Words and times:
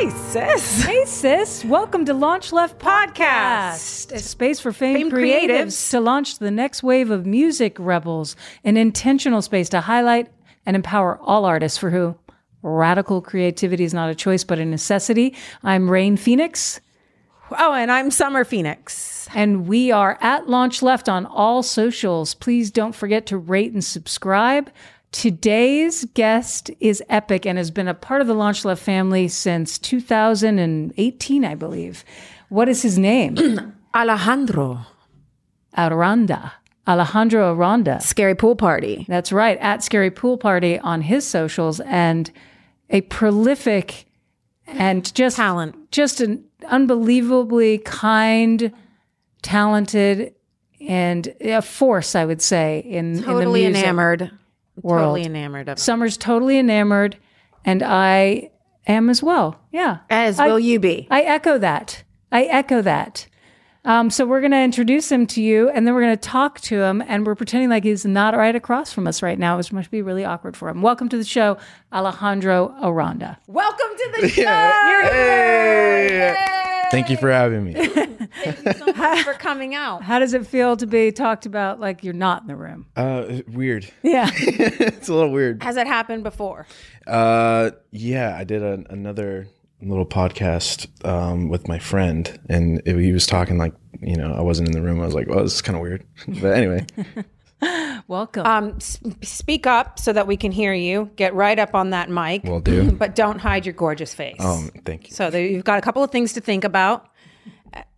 Hi, 0.00 0.08
sis. 0.10 0.82
Hey, 0.84 1.04
sis. 1.06 1.64
Welcome 1.64 2.04
to 2.04 2.14
Launch 2.14 2.52
Left 2.52 2.78
Podcast, 2.78 4.12
a 4.12 4.20
space 4.20 4.60
for 4.60 4.70
famed, 4.72 4.96
Famed 4.96 5.12
creatives, 5.12 5.48
creatives. 5.48 5.90
to 5.90 5.98
launch 6.00 6.38
the 6.38 6.52
next 6.52 6.84
wave 6.84 7.10
of 7.10 7.26
music 7.26 7.76
rebels, 7.80 8.36
an 8.62 8.76
intentional 8.76 9.42
space 9.42 9.68
to 9.70 9.80
highlight 9.80 10.28
and 10.64 10.76
empower 10.76 11.18
all 11.18 11.44
artists 11.44 11.76
for 11.78 11.90
who 11.90 12.16
radical 12.62 13.20
creativity 13.20 13.82
is 13.82 13.92
not 13.92 14.08
a 14.08 14.14
choice 14.14 14.44
but 14.44 14.60
a 14.60 14.64
necessity. 14.64 15.34
I'm 15.64 15.90
Rain 15.90 16.16
Phoenix, 16.16 16.80
Oh, 17.50 17.72
and 17.72 17.90
I'm 17.90 18.12
Summer 18.12 18.44
Phoenix. 18.44 19.26
and 19.34 19.66
we 19.66 19.90
are 19.90 20.16
at 20.20 20.48
Launch 20.48 20.80
Left 20.80 21.08
on 21.08 21.26
all 21.26 21.64
socials. 21.64 22.34
Please 22.34 22.70
don't 22.70 22.94
forget 22.94 23.26
to 23.26 23.36
rate 23.36 23.72
and 23.72 23.82
subscribe. 23.84 24.70
Today's 25.10 26.04
guest 26.14 26.70
is 26.80 27.02
epic 27.08 27.46
and 27.46 27.56
has 27.56 27.70
been 27.70 27.88
a 27.88 27.94
part 27.94 28.20
of 28.20 28.26
the 28.26 28.34
Launch 28.34 28.64
Left 28.64 28.82
family 28.82 29.26
since 29.28 29.78
2018, 29.78 31.44
I 31.44 31.54
believe. 31.54 32.04
What 32.50 32.68
is 32.68 32.82
his 32.82 32.98
name? 32.98 33.74
Alejandro. 33.94 34.86
Aranda. 35.76 36.52
Alejandro 36.86 37.54
Aranda. 37.54 38.00
Scary 38.00 38.34
pool 38.34 38.56
party. 38.56 39.06
That's 39.08 39.32
right, 39.32 39.58
at 39.58 39.82
Scary 39.82 40.10
Pool 40.10 40.38
Party 40.38 40.78
on 40.78 41.02
his 41.02 41.26
socials, 41.26 41.80
and 41.80 42.30
a 42.90 43.02
prolific 43.02 44.06
and 44.66 45.14
just 45.14 45.36
Talent. 45.36 45.90
just 45.90 46.20
an 46.20 46.44
unbelievably 46.66 47.78
kind, 47.78 48.72
talented, 49.42 50.34
and 50.80 51.34
a 51.40 51.60
force, 51.60 52.14
I 52.14 52.24
would 52.24 52.40
say, 52.40 52.80
in 52.80 53.22
Totally 53.22 53.64
in 53.64 53.72
the 53.72 53.78
music 53.78 53.84
enamored. 53.84 54.30
World. 54.82 55.02
Totally 55.16 55.24
enamored 55.24 55.68
of 55.68 55.72
him. 55.72 55.76
Summer's 55.78 56.16
totally 56.16 56.58
enamored, 56.58 57.16
and 57.64 57.82
I 57.82 58.50
am 58.86 59.10
as 59.10 59.22
well. 59.22 59.60
Yeah, 59.72 59.98
As 60.10 60.38
I- 60.40 60.46
will 60.46 60.58
you 60.58 60.80
be. 60.80 61.06
I 61.10 61.22
echo 61.22 61.58
that. 61.58 62.02
I 62.32 62.44
echo 62.44 62.82
that. 62.82 63.26
Um, 63.84 64.10
so 64.10 64.26
we're 64.26 64.40
going 64.40 64.50
to 64.52 64.60
introduce 64.60 65.10
him 65.10 65.26
to 65.28 65.40
you, 65.42 65.70
and 65.70 65.86
then 65.86 65.94
we're 65.94 66.02
going 66.02 66.16
to 66.16 66.28
talk 66.28 66.60
to 66.62 66.82
him, 66.82 67.02
and 67.06 67.24
we're 67.24 67.36
pretending 67.36 67.70
like 67.70 67.84
he's 67.84 68.04
not 68.04 68.36
right 68.36 68.54
across 68.54 68.92
from 68.92 69.06
us 69.06 69.22
right 69.22 69.38
now, 69.38 69.56
which 69.56 69.72
must 69.72 69.90
be 69.90 70.02
really 70.02 70.24
awkward 70.26 70.56
for 70.58 70.68
him. 70.68 70.82
Welcome 70.82 71.08
to 71.10 71.16
the 71.16 71.24
show, 71.24 71.56
Alejandro 71.92 72.74
Aranda. 72.82 73.38
Welcome 73.46 73.96
to 73.96 74.18
the 74.20 74.28
show. 74.42 74.42
Hey! 74.44 76.54
Thank 76.90 77.10
you 77.10 77.16
for 77.16 77.30
having 77.30 77.64
me. 77.64 77.74
Thank 77.74 78.64
you 78.64 78.72
so 78.72 78.86
much 78.92 79.22
for 79.22 79.32
coming 79.38 79.74
out. 79.74 80.02
How 80.02 80.18
does 80.18 80.34
it 80.34 80.46
feel 80.46 80.76
to 80.76 80.86
be 80.86 81.12
talked 81.12 81.46
about 81.46 81.80
like 81.80 82.04
you're 82.04 82.14
not 82.14 82.42
in 82.42 82.48
the 82.48 82.56
room? 82.56 82.86
Uh, 82.96 83.42
weird. 83.48 83.90
Yeah. 84.02 84.30
it's 84.36 85.08
a 85.08 85.14
little 85.14 85.30
weird. 85.30 85.62
Has 85.62 85.76
it 85.76 85.86
happened 85.86 86.22
before? 86.24 86.66
Uh, 87.06 87.70
yeah, 87.90 88.36
I 88.36 88.44
did 88.44 88.62
a, 88.62 88.84
another 88.90 89.48
little 89.82 90.06
podcast 90.06 90.88
um, 91.06 91.48
with 91.48 91.68
my 91.68 91.78
friend, 91.78 92.38
and 92.48 92.82
it, 92.84 92.96
he 92.96 93.12
was 93.12 93.26
talking 93.26 93.58
like, 93.58 93.74
you 94.00 94.16
know, 94.16 94.34
I 94.34 94.40
wasn't 94.40 94.68
in 94.68 94.74
the 94.74 94.82
room. 94.82 95.00
I 95.00 95.04
was 95.04 95.14
like, 95.14 95.28
well, 95.28 95.42
this 95.42 95.54
is 95.54 95.62
kind 95.62 95.76
of 95.76 95.82
weird. 95.82 96.04
But 96.40 96.54
anyway, 96.56 96.86
Welcome. 98.08 98.46
Um, 98.46 98.72
s- 98.76 98.98
speak 99.22 99.66
up 99.66 99.98
so 99.98 100.12
that 100.14 100.26
we 100.26 100.36
can 100.36 100.50
hear 100.50 100.72
you. 100.72 101.10
Get 101.16 101.34
right 101.34 101.58
up 101.58 101.74
on 101.74 101.90
that 101.90 102.08
mic. 102.10 102.42
we'll 102.44 102.60
do. 102.60 102.90
but 102.98 103.14
don't 103.14 103.38
hide 103.38 103.66
your 103.66 103.74
gorgeous 103.74 104.14
face. 104.14 104.40
Um, 104.40 104.70
thank 104.84 105.08
you. 105.08 105.14
So 105.14 105.30
there, 105.30 105.44
you've 105.46 105.64
got 105.64 105.78
a 105.78 105.82
couple 105.82 106.02
of 106.02 106.10
things 106.10 106.32
to 106.32 106.40
think 106.40 106.64
about 106.64 107.06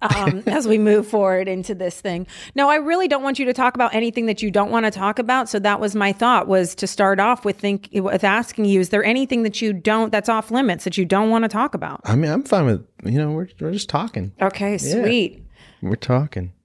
um, 0.02 0.42
as 0.46 0.66
we 0.66 0.78
move 0.78 1.06
forward 1.06 1.46
into 1.46 1.76
this 1.76 2.00
thing. 2.00 2.26
No, 2.56 2.68
I 2.68 2.76
really 2.76 3.06
don't 3.06 3.22
want 3.22 3.38
you 3.38 3.44
to 3.46 3.52
talk 3.52 3.76
about 3.76 3.94
anything 3.94 4.26
that 4.26 4.42
you 4.42 4.50
don't 4.50 4.70
want 4.72 4.84
to 4.84 4.90
talk 4.90 5.20
about. 5.20 5.48
So 5.48 5.60
that 5.60 5.78
was 5.78 5.94
my 5.94 6.12
thought 6.12 6.48
was 6.48 6.74
to 6.76 6.88
start 6.88 7.20
off 7.20 7.44
with 7.44 7.58
think 7.58 7.88
with 7.92 8.24
asking 8.24 8.64
you: 8.64 8.80
Is 8.80 8.88
there 8.88 9.04
anything 9.04 9.44
that 9.44 9.62
you 9.62 9.72
don't 9.72 10.10
that's 10.10 10.28
off 10.28 10.50
limits 10.50 10.82
that 10.84 10.98
you 10.98 11.04
don't 11.04 11.30
want 11.30 11.44
to 11.44 11.48
talk 11.48 11.74
about? 11.74 12.00
I 12.04 12.16
mean, 12.16 12.32
I'm 12.32 12.42
fine 12.42 12.66
with, 12.66 12.84
you 13.04 13.18
know, 13.18 13.30
we're, 13.30 13.48
we're 13.60 13.70
just 13.72 13.88
talking. 13.88 14.32
Okay, 14.42 14.76
sweet. 14.76 15.44
We're 15.82 15.96
talking. 15.96 16.52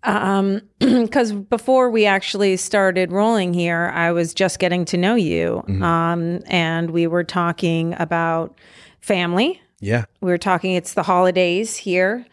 Because 0.80 1.32
before 1.34 1.90
we 1.90 2.06
actually 2.06 2.58
started 2.58 3.12
rolling 3.12 3.54
here, 3.54 3.92
I 3.96 4.12
was 4.12 4.34
just 4.34 4.60
getting 4.60 4.86
to 4.86 4.98
know 4.98 5.16
you, 5.16 5.64
um, 5.82 6.42
and 6.48 6.92
we 6.92 7.08
were 7.08 7.24
talking 7.24 7.96
about 7.98 8.58
family. 9.00 9.62
Yeah. 9.80 10.06
we 10.22 10.32
were 10.32 10.38
talking 10.38 10.74
it's 10.74 10.94
the 10.94 11.04
holidays 11.04 11.76
here 11.76 12.26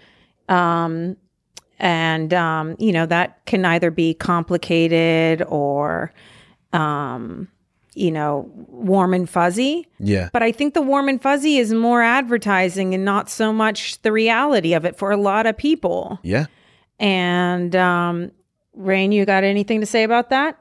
um 0.48 1.16
and 1.78 2.32
um 2.32 2.76
you 2.78 2.92
know 2.92 3.04
that 3.04 3.44
can 3.46 3.64
either 3.64 3.90
be 3.90 4.14
complicated 4.14 5.42
or 5.48 6.12
um 6.72 7.48
you 7.94 8.10
know 8.10 8.50
warm 8.68 9.12
and 9.12 9.28
fuzzy 9.28 9.86
Yeah. 9.98 10.30
but 10.32 10.42
i 10.42 10.50
think 10.52 10.72
the 10.74 10.80
warm 10.82 11.08
and 11.08 11.20
fuzzy 11.20 11.58
is 11.58 11.74
more 11.74 12.00
advertising 12.00 12.94
and 12.94 13.04
not 13.04 13.28
so 13.28 13.52
much 13.52 14.00
the 14.02 14.12
reality 14.12 14.72
of 14.72 14.84
it 14.86 14.96
for 14.96 15.10
a 15.10 15.16
lot 15.16 15.44
of 15.46 15.56
people 15.56 16.18
Yeah. 16.22 16.46
And 17.02 17.76
um 17.76 18.30
rain 18.74 19.12
you 19.12 19.26
got 19.26 19.44
anything 19.44 19.80
to 19.80 19.86
say 19.86 20.02
about 20.04 20.30
that 20.30 20.58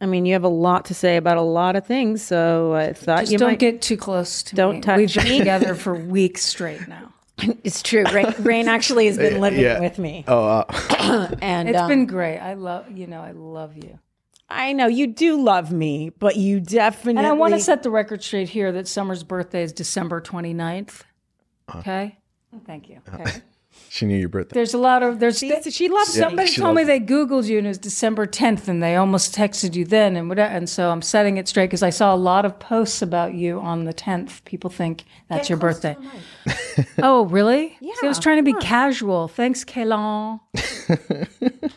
i 0.00 0.06
mean 0.06 0.24
you 0.26 0.32
have 0.34 0.44
a 0.44 0.48
lot 0.48 0.84
to 0.84 0.94
say 0.94 1.16
about 1.16 1.36
a 1.36 1.42
lot 1.42 1.74
of 1.74 1.84
things 1.86 2.22
so 2.22 2.74
i 2.74 2.92
thought 2.92 3.16
you 3.18 3.22
Just 3.22 3.32
you 3.32 3.38
don't 3.38 3.48
might 3.50 3.58
get 3.58 3.82
too 3.82 3.96
close 3.96 4.42
to 4.44 4.54
Don't 4.54 4.76
me. 4.76 4.80
touch 4.82 4.96
We've 4.98 5.14
been 5.14 5.24
me. 5.24 5.38
together 5.38 5.74
for 5.74 5.94
weeks 5.94 6.44
straight 6.44 6.86
now. 6.86 7.12
it's 7.64 7.82
true 7.82 8.04
rain, 8.12 8.32
rain 8.40 8.68
actually 8.68 9.06
has 9.06 9.16
been 9.16 9.40
living 9.40 9.60
Yeah. 9.60 9.80
with 9.80 9.98
me 9.98 10.24
Oh, 10.28 10.46
uh, 10.68 11.34
and 11.40 11.68
It's 11.68 11.78
um, 11.78 11.88
been 11.88 12.06
great. 12.06 12.38
I 12.38 12.54
love, 12.54 12.90
you 12.96 13.06
know, 13.06 13.20
I 13.20 13.30
love 13.32 13.76
you. 13.76 13.98
I 14.50 14.72
know 14.72 14.86
you 14.86 15.06
do 15.06 15.40
love 15.42 15.70
me, 15.72 16.08
but 16.18 16.36
you 16.36 16.58
definitely. 16.58 17.18
And 17.18 17.26
I 17.26 17.32
want 17.32 17.52
to 17.54 17.60
set 17.60 17.82
the 17.82 17.90
record 17.90 18.22
straight 18.24 18.48
here 18.48 18.72
that 18.72 18.88
Summer's 18.88 19.22
birthday 19.22 19.62
is 19.62 19.72
December 19.74 20.20
29th. 20.22 21.02
Okay? 21.76 22.18
Thank 22.66 22.88
you. 22.88 23.00
Okay. 23.14 23.30
she 23.88 24.06
knew 24.06 24.16
your 24.18 24.28
birthday. 24.28 24.54
There's 24.54 24.72
There's 24.72 24.74
a 24.74 24.78
lot 24.78 25.02
of 25.02 25.18
there's 25.20 25.38
See, 25.38 25.48
she 25.70 25.88
loves 25.88 26.14
me. 26.14 26.20
somebody 26.22 26.48
she 26.48 26.60
told 26.60 26.76
me 26.76 26.82
loves 26.82 26.88
they 26.88 27.00
googled 27.00 27.46
you 27.46 27.58
and 27.58 27.66
it 27.66 27.70
was 27.70 27.78
December 27.78 28.26
10th 28.26 28.68
and 28.68 28.82
they 28.82 28.96
almost 28.96 29.34
texted 29.34 29.74
you 29.74 29.84
then 29.84 30.16
and 30.16 30.28
whatever 30.28 30.52
and 30.52 30.68
so 30.68 30.90
I'm 30.90 31.02
setting 31.02 31.36
it 31.36 31.48
straight 31.48 31.66
because 31.66 31.82
I 31.82 31.90
saw 31.90 32.14
a 32.14 32.16
lot 32.16 32.44
of 32.44 32.58
posts 32.58 33.02
about 33.02 33.34
you 33.34 33.60
on 33.60 33.84
the 33.84 33.94
10th. 33.94 34.44
People 34.44 34.70
think 34.70 35.04
that's 35.28 35.48
your 35.48 35.58
birthday. 35.58 35.96
oh, 37.02 37.24
really? 37.26 37.76
Yeah. 37.80 37.94
I 38.02 38.06
was 38.08 38.18
trying 38.18 38.36
to 38.38 38.42
be 38.42 38.54
casual. 38.60 39.28
Thanks, 39.28 39.64
Kaylon. 39.64 40.40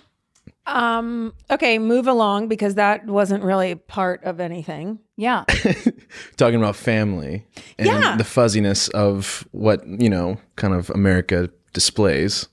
Um. 0.67 1.33
Okay, 1.49 1.79
move 1.79 2.07
along 2.07 2.47
because 2.47 2.75
that 2.75 3.05
wasn't 3.05 3.43
really 3.43 3.75
part 3.75 4.23
of 4.23 4.39
anything. 4.39 4.99
Yeah. 5.17 5.43
Talking 6.37 6.55
about 6.59 6.75
family 6.75 7.45
and 7.79 7.87
Yeah. 7.87 8.15
the 8.15 8.23
fuzziness 8.23 8.87
of 8.89 9.45
what, 9.51 9.85
you 9.85 10.09
know, 10.09 10.37
kind 10.55 10.73
of 10.73 10.89
America 10.91 11.49
displays. 11.73 12.47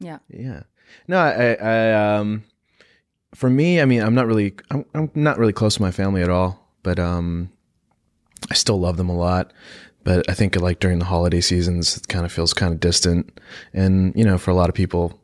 Yeah. 0.00 0.18
Yeah. 0.28 0.62
No, 1.08 1.18
I, 1.18 1.54
I, 1.54 2.16
um, 2.16 2.44
for 3.34 3.50
me, 3.50 3.80
I 3.80 3.84
mean, 3.84 4.02
I'm 4.02 4.14
not 4.14 4.26
really, 4.26 4.54
I'm, 4.70 4.84
I'm 4.94 5.10
not 5.14 5.38
really 5.38 5.52
close 5.52 5.76
to 5.76 5.82
my 5.82 5.90
family 5.90 6.22
at 6.22 6.30
all, 6.30 6.68
but, 6.82 6.98
um, 6.98 7.50
I 8.50 8.54
still 8.54 8.78
love 8.78 8.96
them 8.96 9.08
a 9.08 9.16
lot. 9.16 9.52
But 10.04 10.28
I 10.28 10.34
think 10.34 10.60
like 10.60 10.80
during 10.80 10.98
the 10.98 11.06
holiday 11.06 11.40
seasons, 11.40 11.96
it 11.96 12.08
kind 12.08 12.26
of 12.26 12.32
feels 12.32 12.52
kind 12.52 12.74
of 12.74 12.80
distant. 12.80 13.40
And, 13.72 14.12
you 14.14 14.24
know, 14.24 14.36
for 14.36 14.50
a 14.50 14.54
lot 14.54 14.68
of 14.68 14.74
people, 14.74 15.18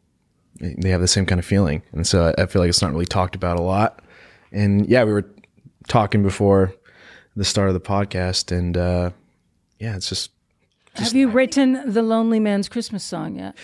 they 0.59 0.89
have 0.89 1.03
the 1.03 1.09
same 1.09 1.27
kind 1.27 1.39
of 1.39 1.45
feeling. 1.45 1.83
And 1.93 2.07
so 2.07 2.33
I, 2.39 2.43
I 2.43 2.47
feel 2.47 2.63
like 2.63 2.71
it's 2.71 2.81
not 2.81 2.93
really 2.93 3.05
talked 3.05 3.35
about 3.35 3.59
a 3.59 3.63
lot. 3.63 4.03
And 4.53 4.87
yeah, 4.87 5.05
we 5.05 5.13
were 5.13 5.31
talking 5.87 6.23
before 6.23 6.75
the 7.37 7.45
start 7.45 7.69
of 7.69 7.75
the 7.75 7.81
podcast 7.81 8.57
and, 8.57 8.77
uh, 8.77 9.11
yeah, 9.79 9.97
it's 9.97 10.09
just, 10.09 10.31
Have 10.95 11.15
you 11.15 11.29
written 11.29 11.83
the 11.93 12.03
Lonely 12.03 12.41
Man's 12.41 12.69
Christmas 12.69 13.05
song 13.05 13.37
yet? 13.37 13.57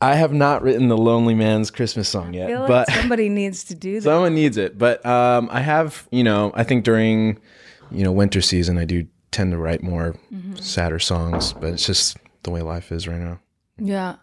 I 0.00 0.14
have 0.14 0.32
not 0.32 0.62
written 0.62 0.88
the 0.88 0.96
Lonely 0.96 1.34
Man's 1.34 1.70
Christmas 1.70 2.08
song 2.08 2.32
yet, 2.34 2.44
I 2.44 2.50
feel 2.50 2.60
like 2.60 2.68
but 2.68 2.90
somebody 2.92 3.28
needs 3.28 3.64
to 3.64 3.74
do 3.74 3.94
that. 3.94 4.02
Someone 4.02 4.34
needs 4.34 4.56
it, 4.56 4.78
but 4.78 5.04
um, 5.04 5.48
I 5.50 5.60
have, 5.60 6.06
you 6.12 6.22
know, 6.22 6.52
I 6.54 6.62
think 6.62 6.84
during, 6.84 7.38
you 7.90 8.04
know, 8.04 8.12
winter 8.12 8.40
season, 8.40 8.78
I 8.78 8.84
do 8.84 9.06
tend 9.32 9.50
to 9.52 9.58
write 9.58 9.82
more 9.82 10.14
Mm-hmm. 10.32 10.54
sadder 10.56 10.98
songs, 11.00 11.52
but 11.54 11.72
it's 11.72 11.84
just 11.86 12.16
the 12.44 12.50
way 12.50 12.62
life 12.62 12.92
is 12.92 13.08
right 13.08 13.18
now. 13.18 13.40
Yeah. 13.78 14.16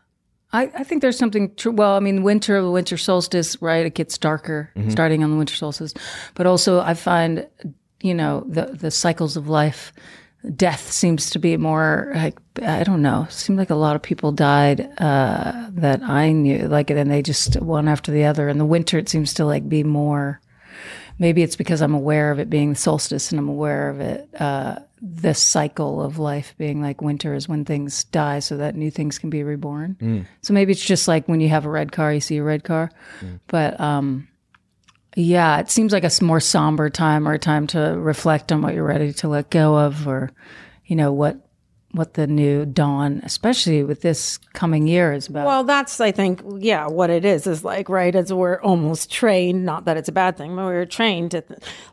I, 0.54 0.64
I 0.76 0.84
think 0.86 1.02
there's 1.02 1.18
something 1.18 1.54
true. 1.56 1.74
Well, 1.74 1.96
I 1.96 2.00
mean, 2.00 2.24
winter, 2.24 2.62
the 2.62 2.72
winter 2.72 2.96
solstice, 2.96 3.62
right? 3.62 3.86
It 3.86 3.96
gets 3.96 4.18
darker 4.18 4.72
starting 4.90 5.24
on 5.24 5.32
the 5.32 5.36
winter 5.38 5.56
solstice. 5.56 5.94
But 6.36 6.46
also, 6.48 6.80
I 6.80 6.94
find, 6.94 7.46
you 8.02 8.14
know, 8.14 8.46
the, 8.48 8.68
the 8.68 8.92
cycles 8.92 9.36
of 9.36 9.50
life, 9.50 9.92
death 10.56 10.92
seems 10.92 11.30
to 11.32 11.40
be 11.40 11.58
more 11.58 12.12
like, 12.16 12.38
I 12.62 12.84
don't 12.84 13.02
know, 13.02 13.28
seemed 13.30 13.58
like 13.58 13.70
a 13.70 13.76
lot 13.76 13.96
of 13.96 14.02
people 14.02 14.32
died 14.32 14.82
uh, 15.00 15.70
that 15.72 16.04
I 16.04 16.32
knew, 16.32 16.68
like, 16.68 16.90
and 16.90 17.10
they 17.10 17.22
just 17.22 17.62
one 17.62 17.88
after 17.88 18.12
the 18.12 18.26
other. 18.26 18.50
In 18.50 18.58
the 18.58 18.66
winter, 18.66 18.98
it 18.98 19.10
seems 19.10 19.34
to 19.36 19.46
like 19.46 19.68
be 19.68 19.84
more. 19.84 20.40
Maybe 21.18 21.44
it's 21.44 21.56
because 21.56 21.82
I'm 21.82 21.94
aware 21.94 22.32
of 22.32 22.40
it 22.40 22.50
being 22.50 22.72
the 22.72 22.76
solstice 22.76 23.32
and 23.32 23.40
I'm 23.40 23.48
aware 23.48 23.90
of 23.90 24.02
it, 24.02 24.30
uh, 24.40 24.80
this 25.02 25.42
cycle 25.42 26.02
of 26.02 26.18
life 26.20 26.56
being 26.58 26.82
like 26.82 27.02
winter 27.02 27.34
is 27.34 27.48
when 27.48 27.64
things 27.64 28.04
die 28.06 28.40
so 28.40 28.58
that 28.58 28.76
new 28.76 28.92
things 28.92 29.20
can 29.20 29.30
be 29.30 29.44
reborn. 29.44 29.96
So 30.42 30.54
maybe 30.54 30.72
it's 30.72 30.84
just 30.84 31.08
like 31.08 31.28
when 31.28 31.40
you 31.40 31.50
have 31.50 31.66
a 31.66 31.70
red 31.70 31.92
car, 31.92 32.12
you 32.14 32.20
see 32.20 32.38
a 32.38 32.44
red 32.44 32.64
car. 32.64 32.92
But 33.48 33.80
um, 33.80 34.28
yeah, 35.16 35.60
it 35.60 35.72
seems 35.72 35.94
like 35.94 36.04
a 36.04 36.12
more 36.24 36.42
somber 36.42 36.90
time 36.90 37.28
or 37.28 37.34
a 37.34 37.40
time 37.40 37.68
to 37.68 37.96
reflect 37.98 38.52
on 38.52 38.62
what 38.62 38.74
you're 38.74 38.84
ready 38.84 39.14
to 39.14 39.30
let 39.30 39.50
go 39.50 39.78
of 39.78 40.08
or, 40.08 40.32
you 40.86 40.96
know, 40.96 41.12
what 41.12 41.42
what 41.94 42.16
the 42.16 42.28
new 42.28 42.66
dawn, 42.66 43.22
especially 43.24 43.82
with 43.82 44.02
this 44.02 44.38
coming 44.52 44.86
year, 44.86 45.14
is 45.14 45.30
about. 45.30 45.46
Well, 45.46 45.64
that's 45.64 46.02
I 46.02 46.12
think 46.12 46.42
yeah, 46.58 46.88
what 46.88 47.10
it 47.10 47.24
is 47.24 47.48
is 47.48 47.64
like 47.64 47.88
right 47.88 48.14
as 48.14 48.34
we're 48.34 48.60
almost 48.62 49.10
trained. 49.10 49.66
Not 49.66 49.86
that 49.86 49.96
it's 49.96 50.10
a 50.10 50.12
bad 50.12 50.36
thing, 50.36 50.54
but 50.58 50.66
we're 50.66 50.86
trained 50.86 51.32
to 51.32 51.44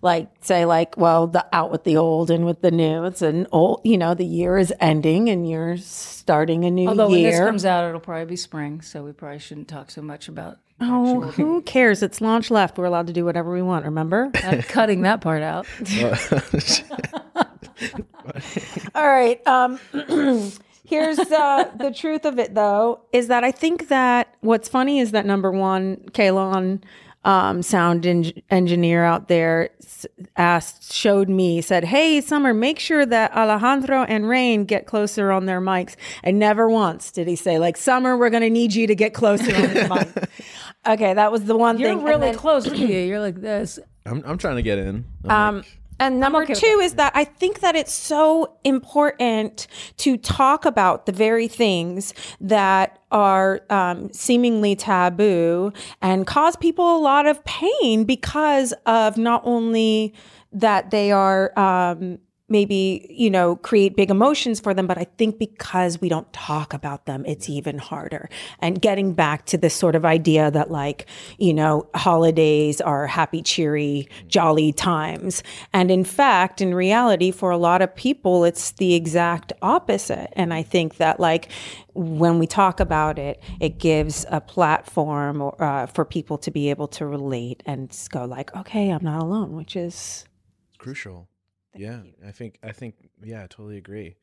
like 0.02 0.28
say 0.40 0.64
like, 0.64 0.96
well, 0.96 1.28
the 1.28 1.46
out 1.52 1.70
with 1.70 1.84
the 1.84 1.96
old 1.96 2.32
and 2.32 2.44
with 2.44 2.62
the 2.62 2.72
new. 2.72 3.04
It's 3.04 3.22
an 3.22 3.46
old, 3.52 3.82
you 3.84 3.96
know, 3.96 4.14
the 4.14 4.26
year 4.26 4.58
is 4.58 4.74
ending 4.80 5.28
and 5.28 5.48
you're 5.48 5.76
starting 5.76 6.64
a 6.64 6.70
new 6.72 6.88
Although 6.88 7.08
when 7.08 7.22
this 7.22 7.36
year. 7.36 7.46
comes 7.46 7.64
out, 7.64 7.88
it'll 7.88 8.00
probably 8.00 8.24
be 8.24 8.36
spring, 8.36 8.80
so 8.80 9.04
we 9.04 9.12
probably 9.12 9.38
shouldn't 9.38 9.68
talk 9.68 9.92
so 9.92 10.02
much 10.02 10.26
about 10.26 10.58
oh, 10.82 11.20
who 11.22 11.62
cares? 11.62 12.02
It's 12.02 12.20
launch 12.20 12.50
left. 12.50 12.76
We're 12.76 12.84
allowed 12.84 13.06
to 13.06 13.12
do 13.12 13.24
whatever 13.24 13.52
we 13.52 13.62
want. 13.62 13.84
Remember? 13.84 14.30
uh, 14.44 14.62
cutting 14.68 15.02
that 15.02 15.20
part 15.20 15.42
out. 15.42 15.66
All 18.94 19.08
right. 19.08 19.44
Um, 19.46 19.78
here's 20.84 21.18
uh, 21.18 21.70
the 21.76 21.92
truth 21.94 22.24
of 22.24 22.38
it, 22.38 22.54
though, 22.54 23.00
is 23.12 23.28
that 23.28 23.44
I 23.44 23.50
think 23.50 23.88
that 23.88 24.34
what's 24.40 24.68
funny 24.68 25.00
is 25.00 25.12
that 25.12 25.26
number 25.26 25.50
one, 25.50 25.96
Kalon, 26.12 26.82
um, 27.24 27.62
sound 27.62 28.04
en- 28.04 28.32
engineer 28.50 29.04
out 29.04 29.28
there, 29.28 29.70
asked, 30.36 30.92
showed 30.92 31.28
me, 31.28 31.60
said, 31.60 31.84
"Hey, 31.84 32.20
Summer, 32.20 32.52
make 32.52 32.80
sure 32.80 33.06
that 33.06 33.32
Alejandro 33.32 34.02
and 34.04 34.28
Rain 34.28 34.64
get 34.64 34.86
closer 34.86 35.30
on 35.30 35.46
their 35.46 35.60
mics." 35.60 35.94
And 36.24 36.38
never 36.38 36.68
once 36.68 37.12
did 37.12 37.28
he 37.28 37.36
say, 37.36 37.58
"Like 37.58 37.76
Summer, 37.76 38.16
we're 38.16 38.30
going 38.30 38.42
to 38.42 38.50
need 38.50 38.74
you 38.74 38.86
to 38.88 38.94
get 38.94 39.14
closer 39.14 39.54
on 39.54 39.74
the 39.74 40.10
mic." 40.14 40.28
Okay, 40.86 41.14
that 41.14 41.30
was 41.30 41.44
the 41.44 41.56
one 41.56 41.78
You're 41.78 41.90
thing. 41.90 41.98
And 41.98 42.06
really 42.06 42.20
then- 42.30 42.34
close 42.34 42.64
to 42.64 42.76
you. 42.76 42.98
You're 42.98 43.20
like 43.20 43.40
this. 43.40 43.78
I'm, 44.06 44.22
I'm 44.26 44.38
trying 44.38 44.56
to 44.56 44.62
get 44.62 44.78
in. 44.78 45.04
I'm 45.28 45.56
like, 45.58 45.78
And 46.00 46.18
number 46.18 46.42
okay 46.42 46.54
with 46.54 46.58
two 46.60 46.80
is 46.82 46.94
that 46.94 47.12
I 47.14 47.22
think 47.24 47.60
that 47.60 47.76
it's 47.76 47.92
so 47.92 48.56
important 48.64 49.68
to 49.98 50.16
talk 50.16 50.64
about 50.64 51.06
the 51.06 51.12
very 51.12 51.46
things 51.46 52.12
that 52.40 52.98
are 53.12 53.60
um, 53.70 54.12
seemingly 54.12 54.74
taboo 54.74 55.72
and 56.00 56.26
cause 56.26 56.56
people 56.56 56.96
a 56.96 56.98
lot 56.98 57.26
of 57.26 57.44
pain 57.44 58.02
because 58.02 58.74
of 58.86 59.16
not 59.16 59.42
only 59.44 60.14
that 60.52 60.90
they 60.90 61.12
are 61.12 61.56
um, 61.56 62.18
maybe 62.52 63.06
you 63.10 63.30
know 63.30 63.56
create 63.56 63.96
big 63.96 64.10
emotions 64.10 64.60
for 64.60 64.72
them 64.74 64.86
but 64.86 64.98
i 64.98 65.06
think 65.18 65.38
because 65.38 66.00
we 66.00 66.08
don't 66.08 66.32
talk 66.32 66.72
about 66.72 67.06
them 67.06 67.24
it's 67.26 67.48
even 67.48 67.78
harder. 67.78 68.28
And 68.60 68.80
getting 68.80 69.14
back 69.14 69.46
to 69.46 69.58
this 69.58 69.74
sort 69.74 69.94
of 69.94 70.04
idea 70.04 70.50
that 70.50 70.70
like 70.70 71.06
you 71.38 71.54
know 71.54 71.88
holidays 71.94 72.80
are 72.80 73.06
happy 73.06 73.42
cheery 73.42 74.08
jolly 74.28 74.72
times. 74.72 75.42
And 75.72 75.90
in 75.90 76.04
fact 76.04 76.60
in 76.60 76.74
reality 76.74 77.30
for 77.30 77.50
a 77.50 77.56
lot 77.56 77.82
of 77.82 77.94
people 77.94 78.44
it's 78.44 78.72
the 78.72 78.94
exact 78.94 79.52
opposite. 79.62 80.30
And 80.34 80.52
i 80.52 80.62
think 80.62 80.96
that 80.96 81.18
like 81.18 81.48
when 81.94 82.38
we 82.38 82.46
talk 82.46 82.80
about 82.80 83.18
it 83.18 83.42
it 83.60 83.78
gives 83.78 84.24
a 84.30 84.40
platform 84.40 85.40
or, 85.42 85.62
uh, 85.62 85.86
for 85.86 86.04
people 86.04 86.38
to 86.38 86.50
be 86.50 86.70
able 86.70 86.88
to 86.88 87.06
relate 87.06 87.62
and 87.66 87.94
go 88.10 88.24
like 88.24 88.54
okay 88.56 88.88
i'm 88.88 89.04
not 89.04 89.20
alone 89.20 89.52
which 89.52 89.76
is 89.76 90.24
crucial. 90.78 91.31
Yeah, 91.74 92.00
I 92.26 92.30
think 92.30 92.58
I 92.62 92.72
think 92.72 92.94
yeah, 93.22 93.44
I 93.44 93.46
totally 93.46 93.78
agree. 93.78 94.16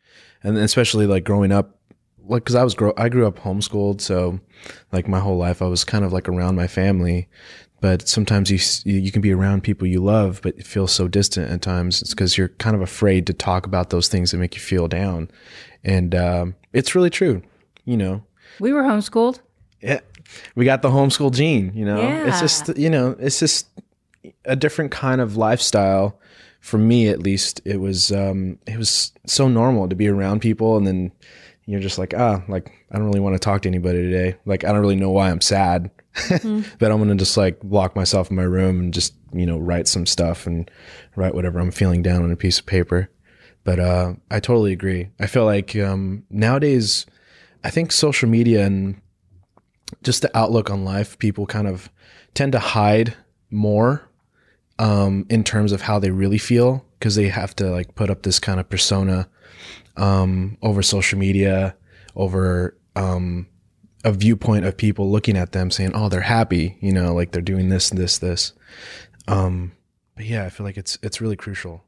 And 0.44 0.58
especially 0.58 1.08
like 1.08 1.24
growing 1.24 1.52
up 1.52 1.80
like 2.28 2.46
cuz 2.46 2.56
I 2.56 2.64
was 2.64 2.76
grow 2.76 2.94
I 2.98 3.10
grew 3.10 3.26
up 3.28 3.40
homeschooled, 3.40 4.02
so 4.02 4.40
like 4.92 5.08
my 5.08 5.20
whole 5.20 5.38
life 5.38 5.62
I 5.62 5.66
was 5.68 5.84
kind 5.84 6.06
of 6.06 6.14
like 6.14 6.30
around 6.30 6.56
my 6.56 6.68
family, 6.68 7.28
but 7.82 8.08
sometimes 8.08 8.52
you 8.52 8.60
you 8.92 9.00
you 9.00 9.12
can 9.12 9.22
be 9.22 9.34
around 9.34 9.64
people 9.64 9.88
you 9.88 10.02
love 10.02 10.42
but 10.44 10.58
it 10.58 10.68
feels 10.68 10.92
so 10.92 11.08
distant 11.08 11.52
at 11.52 11.62
times. 11.62 12.02
It's 12.02 12.14
cuz 12.14 12.38
you're 12.38 12.50
kind 12.50 12.76
of 12.76 12.82
afraid 12.82 13.26
to 13.28 13.34
talk 13.34 13.66
about 13.66 13.90
those 13.90 14.08
things 14.08 14.32
that 14.32 14.38
make 14.38 14.56
you 14.56 14.62
feel 14.62 14.88
down. 14.88 15.30
And 15.84 16.14
um 16.14 16.56
it's 16.72 16.94
really 16.94 17.10
true, 17.10 17.42
you 17.86 17.98
know. 17.98 18.24
We 18.60 18.74
were 18.74 18.84
homeschooled. 18.84 19.40
Yeah. 19.82 20.02
We 20.56 20.66
got 20.66 20.84
the 20.84 20.90
homeschool 20.90 21.34
gene, 21.34 21.72
you 21.74 21.86
know. 21.86 22.00
It's 22.28 22.40
just 22.40 22.78
you 22.78 22.90
know, 22.90 23.16
it's 23.20 23.40
just 23.40 23.68
a 24.46 24.56
different 24.56 24.92
kind 24.92 25.22
of 25.22 25.38
lifestyle 25.38 26.20
for 26.60 26.78
me 26.78 27.08
at 27.08 27.20
least. 27.24 27.62
It 27.66 27.80
was 27.80 28.12
um 28.12 28.60
it 28.68 28.78
was 28.78 29.14
so 29.26 29.48
normal 29.48 29.88
to 29.90 29.96
be 29.96 30.08
around 30.08 30.42
people 30.42 30.78
and 30.78 30.86
then 30.86 31.12
you're 31.66 31.80
just 31.80 32.00
like, 32.00 32.14
ah, 32.18 32.44
like 32.48 32.72
I 32.92 32.98
don't 32.98 33.06
really 33.06 33.20
want 33.20 33.36
to 33.36 33.40
talk 33.40 33.62
to 33.62 33.70
anybody 33.70 34.02
today. 34.02 34.38
Like 34.46 34.64
I 34.64 34.72
don't 34.72 34.82
really 34.82 34.96
know 34.96 35.12
why 35.12 35.30
I'm 35.30 35.42
sad. 35.42 35.92
but 36.30 36.42
I'm 36.92 36.98
going 36.98 37.10
to 37.10 37.16
just 37.16 37.38
like 37.38 37.60
lock 37.64 37.96
myself 37.96 38.32
in 38.32 38.36
my 38.36 38.44
room 38.44 38.80
and 38.80 38.94
just, 38.94 39.14
you 39.32 39.46
know, 39.46 39.60
write 39.60 39.88
some 39.88 40.06
stuff 40.06 40.48
and 40.48 40.70
write 41.16 41.36
whatever 41.36 41.60
I'm 41.60 41.72
feeling 41.72 42.02
down 42.02 42.24
on 42.24 42.32
a 42.32 42.36
piece 42.36 42.60
of 42.60 42.66
paper. 42.66 43.10
But 43.64 43.80
uh 43.80 44.14
I 44.32 44.40
totally 44.40 44.74
agree. 44.74 45.10
I 45.20 45.28
feel 45.28 45.46
like 45.46 45.76
um 45.76 46.24
nowadays 46.30 47.06
I 47.64 47.70
think 47.70 47.92
social 47.92 48.30
media 48.30 48.66
and 48.66 49.00
just 50.04 50.22
the 50.22 50.36
outlook 50.38 50.70
on 50.70 50.86
life, 50.86 51.20
people 51.20 51.46
kind 51.46 51.68
of 51.68 51.90
tend 52.34 52.54
to 52.54 52.60
hide 52.60 53.16
more 53.52 54.09
um, 54.80 55.26
in 55.30 55.44
terms 55.44 55.72
of 55.72 55.82
how 55.82 56.00
they 56.00 56.10
really 56.10 56.38
feel 56.38 56.86
because 56.98 57.16
they 57.16 57.28
have 57.28 57.56
to 57.58 57.70
like 57.70 57.94
put 57.96 58.10
up 58.10 58.24
this 58.24 58.40
kind 58.40 58.60
of 58.60 58.70
persona 58.70 59.30
um, 59.98 60.58
over 60.62 60.82
social 60.82 61.20
media, 61.20 61.76
over 62.16 62.76
um, 62.96 63.48
a 64.04 64.12
viewpoint 64.12 64.66
of 64.66 64.78
people 64.78 65.12
looking 65.12 65.38
at 65.38 65.52
them 65.52 65.70
saying, 65.70 65.92
"Oh, 65.94 66.10
they're 66.10 66.22
happy," 66.22 66.78
you 66.80 66.94
know, 66.94 67.14
like 67.14 67.32
they're 67.32 67.42
doing 67.42 67.70
this, 67.70 67.90
this, 67.90 68.18
this. 68.18 68.54
Um, 69.28 69.74
but 70.16 70.26
yeah, 70.26 70.46
I 70.46 70.50
feel 70.50 70.66
like 70.66 70.78
it's 70.78 70.98
it's 71.04 71.22
really 71.22 71.36
crucial. 71.36 71.84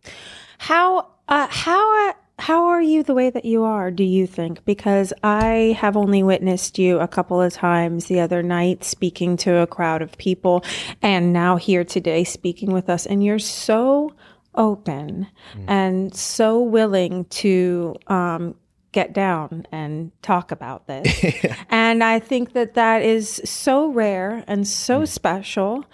How 0.57 1.07
uh, 1.29 1.47
how 1.49 2.09
uh, 2.09 2.10
how 2.41 2.65
are 2.65 2.81
you 2.81 3.03
the 3.03 3.13
way 3.13 3.29
that 3.29 3.45
you 3.45 3.63
are? 3.63 3.91
Do 3.91 4.03
you 4.03 4.25
think? 4.25 4.65
Because 4.65 5.13
I 5.21 5.77
have 5.79 5.95
only 5.95 6.23
witnessed 6.23 6.79
you 6.79 6.99
a 6.99 7.07
couple 7.07 7.39
of 7.39 7.53
times 7.53 8.05
the 8.05 8.19
other 8.19 8.41
night 8.41 8.83
speaking 8.83 9.37
to 9.37 9.57
a 9.57 9.67
crowd 9.67 10.01
of 10.01 10.17
people, 10.17 10.65
and 11.03 11.31
now 11.31 11.57
here 11.57 11.83
today 11.83 12.23
speaking 12.23 12.71
with 12.71 12.89
us, 12.89 13.05
and 13.05 13.23
you're 13.23 13.37
so 13.37 14.13
open 14.55 15.27
and 15.67 16.15
so 16.15 16.59
willing 16.59 17.25
to 17.25 17.95
um, 18.07 18.55
get 18.91 19.13
down 19.13 19.67
and 19.71 20.11
talk 20.23 20.51
about 20.51 20.87
this. 20.87 21.23
and 21.69 22.03
I 22.03 22.17
think 22.17 22.53
that 22.53 22.73
that 22.73 23.03
is 23.03 23.39
so 23.45 23.91
rare 23.91 24.43
and 24.47 24.67
so 24.67 25.05
special. 25.05 25.85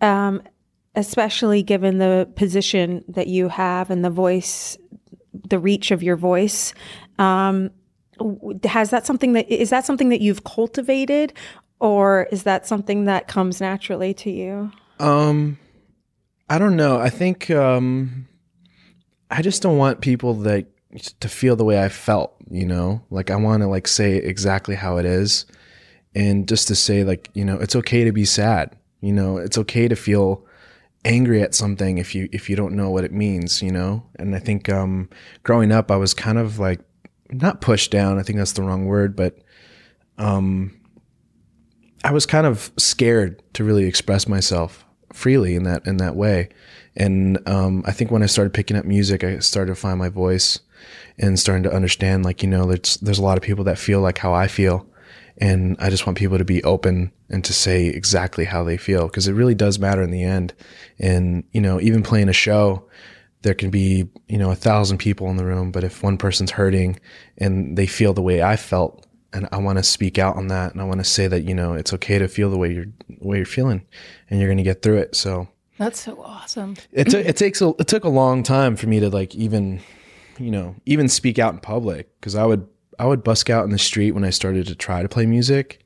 Um, 0.00 0.42
especially 0.96 1.62
given 1.62 1.98
the 1.98 2.28
position 2.36 3.04
that 3.08 3.26
you 3.26 3.48
have 3.48 3.90
and 3.90 4.04
the 4.04 4.10
voice, 4.10 4.78
the 5.48 5.58
reach 5.58 5.90
of 5.90 6.02
your 6.02 6.16
voice. 6.16 6.74
Um, 7.18 7.70
has 8.64 8.90
that 8.90 9.06
something 9.06 9.32
that 9.32 9.48
is 9.50 9.70
that 9.70 9.84
something 9.84 10.08
that 10.10 10.20
you've 10.20 10.44
cultivated, 10.44 11.32
or 11.80 12.28
is 12.30 12.44
that 12.44 12.66
something 12.66 13.04
that 13.04 13.28
comes 13.28 13.60
naturally 13.60 14.14
to 14.14 14.30
you? 14.30 14.70
Um, 14.98 15.58
I 16.48 16.58
don't 16.58 16.76
know. 16.76 16.98
I 16.98 17.10
think 17.10 17.50
um, 17.50 18.28
I 19.30 19.42
just 19.42 19.62
don't 19.62 19.78
want 19.78 20.00
people 20.00 20.34
that 20.34 20.66
to 21.20 21.28
feel 21.28 21.56
the 21.56 21.64
way 21.64 21.82
I 21.82 21.88
felt. 21.88 22.34
You 22.50 22.66
know, 22.66 23.02
like 23.10 23.30
I 23.30 23.36
want 23.36 23.62
to 23.62 23.68
like 23.68 23.88
say 23.88 24.16
exactly 24.16 24.74
how 24.74 24.98
it 24.98 25.06
is, 25.06 25.46
and 26.14 26.46
just 26.46 26.68
to 26.68 26.74
say 26.74 27.04
like 27.04 27.30
you 27.34 27.44
know 27.44 27.58
it's 27.58 27.76
okay 27.76 28.04
to 28.04 28.12
be 28.12 28.24
sad. 28.24 28.76
You 29.00 29.12
know, 29.12 29.38
it's 29.38 29.58
okay 29.58 29.88
to 29.88 29.96
feel 29.96 30.46
angry 31.04 31.42
at 31.42 31.54
something 31.54 31.98
if 31.98 32.14
you 32.14 32.28
if 32.32 32.48
you 32.48 32.56
don't 32.56 32.74
know 32.74 32.90
what 32.90 33.04
it 33.04 33.12
means. 33.12 33.62
You 33.62 33.72
know, 33.72 34.04
and 34.16 34.34
I 34.34 34.38
think 34.38 34.68
um, 34.68 35.08
growing 35.42 35.72
up, 35.72 35.90
I 35.90 35.96
was 35.96 36.14
kind 36.14 36.38
of 36.38 36.58
like 36.58 36.80
not 37.30 37.60
pushed 37.60 37.90
down. 37.90 38.18
I 38.18 38.22
think 38.22 38.38
that's 38.38 38.52
the 38.52 38.62
wrong 38.62 38.86
word, 38.86 39.16
but 39.16 39.38
um, 40.18 40.78
I 42.04 42.12
was 42.12 42.26
kind 42.26 42.46
of 42.46 42.72
scared 42.76 43.42
to 43.54 43.64
really 43.64 43.84
express 43.84 44.28
myself 44.28 44.84
freely 45.12 45.54
in 45.54 45.62
that 45.64 45.86
in 45.86 45.96
that 45.98 46.16
way. 46.16 46.50
And 46.96 47.38
um, 47.48 47.82
I 47.86 47.92
think 47.92 48.10
when 48.10 48.22
I 48.22 48.26
started 48.26 48.52
picking 48.52 48.76
up 48.76 48.84
music, 48.84 49.24
I 49.24 49.38
started 49.38 49.72
to 49.72 49.80
find 49.80 49.98
my 49.98 50.08
voice 50.08 50.60
and 51.18 51.38
starting 51.38 51.62
to 51.64 51.72
understand, 51.72 52.24
like 52.24 52.42
you 52.42 52.48
know, 52.48 52.66
there's 52.66 52.96
there's 52.98 53.18
a 53.18 53.22
lot 53.22 53.38
of 53.38 53.42
people 53.42 53.64
that 53.64 53.78
feel 53.78 54.00
like 54.00 54.18
how 54.18 54.32
I 54.32 54.46
feel, 54.46 54.86
and 55.38 55.76
I 55.80 55.90
just 55.90 56.06
want 56.06 56.18
people 56.18 56.38
to 56.38 56.44
be 56.44 56.62
open 56.62 57.12
and 57.28 57.44
to 57.44 57.52
say 57.52 57.86
exactly 57.86 58.44
how 58.44 58.62
they 58.62 58.76
feel 58.76 59.06
because 59.06 59.26
it 59.26 59.32
really 59.32 59.54
does 59.54 59.78
matter 59.78 60.02
in 60.02 60.10
the 60.10 60.22
end. 60.22 60.54
And 60.98 61.44
you 61.52 61.60
know, 61.60 61.80
even 61.80 62.02
playing 62.02 62.28
a 62.28 62.32
show, 62.32 62.88
there 63.42 63.54
can 63.54 63.70
be 63.70 64.08
you 64.28 64.38
know 64.38 64.50
a 64.50 64.56
thousand 64.56 64.98
people 64.98 65.28
in 65.30 65.36
the 65.36 65.44
room, 65.44 65.70
but 65.72 65.84
if 65.84 66.02
one 66.02 66.16
person's 66.18 66.52
hurting 66.52 66.98
and 67.38 67.76
they 67.76 67.86
feel 67.86 68.12
the 68.14 68.22
way 68.22 68.42
I 68.42 68.56
felt, 68.56 69.06
and 69.32 69.48
I 69.50 69.56
want 69.58 69.78
to 69.78 69.82
speak 69.82 70.18
out 70.18 70.36
on 70.36 70.46
that, 70.48 70.72
and 70.72 70.80
I 70.80 70.84
want 70.84 71.00
to 71.00 71.04
say 71.04 71.26
that 71.26 71.42
you 71.42 71.54
know 71.54 71.74
it's 71.74 71.92
okay 71.94 72.18
to 72.18 72.28
feel 72.28 72.50
the 72.50 72.58
way 72.58 72.72
you're 72.72 72.86
the 73.08 73.26
way 73.26 73.38
you're 73.38 73.46
feeling, 73.46 73.84
and 74.30 74.38
you're 74.40 74.48
going 74.48 74.58
to 74.58 74.62
get 74.64 74.82
through 74.82 74.98
it. 74.98 75.16
So 75.16 75.48
That's 75.78 76.00
so 76.00 76.22
awesome. 76.22 76.76
it 76.92 77.10
took 77.10 77.26
it 77.26 77.36
takes 77.36 77.60
a 77.60 77.70
it 77.78 77.88
took 77.88 78.04
a 78.04 78.08
long 78.08 78.44
time 78.44 78.76
for 78.76 78.86
me 78.86 79.00
to 79.00 79.10
like 79.10 79.34
even 79.34 79.80
you 80.38 80.50
know 80.52 80.76
even 80.86 81.08
speak 81.08 81.38
out 81.38 81.52
in 81.54 81.60
public 81.60 82.08
because 82.20 82.34
I 82.36 82.44
would 82.46 82.66
I 82.98 83.06
would 83.06 83.24
busk 83.24 83.50
out 83.50 83.64
in 83.64 83.70
the 83.70 83.78
street 83.78 84.12
when 84.12 84.24
I 84.24 84.30
started 84.30 84.66
to 84.68 84.74
try 84.74 85.02
to 85.02 85.08
play 85.08 85.26
music, 85.26 85.84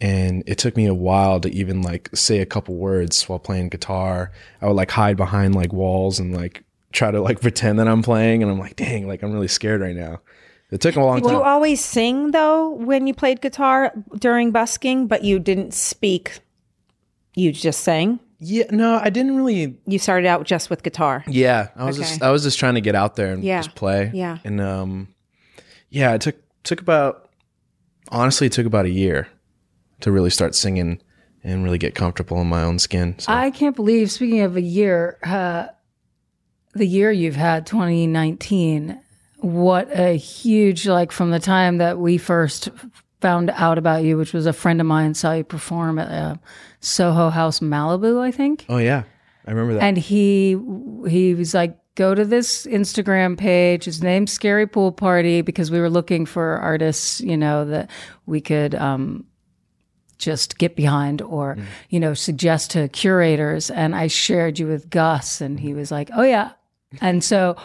and 0.00 0.42
it 0.46 0.58
took 0.58 0.76
me 0.76 0.86
a 0.86 0.94
while 0.94 1.40
to 1.40 1.50
even 1.52 1.82
like 1.82 2.10
say 2.14 2.38
a 2.40 2.46
couple 2.46 2.74
words 2.76 3.28
while 3.28 3.38
playing 3.38 3.68
guitar. 3.70 4.32
I 4.60 4.66
would 4.66 4.76
like 4.76 4.90
hide 4.90 5.16
behind 5.16 5.54
like 5.54 5.72
walls 5.72 6.18
and 6.18 6.34
like 6.34 6.64
try 6.92 7.10
to 7.10 7.20
like 7.20 7.40
pretend 7.42 7.78
that 7.78 7.88
I'm 7.88 8.02
playing, 8.02 8.42
and 8.42 8.50
I'm 8.50 8.58
like, 8.58 8.76
dang, 8.76 9.06
like 9.08 9.22
I'm 9.22 9.32
really 9.32 9.48
scared 9.48 9.80
right 9.80 9.96
now. 9.96 10.20
It 10.70 10.80
took 10.80 10.96
a 10.96 11.00
long 11.02 11.16
Did 11.20 11.24
time. 11.28 11.34
you 11.34 11.42
always 11.42 11.84
sing 11.84 12.30
though 12.30 12.70
when 12.70 13.06
you 13.06 13.12
played 13.14 13.40
guitar 13.42 13.92
during 14.18 14.52
busking, 14.52 15.06
but 15.06 15.22
you 15.22 15.38
didn't 15.38 15.74
speak? 15.74 16.38
You 17.34 17.52
just 17.52 17.80
sang. 17.80 18.20
yeah, 18.40 18.64
no, 18.70 18.98
I 19.02 19.08
didn't 19.10 19.36
really. 19.36 19.76
You 19.86 19.98
started 19.98 20.26
out 20.26 20.44
just 20.44 20.68
with 20.70 20.82
guitar. 20.82 21.24
Yeah, 21.28 21.68
I 21.76 21.84
was 21.84 21.98
Okay. 21.98 22.08
just 22.08 22.22
I 22.22 22.30
was 22.30 22.42
just 22.42 22.58
trying 22.58 22.74
to 22.74 22.80
get 22.80 22.94
out 22.94 23.16
there 23.16 23.32
and 23.32 23.44
Yeah. 23.44 23.60
just 23.62 23.74
play. 23.76 24.10
Yeah. 24.14 24.38
and 24.44 24.60
um, 24.60 25.08
yeah, 25.90 26.14
it 26.14 26.22
took 26.22 26.36
took 26.64 26.80
about 26.80 27.30
honestly 28.10 28.46
it 28.46 28.52
took 28.52 28.66
about 28.66 28.84
a 28.84 28.90
year 28.90 29.28
to 30.00 30.12
really 30.12 30.30
start 30.30 30.54
singing 30.54 31.00
and 31.44 31.64
really 31.64 31.78
get 31.78 31.94
comfortable 31.94 32.40
in 32.40 32.46
my 32.46 32.62
own 32.62 32.78
skin. 32.78 33.18
So. 33.18 33.32
I 33.32 33.50
can't 33.50 33.74
believe, 33.74 34.10
speaking 34.10 34.40
of 34.42 34.56
a 34.56 34.60
year, 34.60 35.18
uh, 35.24 35.66
the 36.74 36.86
year 36.86 37.10
you've 37.10 37.36
had, 37.36 37.66
2019, 37.66 39.00
what 39.38 39.88
a 39.90 40.16
huge, 40.16 40.86
like 40.86 41.10
from 41.10 41.30
the 41.30 41.40
time 41.40 41.78
that 41.78 41.98
we 41.98 42.16
first 42.16 42.68
found 43.20 43.50
out 43.50 43.78
about 43.78 44.04
you, 44.04 44.16
which 44.16 44.32
was 44.32 44.46
a 44.46 44.52
friend 44.52 44.80
of 44.80 44.86
mine 44.86 45.14
saw 45.14 45.32
you 45.32 45.44
perform 45.44 45.98
at 45.98 46.08
uh, 46.08 46.36
Soho 46.80 47.30
House 47.30 47.60
Malibu, 47.60 48.20
I 48.20 48.30
think. 48.30 48.66
oh 48.68 48.78
yeah, 48.78 49.04
I 49.46 49.50
remember 49.50 49.74
that. 49.74 49.82
And 49.82 49.96
he 49.96 50.58
he 51.08 51.34
was 51.34 51.54
like, 51.54 51.76
go 51.94 52.14
to 52.14 52.24
this 52.24 52.66
Instagram 52.66 53.36
page. 53.38 53.84
His 53.84 54.02
name's 54.02 54.32
Scary 54.32 54.66
Pool 54.66 54.92
Party 54.92 55.42
because 55.42 55.70
we 55.70 55.80
were 55.80 55.90
looking 55.90 56.26
for 56.26 56.56
artists, 56.58 57.20
you 57.20 57.36
know, 57.36 57.64
that 57.66 57.90
we 58.26 58.40
could 58.40 58.74
um, 58.74 59.24
just 60.18 60.58
get 60.58 60.76
behind 60.76 61.20
or, 61.20 61.56
you 61.90 62.00
know, 62.00 62.14
suggest 62.14 62.70
to 62.72 62.88
curators. 62.88 63.70
And 63.70 63.94
I 63.94 64.06
shared 64.06 64.58
you 64.58 64.66
with 64.66 64.88
Gus, 64.90 65.40
and 65.40 65.58
he 65.60 65.74
was 65.74 65.90
like, 65.90 66.10
oh 66.16 66.22
yeah. 66.22 66.52
And 67.00 67.22
so 67.24 67.56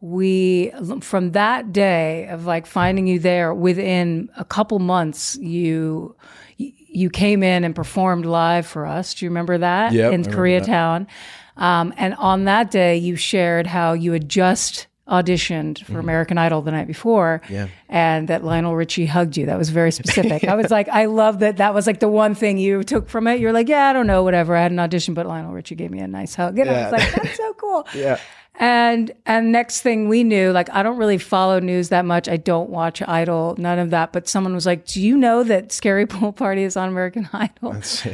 we 0.00 0.70
from 1.00 1.32
that 1.32 1.72
day 1.72 2.26
of 2.28 2.44
like 2.44 2.66
finding 2.66 3.06
you 3.06 3.18
there 3.18 3.54
within 3.54 4.28
a 4.36 4.44
couple 4.44 4.78
months 4.78 5.34
you 5.36 6.14
you 6.58 7.08
came 7.08 7.42
in 7.42 7.64
and 7.64 7.74
performed 7.74 8.26
live 8.26 8.66
for 8.66 8.84
us 8.84 9.14
do 9.14 9.24
you 9.24 9.30
remember 9.30 9.56
that 9.56 9.94
Yep, 9.94 10.12
in 10.12 10.22
Koreatown? 10.24 11.06
that. 11.06 11.08
Um, 11.56 11.92
and 11.96 12.14
on 12.14 12.44
that 12.44 12.70
day 12.70 12.96
you 12.96 13.16
shared 13.16 13.66
how 13.66 13.92
you 13.92 14.12
had 14.12 14.28
just 14.28 14.86
auditioned 15.06 15.84
for 15.84 15.98
american 15.98 16.38
idol 16.38 16.62
the 16.62 16.70
night 16.70 16.86
before. 16.86 17.42
Yeah. 17.50 17.68
and 17.90 18.26
that 18.28 18.42
lionel 18.42 18.74
richie 18.74 19.04
hugged 19.04 19.36
you. 19.36 19.44
That 19.46 19.58
was 19.58 19.68
very 19.68 19.92
specific. 19.92 20.44
I 20.48 20.54
was 20.54 20.70
like 20.70 20.88
i 20.88 21.04
love 21.04 21.40
that. 21.40 21.58
That 21.58 21.74
was 21.74 21.86
like 21.86 22.00
the 22.00 22.08
one 22.08 22.34
thing 22.34 22.56
you 22.56 22.82
took 22.82 23.08
from 23.10 23.26
it. 23.26 23.38
You're 23.38 23.52
like 23.52 23.68
yeah 23.68 23.88
i 23.88 23.92
don't 23.92 24.06
know 24.06 24.22
whatever. 24.22 24.56
I 24.56 24.62
had 24.62 24.72
an 24.72 24.78
audition 24.78 25.12
but 25.12 25.26
lionel 25.26 25.52
richie 25.52 25.74
gave 25.74 25.90
me 25.90 25.98
a 26.00 26.08
nice 26.08 26.34
hug. 26.34 26.58
And 26.58 26.70
i 26.70 26.72
Yeah. 26.72 26.90
was 26.90 26.92
like 27.00 27.14
that's 27.14 27.36
so 27.36 27.52
cool. 27.54 27.86
Yeah, 27.94 28.18
and 28.56 29.10
and 29.26 29.50
next 29.50 29.80
thing 29.80 30.08
we 30.08 30.22
knew, 30.22 30.52
like 30.52 30.70
I 30.70 30.84
don't 30.84 30.96
really 30.96 31.18
follow 31.18 31.58
news 31.58 31.88
that 31.88 32.04
much. 32.04 32.28
I 32.28 32.36
don't 32.36 32.70
watch 32.70 33.02
Idol, 33.02 33.56
none 33.58 33.80
of 33.80 33.90
that. 33.90 34.12
But 34.12 34.28
someone 34.28 34.54
was 34.54 34.64
like, 34.64 34.86
"Do 34.86 35.00
you 35.00 35.16
know 35.16 35.42
that 35.42 35.72
Scary 35.72 36.06
Pool 36.14 36.32
Party 36.32 36.62
is 36.62 36.76
on 36.76 36.88
American 36.88 37.28
Idol?" 37.32 37.72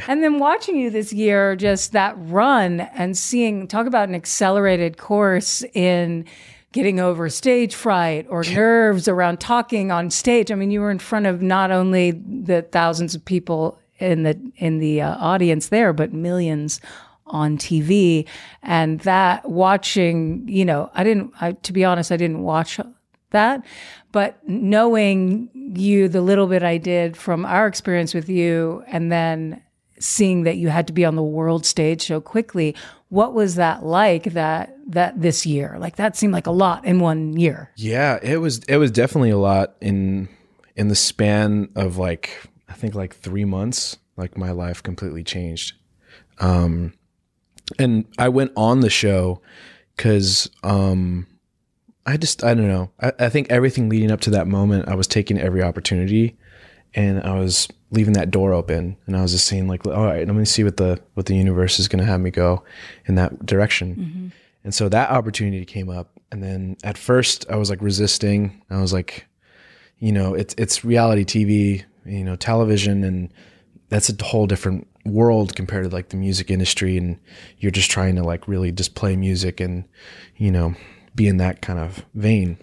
And 0.08 0.22
then 0.22 0.38
watching 0.38 0.76
you 0.76 0.88
this 0.88 1.12
year, 1.12 1.56
just 1.56 1.92
that 1.92 2.14
run 2.16 2.80
and 2.80 3.18
seeing 3.18 3.68
talk 3.68 3.86
about 3.86 4.08
an 4.08 4.14
accelerated 4.14 4.96
course 4.96 5.62
in 5.74 6.24
getting 6.72 7.00
over 7.00 7.28
stage 7.28 7.74
fright 7.74 8.26
or 8.30 8.42
nerves 8.54 9.08
around 9.08 9.40
talking 9.40 9.90
on 9.90 10.08
stage. 10.08 10.50
I 10.50 10.54
mean, 10.54 10.70
you 10.70 10.80
were 10.80 10.90
in 10.90 11.00
front 11.00 11.26
of 11.26 11.42
not 11.42 11.70
only 11.70 12.12
the 12.12 12.62
thousands 12.62 13.14
of 13.14 13.22
people 13.26 13.78
in 13.98 14.22
the 14.22 14.40
in 14.56 14.78
the 14.78 15.02
uh, 15.02 15.16
audience 15.18 15.68
there, 15.68 15.92
but 15.92 16.14
millions 16.14 16.80
on 17.30 17.56
TV 17.58 18.26
and 18.62 19.00
that 19.00 19.48
watching, 19.48 20.46
you 20.48 20.64
know, 20.64 20.90
I 20.94 21.04
didn't 21.04 21.32
I 21.40 21.52
to 21.52 21.72
be 21.72 21.84
honest, 21.84 22.12
I 22.12 22.16
didn't 22.16 22.42
watch 22.42 22.78
that, 23.30 23.64
but 24.12 24.38
knowing 24.48 25.48
you 25.54 26.08
the 26.08 26.20
little 26.20 26.46
bit 26.46 26.62
I 26.62 26.78
did 26.78 27.16
from 27.16 27.46
our 27.46 27.66
experience 27.66 28.12
with 28.12 28.28
you 28.28 28.82
and 28.88 29.10
then 29.10 29.62
seeing 30.00 30.44
that 30.44 30.56
you 30.56 30.68
had 30.68 30.86
to 30.86 30.92
be 30.92 31.04
on 31.04 31.14
the 31.14 31.22
world 31.22 31.64
stage 31.66 32.06
so 32.06 32.20
quickly, 32.20 32.74
what 33.10 33.34
was 33.34 33.56
that 33.56 33.84
like 33.84 34.24
that 34.32 34.76
that 34.88 35.20
this 35.20 35.44
year? 35.46 35.76
Like 35.78 35.96
that 35.96 36.16
seemed 36.16 36.32
like 36.32 36.46
a 36.46 36.52
lot 36.52 36.84
in 36.84 37.00
one 37.00 37.36
year. 37.36 37.70
yeah. 37.76 38.18
It 38.22 38.38
was 38.38 38.60
it 38.68 38.78
was 38.78 38.90
definitely 38.90 39.30
a 39.30 39.38
lot 39.38 39.76
in 39.80 40.28
in 40.76 40.88
the 40.88 40.94
span 40.94 41.68
of 41.76 41.98
like 41.98 42.40
I 42.68 42.72
think 42.72 42.94
like 42.94 43.14
three 43.14 43.44
months. 43.44 43.98
Like 44.16 44.36
my 44.36 44.50
life 44.50 44.82
completely 44.82 45.24
changed. 45.24 45.74
Um, 46.38 46.92
and 47.78 48.04
I 48.18 48.28
went 48.28 48.52
on 48.56 48.80
the 48.80 48.90
show 48.90 49.40
because 49.96 50.48
um, 50.62 51.26
I 52.06 52.16
just 52.16 52.42
I 52.42 52.54
don't 52.54 52.68
know. 52.68 52.90
I, 53.00 53.12
I 53.18 53.28
think 53.28 53.50
everything 53.50 53.88
leading 53.88 54.10
up 54.10 54.20
to 54.22 54.30
that 54.30 54.46
moment, 54.46 54.88
I 54.88 54.94
was 54.94 55.06
taking 55.06 55.38
every 55.38 55.62
opportunity, 55.62 56.36
and 56.94 57.22
I 57.22 57.38
was 57.38 57.68
leaving 57.90 58.14
that 58.14 58.30
door 58.30 58.52
open, 58.52 58.96
and 59.06 59.16
I 59.16 59.22
was 59.22 59.32
just 59.32 59.46
saying 59.46 59.68
like, 59.68 59.86
all 59.86 60.04
right, 60.04 60.26
let 60.26 60.34
me 60.34 60.44
see 60.44 60.64
what 60.64 60.76
the 60.76 61.00
what 61.14 61.26
the 61.26 61.36
universe 61.36 61.78
is 61.78 61.88
going 61.88 62.00
to 62.00 62.10
have 62.10 62.20
me 62.20 62.30
go 62.30 62.64
in 63.06 63.16
that 63.16 63.44
direction. 63.44 64.32
And 64.64 64.74
so 64.74 64.88
that 64.88 65.10
opportunity 65.10 65.64
came 65.64 65.88
up, 65.88 66.18
and 66.32 66.42
then 66.42 66.76
at 66.82 66.98
first 66.98 67.46
I 67.50 67.56
was 67.56 67.70
like 67.70 67.80
resisting. 67.82 68.62
I 68.70 68.80
was 68.80 68.92
like, 68.92 69.26
you 69.98 70.12
know, 70.12 70.34
it's 70.34 70.54
it's 70.58 70.84
reality 70.84 71.24
TV, 71.24 71.84
you 72.04 72.24
know, 72.24 72.36
television, 72.36 73.04
and 73.04 73.32
that's 73.88 74.08
a 74.08 74.24
whole 74.24 74.46
different 74.46 74.86
world 75.04 75.56
compared 75.56 75.84
to 75.84 75.90
like 75.90 76.10
the 76.10 76.16
music 76.16 76.50
industry 76.50 76.96
and 76.96 77.18
you're 77.58 77.70
just 77.70 77.90
trying 77.90 78.16
to 78.16 78.22
like 78.22 78.46
really 78.46 78.70
just 78.70 78.94
play 78.94 79.16
music 79.16 79.60
and 79.60 79.84
you 80.36 80.50
know 80.50 80.74
be 81.14 81.26
in 81.26 81.38
that 81.38 81.62
kind 81.62 81.78
of 81.78 82.04
vein. 82.14 82.58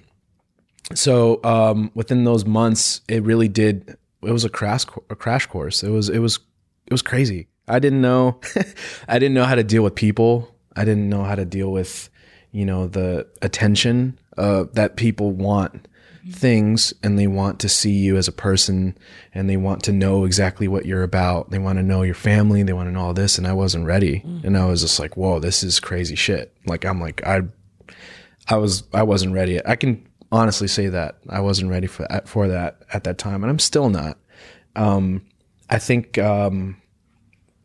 So 0.93 1.43
um 1.43 1.91
within 1.95 2.23
those 2.23 2.45
months 2.45 3.01
it 3.07 3.23
really 3.23 3.47
did 3.47 3.97
it 4.23 4.31
was 4.31 4.45
a 4.45 4.49
crash 4.49 4.85
a 5.09 5.15
crash 5.15 5.45
course. 5.45 5.83
It 5.83 5.89
was 5.89 6.09
it 6.09 6.19
was 6.19 6.39
it 6.85 6.93
was 6.93 7.01
crazy. 7.01 7.47
I 7.67 7.79
didn't 7.79 8.01
know 8.01 8.39
i 9.07 9.19
didn't 9.19 9.33
know 9.33 9.43
how 9.43 9.55
to 9.55 9.63
deal 9.63 9.83
with 9.83 9.95
people. 9.95 10.55
I 10.75 10.85
didn't 10.85 11.09
know 11.09 11.23
how 11.23 11.35
to 11.35 11.45
deal 11.45 11.71
with 11.71 12.09
you 12.51 12.65
know 12.65 12.87
the 12.87 13.27
attention 13.41 14.19
uh, 14.37 14.65
that 14.73 14.95
people 14.95 15.31
want 15.31 15.86
things 16.31 16.93
and 17.03 17.17
they 17.17 17.27
want 17.27 17.59
to 17.59 17.69
see 17.69 17.91
you 17.91 18.17
as 18.17 18.27
a 18.27 18.31
person 18.31 18.97
and 19.33 19.49
they 19.49 19.57
want 19.57 19.83
to 19.83 19.91
know 19.91 20.25
exactly 20.25 20.67
what 20.67 20.85
you're 20.85 21.03
about. 21.03 21.51
They 21.51 21.59
want 21.59 21.79
to 21.79 21.83
know 21.83 22.01
your 22.01 22.15
family. 22.15 22.63
They 22.63 22.73
want 22.73 22.87
to 22.87 22.91
know 22.91 23.01
all 23.01 23.13
this. 23.13 23.37
And 23.37 23.47
I 23.47 23.53
wasn't 23.53 23.85
ready. 23.85 24.23
And 24.43 24.57
I 24.57 24.65
was 24.65 24.81
just 24.81 24.99
like, 24.99 25.15
whoa, 25.15 25.39
this 25.39 25.63
is 25.63 25.79
crazy 25.79 26.15
shit. 26.15 26.53
Like, 26.65 26.85
I'm 26.85 26.99
like, 26.99 27.25
I, 27.25 27.43
I 28.49 28.57
was, 28.57 28.83
I 28.93 29.03
wasn't 29.03 29.33
ready. 29.33 29.65
I 29.65 29.75
can 29.75 30.05
honestly 30.31 30.67
say 30.67 30.87
that 30.87 31.17
I 31.29 31.39
wasn't 31.39 31.69
ready 31.71 31.87
for 31.87 32.05
that, 32.09 32.27
for 32.27 32.47
that 32.47 32.81
at 32.93 33.03
that 33.05 33.17
time. 33.17 33.43
And 33.43 33.49
I'm 33.49 33.59
still 33.59 33.89
not. 33.89 34.17
Um, 34.75 35.25
I 35.69 35.79
think, 35.79 36.17
um, 36.17 36.81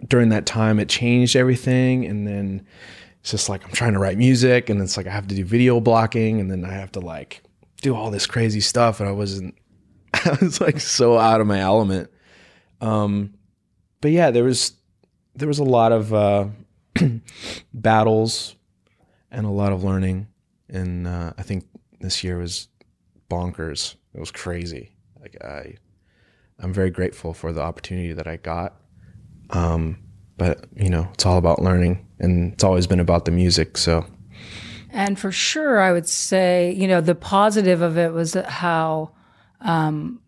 during 0.09 0.31
that 0.31 0.47
time 0.47 0.79
it 0.79 0.89
changed 0.89 1.37
everything. 1.37 2.05
And 2.05 2.27
then 2.27 2.67
it's 3.21 3.31
just 3.31 3.49
like, 3.49 3.65
I'm 3.65 3.73
trying 3.73 3.93
to 3.93 3.99
write 3.99 4.19
music 4.19 4.69
and 4.71 4.81
it's 4.81 4.97
like, 4.97 5.07
I 5.07 5.11
have 5.11 5.29
to 5.29 5.35
do 5.35 5.45
video 5.45 5.81
blocking 5.81 6.41
and 6.41 6.51
then 6.51 6.65
I 6.65 6.73
have 6.73 6.93
to 6.93 7.01
like, 7.01 7.43
do 7.83 7.95
all 7.95 8.11
this 8.11 8.27
crazy 8.27 8.61
stuff 8.61 9.01
and 9.01 9.09
I 9.09 9.13
wasn't 9.13 9.55
I 10.15 10.39
was 10.41 10.61
like 10.61 10.81
so 10.81 11.19
out 11.19 11.41
of 11.41 11.47
my 11.47 11.61
element. 11.61 12.11
Um 12.81 13.35
but 14.01 14.13
yeah, 14.13 14.31
there 14.31 14.45
was 14.45 14.73
there 15.35 15.49
was 15.49 15.59
a 15.59 15.65
lot 15.65 15.93
of 15.93 16.15
uh 16.15 16.47
battles 17.75 18.57
and 19.31 19.45
a 19.45 19.51
lot 19.51 19.73
of 19.73 19.85
learning 19.85 20.29
and 20.69 21.07
uh 21.07 21.33
I 21.37 21.43
think 21.43 21.65
this 22.01 22.25
year 22.25 22.39
was 22.39 22.69
bonkers. 23.31 23.97
It 24.15 24.21
was 24.21 24.31
crazy. 24.31 24.95
Like 25.21 25.37
I 25.45 25.75
I'm 26.59 26.73
very 26.73 26.91
grateful 26.91 27.35
for 27.35 27.53
the 27.53 27.63
opportunity 27.63 28.13
that 28.13 28.29
I 28.29 28.37
got. 28.37 28.77
Um 29.51 29.99
but 30.39 30.65
you 30.77 30.89
know, 30.89 31.09
it's 31.15 31.27
all 31.27 31.39
about 31.39 31.63
learning 31.63 32.07
and 32.21 32.53
it's 32.53 32.65
always 32.65 32.87
been 32.87 33.01
about 33.01 33.25
the 33.25 33.33
music, 33.33 33.77
so 33.77 34.07
And 34.93 35.19
for 35.19 35.33
sure, 35.33 35.81
I 35.81 35.93
would 35.93 36.09
say, 36.09 36.73
you 36.73 36.87
know, 36.87 37.01
the 37.01 37.15
positive 37.15 37.81
of 37.81 37.97
it 37.97 38.13
was 38.13 38.35
how 38.35 39.11
um, 39.63 40.21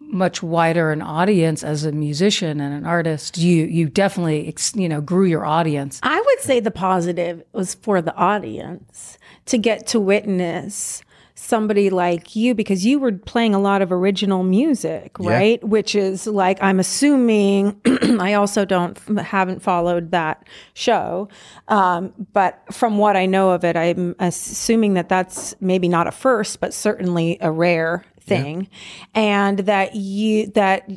much 0.00 0.42
wider 0.42 0.90
an 0.90 1.02
audience 1.02 1.62
as 1.62 1.84
a 1.84 1.92
musician 1.92 2.60
and 2.60 2.74
an 2.74 2.84
artist. 2.84 3.38
You 3.38 3.64
you 3.66 3.88
definitely, 3.88 4.52
you 4.74 4.88
know, 4.88 5.00
grew 5.00 5.24
your 5.24 5.46
audience. 5.46 6.00
I 6.02 6.20
would 6.20 6.40
say 6.40 6.60
the 6.60 6.70
positive 6.70 7.44
was 7.52 7.74
for 7.74 8.02
the 8.02 8.14
audience 8.16 9.18
to 9.46 9.58
get 9.58 9.86
to 9.88 10.00
witness 10.00 11.02
somebody 11.38 11.88
like 11.88 12.34
you 12.34 12.54
because 12.54 12.84
you 12.84 12.98
were 12.98 13.12
playing 13.12 13.54
a 13.54 13.58
lot 13.58 13.80
of 13.80 13.92
original 13.92 14.42
music, 14.42 15.16
right? 15.18 15.62
Which 15.62 15.94
is 15.94 16.26
like 16.26 16.62
I'm 16.62 16.80
assuming 16.80 17.80
I 18.20 18.34
also 18.34 18.64
don't 18.64 18.98
haven't 19.18 19.62
followed 19.62 20.10
that 20.10 20.46
show, 20.74 21.28
um, 21.68 22.12
but 22.32 22.62
from 22.72 22.98
what 22.98 23.16
I 23.16 23.26
know 23.26 23.50
of 23.50 23.64
it, 23.64 23.76
I'm 23.76 24.16
assuming 24.18 24.94
that 24.94 25.08
that's 25.08 25.54
maybe 25.60 25.88
not 25.88 26.06
a 26.06 26.12
first, 26.12 26.60
but 26.60 26.74
certainly 26.74 27.38
a 27.40 27.52
rare 27.52 28.04
thing. 28.20 28.68
And 29.14 29.60
that 29.60 29.94
you 29.94 30.48
that 30.48 30.88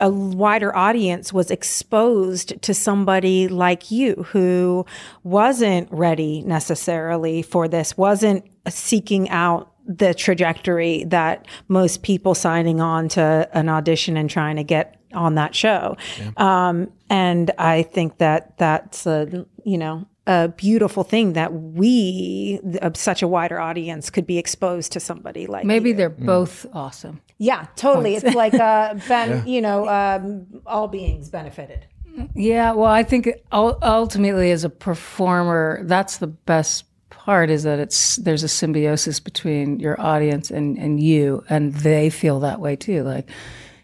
a 0.00 0.10
wider 0.10 0.74
audience 0.76 1.32
was 1.32 1.50
exposed 1.50 2.60
to 2.62 2.74
somebody 2.74 3.48
like 3.48 3.90
you 3.90 4.26
who 4.30 4.84
wasn't 5.22 5.90
ready 5.90 6.42
necessarily 6.42 7.42
for 7.42 7.68
this 7.68 7.96
wasn't 7.96 8.44
seeking 8.68 9.28
out 9.30 9.73
the 9.86 10.14
trajectory 10.14 11.04
that 11.04 11.46
most 11.68 12.02
people 12.02 12.34
signing 12.34 12.80
on 12.80 13.08
to 13.10 13.48
an 13.52 13.68
audition 13.68 14.16
and 14.16 14.30
trying 14.30 14.56
to 14.56 14.64
get 14.64 15.00
on 15.12 15.34
that 15.36 15.54
show. 15.54 15.96
Um, 16.36 16.90
and 17.08 17.50
I 17.58 17.82
think 17.82 18.18
that 18.18 18.58
that's 18.58 19.06
a, 19.06 19.46
you 19.64 19.78
know, 19.78 20.06
a 20.26 20.48
beautiful 20.48 21.04
thing 21.04 21.34
that 21.34 21.52
we, 21.52 22.58
uh, 22.80 22.90
such 22.94 23.22
a 23.22 23.28
wider 23.28 23.60
audience, 23.60 24.08
could 24.10 24.26
be 24.26 24.38
exposed 24.38 24.92
to 24.92 25.00
somebody 25.00 25.46
like 25.46 25.64
Maybe 25.64 25.90
you. 25.90 25.96
they're 25.96 26.08
both 26.08 26.66
awesome. 26.72 27.20
Yeah, 27.38 27.66
totally. 27.76 28.16
It's 28.16 28.34
like 28.34 28.54
uh, 28.54 28.94
ben, 29.08 29.46
you 29.46 29.60
know, 29.60 29.86
um, 29.88 30.62
all 30.66 30.88
beings 30.88 31.28
benefited. 31.28 31.86
Yeah, 32.34 32.72
well, 32.72 32.90
I 32.90 33.02
think 33.02 33.28
ultimately, 33.52 34.52
as 34.52 34.64
a 34.64 34.70
performer, 34.70 35.80
that's 35.84 36.18
the 36.18 36.28
best 36.28 36.84
part 37.24 37.48
is 37.48 37.62
that 37.62 37.78
it's 37.78 38.16
there's 38.16 38.42
a 38.42 38.48
symbiosis 38.48 39.18
between 39.18 39.80
your 39.80 39.98
audience 40.00 40.50
and 40.50 40.76
and 40.76 41.00
you, 41.00 41.42
and 41.48 41.72
they 41.74 42.10
feel 42.10 42.40
that 42.40 42.60
way 42.60 42.76
too. 42.76 43.02
Like, 43.02 43.28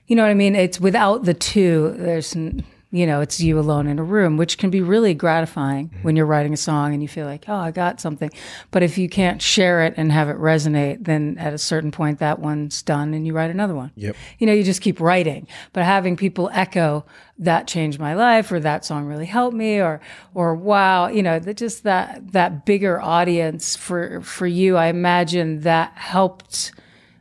you 0.06 0.14
know 0.14 0.23
what 0.23 0.30
I 0.30 0.35
mean? 0.35 0.54
It's 0.54 0.78
without 0.78 1.25
the 1.25 1.35
two, 1.35 1.94
there's 1.97 2.37
n- 2.37 2.64
you 2.92 3.06
know, 3.06 3.20
it's 3.20 3.40
you 3.40 3.59
alone 3.59 3.87
in 3.87 4.00
a 4.00 4.02
room, 4.02 4.37
which 4.37 4.59
can 4.59 4.68
be 4.68 4.80
really 4.80 5.14
gratifying 5.14 5.88
mm-hmm. 5.88 6.02
when 6.02 6.16
you're 6.16 6.26
writing 6.26 6.52
a 6.52 6.56
song 6.56 6.92
and 6.92 7.00
you 7.00 7.09
feel 7.09 7.25
like, 7.25 7.44
oh, 7.47 7.54
I 7.54 7.70
got 7.70 8.00
something. 8.00 8.30
But 8.73 8.82
if 8.82 8.99
you 8.99 9.09
can't 9.09 9.40
share 9.40 9.85
it 9.85 9.94
and 9.97 10.11
have 10.11 10.28
it 10.28 10.37
resonate, 10.37 11.04
then 11.04 11.37
at 11.38 11.52
a 11.52 11.59
certain 11.59 11.92
point, 11.92 12.18
that 12.18 12.40
one's 12.40 12.82
done 12.82 13.14
and 13.14 13.25
you 13.26 13.32
write 13.32 13.50
another 13.50 13.75
one. 13.75 13.92
Yep. 13.94 14.16
You 14.38 14.47
know, 14.47 14.52
you 14.52 14.64
just 14.64 14.82
keep 14.82 15.00
writing. 15.00 15.47
But 15.73 15.85
having 15.85 16.16
people 16.16 16.50
echo 16.52 17.06
that 17.38 17.68
changed 17.68 18.00
my 18.00 18.14
life 18.14 18.50
or 18.50 18.59
that 18.59 18.85
song 18.85 19.06
really 19.06 19.26
helped 19.26 19.56
me 19.56 19.80
or 19.80 20.00
or 20.35 20.54
wow, 20.54 21.06
you 21.06 21.23
know, 21.23 21.38
that 21.38 21.56
just 21.56 21.85
that 21.85 22.32
that 22.32 22.66
bigger 22.66 23.00
audience 23.00 23.76
for 23.76 24.20
for 24.20 24.49
you, 24.49 24.76
I 24.76 24.87
imagine 24.87 25.61
that 25.61 25.92
helped 25.97 26.73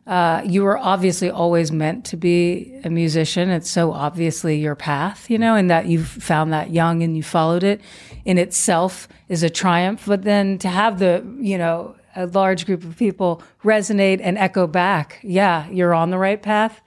uh, 0.09 0.41
you 0.43 0.63
were 0.63 0.75
obviously 0.79 1.29
always 1.29 1.71
meant 1.71 2.03
to 2.03 2.17
be 2.17 2.81
a 2.83 2.89
musician. 2.89 3.51
It's 3.51 3.69
so 3.69 3.93
obviously 3.93 4.57
your 4.57 4.73
path, 4.73 5.29
you 5.29 5.37
know, 5.37 5.53
and 5.53 5.69
that 5.69 5.85
you've 5.85 6.07
found 6.07 6.51
that 6.51 6.71
young 6.71 7.03
and 7.03 7.15
you 7.15 7.21
followed 7.21 7.63
it 7.63 7.79
in 8.25 8.39
itself 8.39 9.07
is 9.27 9.43
a 9.43 9.51
triumph. 9.51 10.05
But 10.07 10.23
then 10.23 10.57
to 10.59 10.67
have 10.67 10.97
the, 10.97 11.23
you 11.39 11.59
know, 11.59 11.95
a 12.15 12.25
large 12.25 12.65
group 12.65 12.83
of 12.83 12.97
people 12.97 13.43
resonate 13.63 14.19
and 14.23 14.35
echo 14.35 14.65
back, 14.65 15.19
yeah, 15.21 15.69
you're 15.69 15.93
on 15.93 16.09
the 16.09 16.17
right 16.17 16.41
path. 16.41 16.81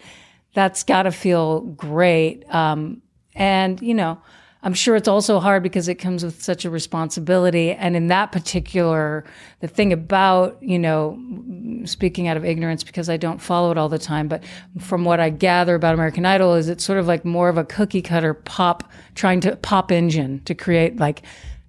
That's 0.54 0.82
got 0.82 1.04
to 1.04 1.12
feel 1.12 1.60
great. 1.60 2.44
Um, 2.52 3.02
and, 3.36 3.80
you 3.80 3.94
know, 3.94 4.20
I'm 4.64 4.74
sure 4.74 4.94
it's 4.94 5.08
also 5.08 5.40
hard 5.40 5.62
because 5.62 5.88
it 5.88 5.96
comes 5.96 6.24
with 6.24 6.40
such 6.40 6.64
a 6.64 6.70
responsibility. 6.70 7.72
And 7.72 7.96
in 7.96 8.06
that 8.08 8.30
particular, 8.30 9.24
the 9.60 9.66
thing 9.66 9.92
about, 9.92 10.56
you 10.62 10.78
know, 10.78 11.18
speaking 11.84 12.28
out 12.28 12.36
of 12.36 12.44
ignorance 12.44 12.84
because 12.84 13.08
I 13.08 13.16
don't 13.16 13.40
follow 13.40 13.72
it 13.72 13.78
all 13.78 13.88
the 13.88 13.98
time, 13.98 14.28
but 14.28 14.44
from 14.78 15.04
what 15.04 15.18
I 15.18 15.30
gather 15.30 15.74
about 15.74 15.94
American 15.94 16.24
Idol 16.24 16.54
is 16.54 16.68
it's 16.68 16.84
sort 16.84 17.00
of 17.00 17.08
like 17.08 17.24
more 17.24 17.48
of 17.48 17.58
a 17.58 17.64
cookie 17.64 18.02
cutter 18.02 18.34
pop, 18.34 18.88
trying 19.16 19.40
to 19.40 19.56
pop 19.56 19.90
engine 19.90 20.40
to 20.44 20.54
create 20.54 20.98
like 20.98 21.22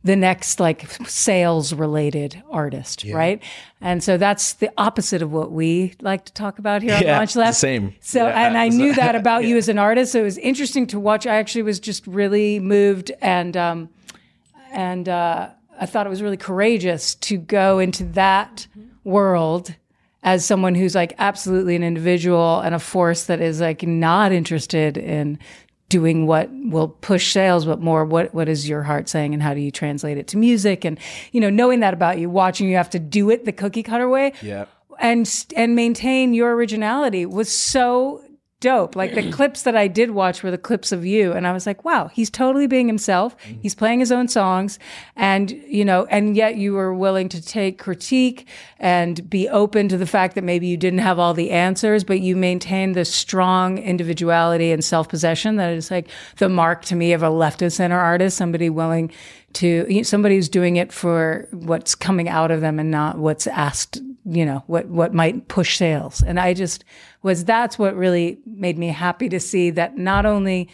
the 0.04 0.16
next 0.18 0.60
like 0.60 0.86
sales 1.08 1.74
related 1.74 2.42
artist, 2.52 3.06
right? 3.06 3.42
And 3.80 4.04
so 4.04 4.18
that's 4.18 4.54
the 4.54 4.70
opposite 4.78 5.22
of 5.22 5.32
what 5.32 5.52
we 5.52 5.94
like 6.02 6.26
to 6.26 6.34
talk 6.34 6.60
about 6.60 6.82
here 6.82 6.94
on 6.96 7.02
Yeah, 7.02 7.18
Launch 7.18 7.36
Left. 7.38 7.58
same. 7.58 7.96
So, 8.02 8.28
Yeah. 8.28 8.48
and 8.48 8.58
I 8.58 8.68
knew 8.68 8.94
that 8.96 9.16
about 9.24 9.46
you 9.46 9.56
as 9.58 9.70
an 9.70 9.78
artist. 9.80 10.12
So 10.12 10.20
it 10.20 10.24
was 10.24 10.38
interesting 10.38 10.88
to 10.88 11.00
watch. 11.00 11.26
I 11.26 11.36
actually 11.38 11.62
was 11.64 11.80
just 11.80 12.06
really 12.06 12.60
moved 12.60 13.12
and, 13.22 13.56
um, 13.56 13.90
and, 14.72 15.08
uh, 15.08 15.50
I 15.80 15.86
thought 15.86 16.06
it 16.06 16.10
was 16.10 16.22
really 16.22 16.38
courageous 16.38 17.16
to 17.16 17.38
go 17.38 17.80
into 17.80 18.04
that 18.12 18.68
world 19.04 19.74
as 20.22 20.46
someone 20.46 20.76
who's 20.76 20.96
like 20.96 21.14
absolutely 21.18 21.76
an 21.76 21.84
individual 21.84 22.60
and 22.62 22.74
a 22.76 22.80
force 22.80 23.26
that 23.26 23.42
is 23.42 23.60
like 23.60 23.84
not 23.84 24.32
interested 24.32 24.98
in 24.98 25.40
doing 25.94 26.26
what 26.26 26.50
will 26.52 26.88
push 26.88 27.32
sales, 27.32 27.66
but 27.66 27.80
more 27.80 28.04
what 28.04 28.34
what 28.34 28.50
is 28.50 28.68
your 28.68 28.82
heart 28.82 29.08
saying 29.08 29.32
and 29.36 29.44
how 29.44 29.54
do 29.54 29.60
you 29.60 29.70
translate 29.70 30.18
it 30.18 30.26
to 30.30 30.38
music 30.38 30.84
and 30.84 30.98
you 31.32 31.40
know 31.40 31.52
knowing 31.52 31.82
that 31.82 31.94
about 31.94 32.18
you, 32.18 32.32
watching 32.32 32.68
you 32.68 32.76
have 32.78 32.90
to 32.90 33.00
do 33.00 33.30
it 33.30 33.46
the 33.46 33.52
cookie 33.52 33.84
cutter 33.84 34.10
way, 34.10 34.34
Yeah. 34.42 34.66
and 35.00 35.30
and 35.56 35.76
maintain 35.76 36.34
your 36.34 36.56
originality 36.56 37.28
was 37.28 37.56
so 37.56 38.23
dope. 38.64 38.96
Like 38.96 39.14
the 39.14 39.30
clips 39.30 39.64
that 39.64 39.76
I 39.76 39.90
did 39.90 40.12
watch 40.12 40.42
were 40.42 40.50
the 40.50 40.58
clips 40.58 40.94
of 40.94 41.06
you, 41.06 41.34
and 41.34 41.46
I 41.46 41.52
was 41.52 41.68
like, 41.68 41.84
wow, 41.84 42.08
he's 42.08 42.30
totally 42.30 42.66
being 42.66 42.88
himself. 42.88 43.38
Mm-hmm. 43.40 43.60
He's 43.62 43.76
playing 43.76 44.00
his 44.00 44.12
own 44.12 44.30
songs, 44.30 44.80
and 45.18 45.52
you 45.52 45.84
know, 45.84 46.06
and 46.10 46.36
yet 46.38 46.56
you 46.56 46.74
were 46.74 46.94
willing 46.94 47.28
to 47.30 47.42
take 47.42 47.78
critique 47.78 48.48
and 48.80 49.30
be 49.30 49.50
open 49.50 49.90
to 49.90 49.98
the 49.98 50.08
fact 50.08 50.36
that 50.36 50.46
maybe 50.46 50.66
you 50.66 50.78
didn't 50.78 51.00
have 51.00 51.20
all 51.20 51.34
the 51.34 51.52
answers, 51.52 52.06
but 52.06 52.22
you 52.22 52.38
maintained 52.38 52.96
this 52.96 53.14
strong 53.14 53.78
individuality 53.78 54.72
and 54.72 54.84
self 54.84 55.10
possession 55.10 55.58
that 55.58 55.74
is 55.74 55.92
like 55.92 56.08
the 56.38 56.48
mark 56.48 56.86
to 56.86 56.96
me 56.96 57.12
of 57.12 57.22
a 57.22 57.30
left 57.30 57.62
of 57.62 57.74
center 57.74 58.00
artist, 58.00 58.38
somebody 58.38 58.70
willing 58.70 59.12
to 59.54 59.86
you 59.90 59.98
know, 59.98 60.04
somebody 60.04 60.36
who's 60.36 60.50
doing 60.50 60.78
it 60.78 60.94
for 60.94 61.50
what's 61.52 61.96
coming 61.96 62.30
out 62.30 62.50
of 62.50 62.62
them 62.62 62.80
and 62.80 62.90
not 62.90 63.18
what's 63.18 63.46
asked 63.46 64.02
you 64.26 64.46
know 64.46 64.64
what 64.68 64.88
what 64.88 65.14
might 65.14 65.48
push 65.48 65.78
sales. 65.78 66.22
And 66.22 66.40
i 66.40 66.54
just 66.54 66.84
was 67.22 67.46
that's 67.46 67.78
what 67.78 67.96
really 67.96 68.40
made 68.46 68.78
me 68.78 68.88
happy 68.88 69.30
to 69.30 69.40
see 69.40 69.70
that 69.72 69.98
not 69.98 70.26
only 70.26 70.70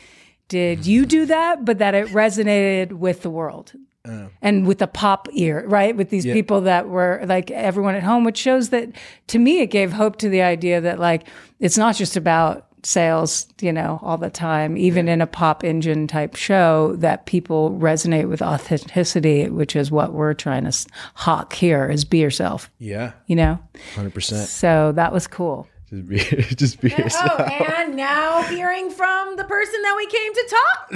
did 0.47 0.79
mm-hmm. 0.79 0.89
you 0.89 1.05
do 1.05 1.25
that 1.25 1.65
but 1.65 1.79
that 1.79 1.95
it 1.95 2.07
resonated 2.07 2.93
with 2.93 3.21
the 3.21 3.29
world 3.29 3.73
oh. 4.07 4.29
and 4.41 4.67
with 4.67 4.79
the 4.79 4.87
pop 4.87 5.27
ear 5.33 5.65
right? 5.67 5.95
With 5.95 6.09
these 6.09 6.25
people 6.25 6.61
that 6.61 6.89
were 6.89 7.21
like 7.25 7.51
everyone 7.51 7.95
at 7.95 8.03
home 8.03 8.23
which 8.23 8.37
shows 8.37 8.69
that 8.69 8.89
to 9.27 9.39
me 9.39 9.61
it 9.61 9.67
gave 9.67 9.93
hope 9.93 10.17
to 10.17 10.29
the 10.29 10.41
idea 10.41 10.81
that 10.81 10.99
like 10.99 11.27
it's 11.59 11.77
not 11.77 11.95
just 11.95 12.15
about 12.15 12.68
sales, 12.83 13.47
you 13.61 13.71
know, 13.73 13.99
all 14.01 14.17
the 14.17 14.29
time, 14.29 14.77
even 14.77 15.07
in 15.07 15.21
a 15.21 15.27
pop 15.27 15.63
engine 15.63 16.07
type 16.07 16.35
show, 16.35 16.95
that 16.97 17.25
people 17.25 17.71
resonate 17.71 18.27
with 18.29 18.41
authenticity, 18.41 19.49
which 19.49 19.75
is 19.75 19.91
what 19.91 20.13
we're 20.13 20.33
trying 20.33 20.63
to 20.69 20.87
hawk 21.15 21.53
here 21.53 21.89
is 21.89 22.05
be 22.05 22.19
yourself, 22.19 22.69
Yeah. 22.79 23.11
you 23.27 23.35
know? 23.35 23.59
100%. 23.95 24.45
So 24.47 24.91
that 24.93 25.11
was 25.11 25.27
cool. 25.27 25.67
Just 25.89 26.07
be, 26.07 26.17
just 26.55 26.81
be 26.81 26.89
yourself. 26.89 27.31
Oh, 27.39 27.43
and 27.77 27.95
now 27.95 28.43
hearing 28.43 28.91
from 28.91 29.35
the 29.37 29.43
person 29.43 29.81
that 29.81 29.95
we 29.97 30.05
came 30.05 30.33
to 30.33 30.55
talk 30.55 30.89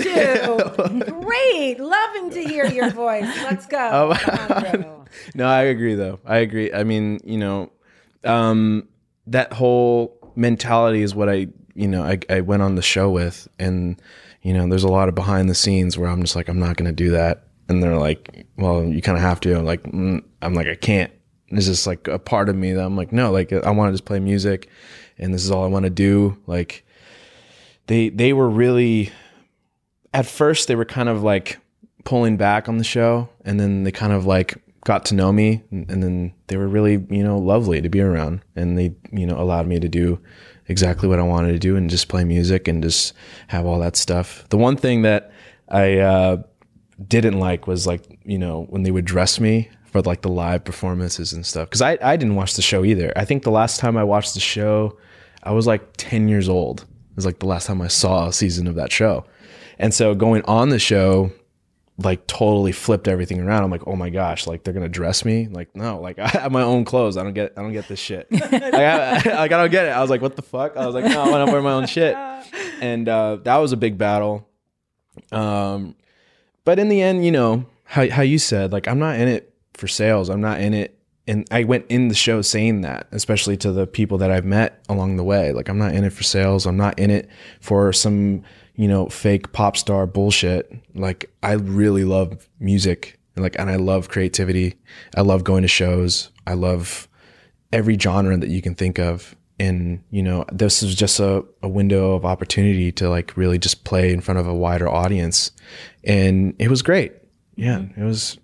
to. 1.03 1.11
Great. 1.21 1.79
Loving 1.79 2.29
to 2.29 2.43
hear 2.47 2.65
your 2.67 2.91
voice. 2.91 3.23
Let's 3.43 3.65
go. 3.65 3.77
Alejandro. 3.79 5.05
no, 5.35 5.47
I 5.47 5.63
agree 5.63 5.95
though. 5.95 6.19
I 6.25 6.37
agree. 6.37 6.71
I 6.71 6.83
mean, 6.83 7.19
you 7.23 7.39
know, 7.39 7.71
um, 8.23 8.87
that 9.27 9.51
whole 9.53 10.15
mentality 10.35 11.01
is 11.01 11.15
what 11.15 11.27
I, 11.27 11.47
you 11.75 11.87
know, 11.87 12.03
I, 12.03 12.19
I 12.29 12.41
went 12.41 12.61
on 12.61 12.75
the 12.75 12.81
show 12.81 13.09
with, 13.09 13.47
and 13.59 14.01
you 14.41 14.53
know, 14.53 14.67
there's 14.67 14.83
a 14.83 14.89
lot 14.89 15.09
of 15.09 15.15
behind 15.15 15.49
the 15.49 15.55
scenes 15.55 15.97
where 15.97 16.09
I'm 16.09 16.21
just 16.21 16.35
like, 16.35 16.47
I'm 16.47 16.59
not 16.59 16.77
going 16.77 16.89
to 16.89 16.95
do 16.95 17.11
that, 17.11 17.47
and 17.69 17.81
they're 17.81 17.97
like, 17.97 18.45
well, 18.57 18.83
you 18.83 19.01
kind 19.01 19.17
of 19.17 19.23
have 19.23 19.39
to. 19.41 19.57
I'm 19.57 19.65
like, 19.65 19.83
mm, 19.83 20.23
I'm 20.41 20.53
like, 20.53 20.67
I 20.67 20.75
can't. 20.75 21.11
It's 21.49 21.67
just 21.67 21.85
like 21.85 22.07
a 22.07 22.17
part 22.17 22.49
of 22.49 22.55
me 22.55 22.73
that 22.73 22.83
I'm 22.83 22.97
like, 22.97 23.11
no, 23.11 23.31
like 23.31 23.53
I 23.53 23.69
want 23.71 23.89
to 23.89 23.93
just 23.93 24.05
play 24.05 24.19
music, 24.19 24.69
and 25.17 25.33
this 25.33 25.43
is 25.43 25.51
all 25.51 25.63
I 25.63 25.67
want 25.67 25.83
to 25.83 25.89
do. 25.89 26.37
Like, 26.47 26.85
they 27.87 28.09
they 28.09 28.33
were 28.33 28.49
really 28.49 29.11
at 30.13 30.25
first 30.25 30.67
they 30.67 30.75
were 30.75 30.85
kind 30.85 31.09
of 31.09 31.23
like 31.23 31.57
pulling 32.05 32.37
back 32.37 32.69
on 32.69 32.77
the 32.77 32.83
show 32.83 33.29
and 33.45 33.59
then 33.59 33.83
they 33.83 33.91
kind 33.91 34.13
of 34.13 34.25
like 34.25 34.55
got 34.85 35.05
to 35.05 35.15
know 35.15 35.31
me 35.31 35.63
and, 35.71 35.89
and 35.89 36.03
then 36.03 36.33
they 36.47 36.57
were 36.57 36.67
really 36.67 37.05
you 37.09 37.23
know 37.23 37.37
lovely 37.37 37.81
to 37.81 37.89
be 37.89 38.01
around 38.01 38.41
and 38.55 38.77
they 38.77 38.93
you 39.11 39.25
know 39.25 39.39
allowed 39.39 39.67
me 39.67 39.79
to 39.79 39.89
do 39.89 40.19
exactly 40.67 41.09
what 41.09 41.19
i 41.19 41.23
wanted 41.23 41.51
to 41.51 41.59
do 41.59 41.75
and 41.75 41.89
just 41.89 42.07
play 42.07 42.23
music 42.23 42.67
and 42.67 42.83
just 42.83 43.13
have 43.47 43.65
all 43.65 43.79
that 43.79 43.95
stuff. 43.95 44.47
The 44.49 44.57
one 44.57 44.77
thing 44.77 45.01
that 45.03 45.31
i 45.69 45.97
uh, 45.97 46.43
didn't 47.07 47.39
like 47.39 47.67
was 47.67 47.87
like 47.87 48.19
you 48.23 48.37
know 48.37 48.65
when 48.69 48.83
they 48.83 48.91
would 48.91 49.05
dress 49.05 49.39
me 49.39 49.69
for 49.85 50.01
like 50.01 50.21
the 50.21 50.29
live 50.29 50.63
performances 50.63 51.33
and 51.33 51.45
stuff 51.45 51.69
because 51.69 51.81
I, 51.81 51.97
I 52.01 52.15
didn't 52.15 52.35
watch 52.35 52.55
the 52.55 52.61
show 52.61 52.83
either. 52.83 53.13
I 53.15 53.25
think 53.25 53.43
the 53.43 53.51
last 53.51 53.79
time 53.79 53.97
i 53.97 54.03
watched 54.03 54.33
the 54.33 54.39
show 54.39 54.97
i 55.43 55.51
was 55.51 55.67
like 55.67 55.97
10 55.97 56.27
years 56.27 56.49
old. 56.49 56.81
It 56.81 57.15
was 57.15 57.25
like 57.25 57.39
the 57.39 57.47
last 57.47 57.67
time 57.67 57.81
i 57.81 57.87
saw 57.87 58.27
a 58.27 58.33
season 58.33 58.67
of 58.67 58.75
that 58.75 58.91
show. 58.91 59.25
And 59.79 59.93
so 59.93 60.15
going 60.15 60.43
on 60.45 60.69
the 60.69 60.79
show 60.79 61.31
like 61.97 62.25
totally 62.25 62.71
flipped 62.71 63.07
everything 63.07 63.39
around. 63.39 63.63
I'm 63.63 63.71
like 63.71 63.87
oh 63.87 63.95
my 63.95 64.09
gosh 64.09 64.47
like 64.47 64.63
they're 64.63 64.73
gonna 64.73 64.89
dress 64.89 65.23
me? 65.25 65.47
Like 65.47 65.75
no 65.75 65.99
like 65.99 66.19
i 66.19 66.27
have 66.27 66.51
my 66.51 66.63
own 66.63 66.85
clothes. 66.85 67.17
I 67.17 67.23
don't 67.23 67.33
get 67.33 67.53
i 67.57 67.61
don't 67.61 67.73
get 67.73 67.87
this 67.87 67.99
shit. 67.99 68.27
Like, 68.31 68.53
I, 68.53 69.13
like 69.25 69.51
i 69.51 69.57
don't 69.57 69.71
get 69.71 69.85
it. 69.85 69.89
I 69.89 70.01
was 70.01 70.09
like 70.09 70.21
what 70.21 70.35
the 70.35 70.41
fuck? 70.41 70.75
I 70.75 70.85
was 70.85 70.95
like 70.95 71.05
no 71.05 71.21
i 71.21 71.29
want 71.29 71.47
to 71.47 71.51
wear 71.51 71.61
my 71.61 71.73
own 71.73 71.87
shit. 71.87 72.15
And 72.81 73.07
uh, 73.07 73.37
that 73.43 73.57
was 73.57 73.71
a 73.71 73.77
big 73.77 73.97
battle. 73.97 74.47
Um 75.31 75.95
but 76.65 76.79
in 76.79 76.89
the 76.89 77.01
end, 77.01 77.25
you 77.25 77.31
know, 77.31 77.65
how 77.83 78.09
how 78.09 78.21
you 78.21 78.39
said, 78.39 78.71
like 78.71 78.87
I'm 78.87 78.99
not 78.99 79.19
in 79.19 79.27
it 79.27 79.53
for 79.73 79.87
sales. 79.87 80.29
I'm 80.29 80.41
not 80.41 80.61
in 80.61 80.73
it. 80.73 80.97
And 81.25 81.47
I 81.51 81.63
went 81.63 81.85
in 81.87 82.09
the 82.09 82.15
show 82.15 82.41
saying 82.41 82.81
that, 82.81 83.07
especially 83.11 83.55
to 83.57 83.71
the 83.71 83.87
people 83.87 84.17
that 84.17 84.29
I've 84.29 84.45
met 84.45 84.83
along 84.89 85.15
the 85.15 85.23
way. 85.23 85.53
Like 85.53 85.69
I'm 85.69 85.77
not 85.77 85.93
in 85.93 86.03
it 86.03 86.11
for 86.11 86.23
sales. 86.23 86.65
I'm 86.65 86.75
not 86.75 86.99
in 86.99 87.09
it 87.09 87.29
for 87.61 87.93
some, 87.93 88.43
you 88.75 88.87
know, 88.87 89.07
fake 89.07 89.51
pop 89.51 89.77
star 89.77 90.05
bullshit. 90.07 90.71
Like 90.95 91.31
I 91.43 91.53
really 91.53 92.05
love 92.05 92.49
music 92.59 93.19
and 93.35 93.43
like 93.43 93.57
and 93.59 93.69
I 93.69 93.75
love 93.75 94.09
creativity. 94.09 94.75
I 95.15 95.21
love 95.21 95.43
going 95.43 95.61
to 95.61 95.67
shows. 95.67 96.31
I 96.47 96.53
love 96.53 97.07
every 97.71 97.97
genre 97.97 98.37
that 98.37 98.49
you 98.49 98.61
can 98.61 98.75
think 98.75 98.99
of. 98.99 99.35
And, 99.59 100.03
you 100.09 100.23
know, 100.23 100.45
this 100.51 100.81
was 100.81 100.95
just 100.95 101.19
a, 101.19 101.43
a 101.61 101.67
window 101.69 102.13
of 102.13 102.25
opportunity 102.25 102.91
to 102.93 103.09
like 103.09 103.37
really 103.37 103.59
just 103.59 103.83
play 103.83 104.11
in 104.11 104.19
front 104.19 104.39
of 104.39 104.47
a 104.47 104.53
wider 104.53 104.89
audience. 104.89 105.51
And 106.03 106.55
it 106.59 106.69
was 106.69 106.81
great. 106.81 107.13
Yeah. 107.55 107.77
Mm-hmm. 107.77 108.01
It 108.01 108.05
was, 108.05 108.37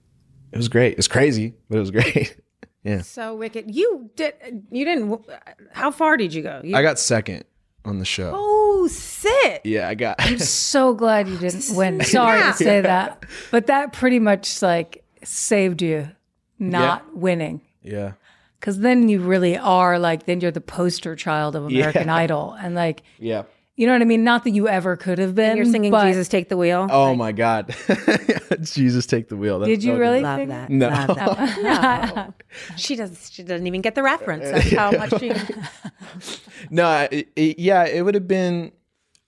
it 0.51 0.57
was 0.57 0.67
great. 0.67 0.97
It's 0.97 1.07
crazy, 1.07 1.55
but 1.69 1.77
it 1.77 1.81
was 1.81 1.91
great. 1.91 2.37
yeah. 2.83 3.01
So 3.01 3.35
wicked. 3.35 3.73
You 3.73 4.09
did. 4.15 4.33
You 4.71 4.85
didn't. 4.85 5.25
How 5.71 5.91
far 5.91 6.15
did 6.15 6.33
you 6.33 6.43
go? 6.43 6.61
You, 6.63 6.75
I 6.75 6.83
got 6.83 6.99
second 6.99 7.43
on 7.89 7.99
the 7.99 8.06
show. 8.06 8.32
oh, 8.34 8.88
sit. 8.89 9.62
Yeah. 9.65 9.89
I 9.89 9.95
got, 9.95 10.15
I'm 10.19 10.39
so 10.39 10.93
glad 10.93 11.28
you 11.28 11.38
didn't 11.38 11.65
win. 11.75 12.02
Sorry 12.04 12.39
Yeah. 12.39 12.52
to 12.52 12.58
say 12.58 12.82
that, 12.82 13.25
but 13.52 13.67
that 13.67 13.91
pretty 13.93 14.19
much 14.19 14.62
like 14.62 15.04
saved 15.23 15.82
you 15.82 16.10
not 16.58 17.15
winning. 17.15 17.62
yeah. 17.84 18.13
Because 18.60 18.80
then 18.80 19.08
you 19.08 19.21
really 19.21 19.58
are 19.58 19.97
like, 19.99 20.25
then 20.25 20.41
you're 20.41 20.52
the 20.52 20.60
poster 20.60 21.15
child 21.15 21.56
of 21.56 21.65
American 21.65 22.10
Idol. 22.10 22.58
And 22.60 22.75
like, 22.75 23.04
Yeah. 23.17 23.43
You 23.79 23.87
know 23.87 23.93
what 23.93 24.01
I 24.01 24.05
mean? 24.05 24.25
Not 24.25 24.43
that 24.43 24.49
you 24.49 24.67
ever 24.67 24.97
could 24.97 25.19
have 25.19 25.33
been. 25.33 25.55
You're 25.55 25.65
singing 25.65 25.89
but 25.89 26.05
Jesus 26.05 26.27
Take 26.27 26.49
the 26.49 26.57
Wheel. 26.57 26.85
Oh 26.91 27.15
my 27.15 27.31
God. 27.31 27.73
Jesus 28.61 29.05
take 29.05 29.29
the 29.29 29.37
wheel. 29.37 29.59
That- 29.59 29.67
Did 29.67 29.85
you 29.85 29.93
that- 29.93 29.99
really 29.99 30.19
Love 30.19 30.37
think 30.37 30.49
that. 30.49 30.69
No. 30.69 30.89
Love 30.89 31.15
that. 31.15 31.55
No. 31.63 32.33
She 32.75 32.97
does. 32.97 33.29
She 33.31 33.41
doesn't 33.41 33.65
even 33.65 33.79
get 33.79 33.95
the 33.95 34.03
reference. 34.03 34.43
That's 34.51 34.71
how 34.73 34.91
much 34.91 35.17
she. 35.19 35.31
No, 36.69 36.85
I- 36.85 37.25
it, 37.37 37.57
yeah, 37.57 37.85
it 37.85 38.01
would 38.01 38.15
have 38.15 38.27
been 38.27 38.73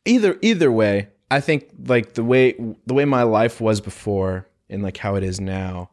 either 0.03 0.37
either 0.41 0.69
way. 0.69 1.07
I 1.29 1.39
think 1.39 1.69
like 1.85 2.15
the 2.15 2.23
way 2.25 2.53
the 2.85 2.93
way 2.93 3.05
my 3.05 3.23
life 3.23 3.61
was 3.61 3.79
before 3.79 4.49
and 4.69 4.83
like 4.83 4.97
how 4.97 5.15
it 5.15 5.23
is 5.23 5.39
now. 5.39 5.91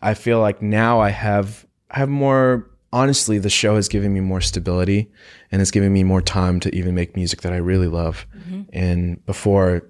I 0.00 0.12
feel 0.12 0.40
like 0.40 0.60
now 0.60 1.00
I 1.00 1.08
have 1.08 1.64
I 1.90 2.00
have 2.00 2.10
more 2.10 2.68
honestly 2.94 3.38
the 3.38 3.50
show 3.50 3.74
has 3.74 3.88
given 3.88 4.14
me 4.14 4.20
more 4.20 4.40
stability 4.40 5.10
and 5.50 5.60
it's 5.60 5.72
given 5.72 5.92
me 5.92 6.04
more 6.04 6.22
time 6.22 6.60
to 6.60 6.74
even 6.74 6.94
make 6.94 7.16
music 7.16 7.40
that 7.42 7.52
I 7.52 7.56
really 7.56 7.88
love. 7.88 8.24
And 8.72 9.26
before 9.26 9.88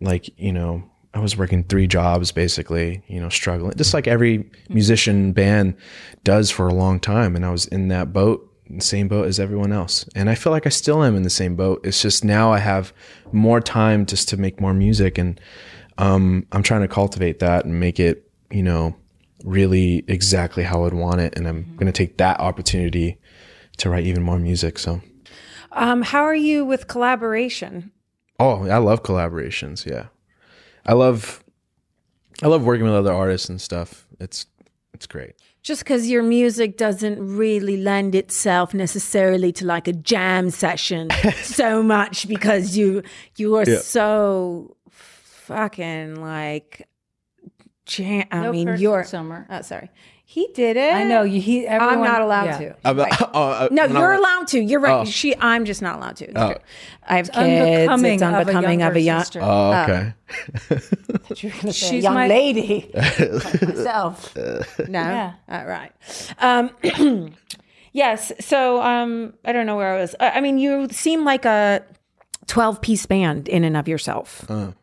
like, 0.00 0.28
you 0.38 0.52
know, 0.52 0.82
I 1.14 1.20
was 1.20 1.36
working 1.36 1.62
three 1.64 1.86
jobs 1.86 2.32
basically, 2.32 3.04
you 3.06 3.20
know, 3.20 3.28
struggling, 3.28 3.74
just 3.76 3.94
like 3.94 4.08
every 4.08 4.50
musician 4.68 5.32
band 5.32 5.76
does 6.24 6.50
for 6.50 6.66
a 6.66 6.74
long 6.74 6.98
time. 6.98 7.36
And 7.36 7.46
I 7.46 7.50
was 7.50 7.66
in 7.66 7.88
that 7.88 8.12
boat, 8.12 8.50
the 8.68 8.80
same 8.80 9.06
boat 9.06 9.26
as 9.26 9.38
everyone 9.38 9.72
else. 9.72 10.04
And 10.16 10.28
I 10.28 10.34
feel 10.34 10.52
like 10.52 10.66
I 10.66 10.70
still 10.70 11.04
am 11.04 11.14
in 11.14 11.22
the 11.22 11.30
same 11.30 11.54
boat. 11.54 11.80
It's 11.84 12.02
just 12.02 12.24
now 12.24 12.52
I 12.52 12.58
have 12.58 12.92
more 13.30 13.60
time 13.60 14.04
just 14.04 14.28
to 14.30 14.36
make 14.36 14.60
more 14.60 14.74
music. 14.74 15.16
And 15.16 15.40
um, 15.98 16.44
I'm 16.50 16.64
trying 16.64 16.80
to 16.80 16.88
cultivate 16.88 17.38
that 17.38 17.66
and 17.66 17.78
make 17.78 18.00
it, 18.00 18.28
you 18.50 18.62
know, 18.62 18.96
really 19.44 20.04
exactly 20.08 20.62
how 20.62 20.84
I'd 20.84 20.92
want 20.94 21.20
it. 21.20 21.36
And 21.36 21.46
I'm 21.48 21.74
going 21.76 21.86
to 21.86 21.92
take 21.92 22.18
that 22.18 22.40
opportunity 22.40 23.18
to 23.78 23.90
write 23.90 24.06
even 24.06 24.22
more 24.22 24.38
music. 24.38 24.78
So, 24.78 25.00
Um, 25.72 26.02
how 26.02 26.22
are 26.22 26.34
you 26.34 26.64
with 26.64 26.86
collaboration? 26.88 27.90
oh, 28.38 28.66
I 28.68 28.78
love 28.78 29.02
collaborations. 29.02 29.86
Yeah. 29.86 30.06
I 30.84 30.94
love, 30.94 31.44
I 32.42 32.48
love 32.48 32.64
working 32.64 32.84
with 32.84 32.94
other 32.94 33.12
artists 33.12 33.48
and 33.48 33.60
stuff. 33.60 34.06
It's, 34.18 34.46
it's 34.92 35.06
great. 35.06 35.34
Just 35.62 35.84
because 35.84 36.08
your 36.10 36.24
music 36.24 36.76
doesn't 36.76 37.18
really 37.36 37.76
lend 37.76 38.16
itself 38.16 38.74
necessarily 38.74 39.52
to 39.52 39.64
like 39.64 39.86
a 39.86 39.92
jam 39.92 40.50
session 40.50 41.08
so 41.42 41.84
much 41.84 42.26
because 42.26 42.76
you 42.76 43.04
you 43.36 43.54
are 43.56 43.64
Yeah. 43.64 43.78
so 43.78 44.76
fucking 44.90 46.16
like 46.20 46.88
jam. 47.86 48.26
I 48.30 48.40
No 48.42 48.52
mean, 48.52 48.66
cursing, 48.66 48.82
you're. 48.82 49.04
Summer. 49.04 49.46
Oh, 49.50 49.62
sorry. 49.62 49.90
He 50.24 50.48
did 50.54 50.78
it. 50.78 50.94
I 50.94 51.04
know 51.04 51.24
you. 51.24 51.42
He. 51.42 51.68
I'm 51.68 52.00
not 52.02 52.22
allowed 52.22 52.44
yeah. 52.46 52.58
to. 52.58 52.76
I'm 52.86 52.96
not- 52.96 53.30
oh, 53.34 53.42
uh, 53.50 53.68
No, 53.70 53.82
I'm- 53.82 53.92
you're 53.94 54.12
allowed 54.12 54.48
to. 54.48 54.60
You're 54.60 54.80
right. 54.80 55.00
Oh. 55.00 55.04
She. 55.04 55.36
I'm 55.36 55.66
just 55.66 55.82
not 55.82 55.96
allowed 55.98 56.16
to. 56.16 56.32
Oh. 56.38 56.54
I 57.06 57.16
have 57.16 57.26
kids. 57.30 57.36
Unbecoming, 57.36 58.12
it's 58.14 58.22
unbecoming 58.22 58.82
of 58.82 58.96
a 58.96 59.00
younger 59.00 59.00
young. 59.00 59.20
sister. 59.20 59.40
Oh, 59.42 59.82
okay. 59.82 60.14
You're 61.36 61.52
gonna 61.52 61.72
say 61.72 61.90
She's 61.96 62.04
young 62.04 62.14
my- 62.14 62.28
lady. 62.28 62.90
like 62.94 63.62
myself. 63.62 64.34
No. 64.88 65.00
Yeah. 65.00 65.32
All 65.50 65.66
right. 65.66 65.92
Um, 66.38 67.34
yes. 67.92 68.32
So 68.40 68.80
um, 68.80 69.34
I 69.44 69.52
don't 69.52 69.66
know 69.66 69.76
where 69.76 69.94
I 69.96 70.00
was. 70.00 70.14
I 70.18 70.30
I 70.30 70.40
mean, 70.40 70.58
you 70.58 70.88
seem 70.90 71.24
like 71.26 71.44
a 71.44 71.82
twelve-piece 72.46 73.04
band 73.06 73.48
in 73.48 73.64
and 73.64 73.76
of 73.76 73.86
yourself. 73.86 74.50
N- 74.50 74.74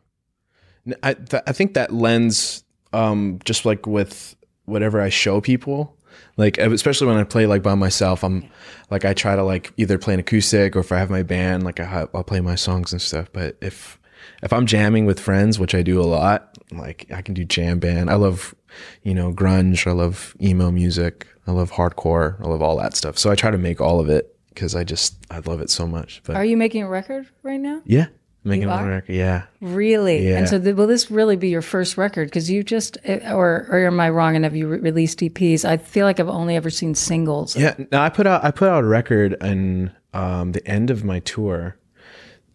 I 1.02 1.14
th- 1.14 1.42
I 1.46 1.52
think 1.52 1.74
that 1.74 1.92
lends 1.92 2.62
um 2.92 3.38
just 3.44 3.64
like 3.64 3.86
with 3.86 4.34
whatever 4.64 5.00
I 5.00 5.08
show 5.08 5.40
people. 5.40 5.96
Like 6.36 6.58
especially 6.58 7.06
when 7.06 7.16
I 7.16 7.24
play 7.24 7.46
like 7.46 7.62
by 7.62 7.74
myself 7.74 8.22
I'm 8.24 8.48
like 8.90 9.04
I 9.04 9.14
try 9.14 9.36
to 9.36 9.42
like 9.42 9.72
either 9.76 9.98
play 9.98 10.14
an 10.14 10.20
acoustic 10.20 10.74
or 10.76 10.80
if 10.80 10.92
I 10.92 10.98
have 10.98 11.10
my 11.10 11.22
band 11.22 11.64
like 11.64 11.80
I 11.80 11.84
ha- 11.84 12.08
I'll 12.14 12.24
play 12.24 12.40
my 12.40 12.54
songs 12.54 12.92
and 12.92 13.00
stuff. 13.00 13.28
But 13.32 13.56
if 13.60 13.98
if 14.42 14.52
I'm 14.52 14.66
jamming 14.66 15.06
with 15.06 15.20
friends 15.20 15.58
which 15.58 15.74
I 15.74 15.82
do 15.82 16.00
a 16.00 16.04
lot 16.04 16.56
like 16.72 17.06
I 17.12 17.22
can 17.22 17.34
do 17.34 17.44
jam 17.44 17.78
band. 17.78 18.10
I 18.10 18.14
love 18.14 18.54
you 19.02 19.14
know 19.14 19.32
grunge. 19.32 19.86
I 19.86 19.92
love 19.92 20.36
emo 20.40 20.70
music. 20.70 21.26
I 21.46 21.52
love 21.52 21.72
hardcore. 21.72 22.40
I 22.40 22.46
love 22.48 22.62
all 22.62 22.76
that 22.78 22.94
stuff. 22.96 23.18
So 23.18 23.30
I 23.30 23.34
try 23.34 23.50
to 23.50 23.58
make 23.58 23.80
all 23.80 23.98
of 24.00 24.08
it 24.08 24.36
because 24.50 24.74
I 24.74 24.84
just 24.84 25.16
I 25.30 25.38
love 25.40 25.60
it 25.60 25.70
so 25.70 25.86
much. 25.86 26.22
But 26.24 26.36
Are 26.36 26.44
you 26.44 26.56
making 26.56 26.82
a 26.82 26.88
record 26.88 27.26
right 27.42 27.60
now? 27.60 27.82
yeah 27.84 28.06
making 28.44 28.62
You 28.62 28.70
are? 28.70 28.86
record 28.88 29.14
yeah 29.14 29.42
Really? 29.60 30.26
Yeah. 30.28 30.38
And 30.38 30.48
so, 30.48 30.58
th- 30.58 30.74
will 30.74 30.86
this 30.86 31.10
really 31.10 31.36
be 31.36 31.48
your 31.50 31.60
first 31.62 31.98
record? 31.98 32.28
Because 32.28 32.50
you 32.50 32.62
just, 32.64 32.96
eh, 33.04 33.32
or 33.32 33.66
or 33.70 33.86
am 33.86 34.00
I 34.00 34.08
wrong? 34.10 34.34
And 34.36 34.44
have 34.44 34.56
you 34.56 34.66
re- 34.68 34.78
released 34.78 35.18
EPs? 35.20 35.64
I 35.66 35.76
feel 35.76 36.06
like 36.06 36.18
I've 36.18 36.28
only 36.30 36.56
ever 36.56 36.70
seen 36.70 36.94
singles. 36.94 37.54
Yeah, 37.56 37.74
no, 37.92 38.00
I 38.00 38.08
put 38.08 38.26
out 38.26 38.42
I 38.44 38.50
put 38.50 38.68
out 38.68 38.82
a 38.84 38.86
record 38.86 39.36
in 39.42 39.92
um, 40.14 40.52
the 40.52 40.66
end 40.66 40.90
of 40.90 41.04
my 41.04 41.18
tour. 41.20 41.76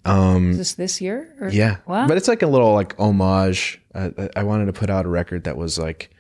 Is 0.08 0.58
this 0.58 0.74
this 0.74 1.02
year? 1.02 1.34
Or? 1.42 1.50
Yeah, 1.50 1.78
Wow. 1.88 2.08
but 2.08 2.16
it's 2.18 2.28
like 2.28 2.42
a 2.44 2.48
little 2.48 2.74
like 2.74 2.96
homage. 3.00 3.82
I- 3.96 4.30
I 4.36 4.44
wanted 4.44 4.66
to 4.68 4.74
put 4.74 4.90
out 4.90 5.06
a 5.06 5.10
record 5.10 5.44
that 5.46 5.58
was 5.58 5.80
like, 5.80 6.12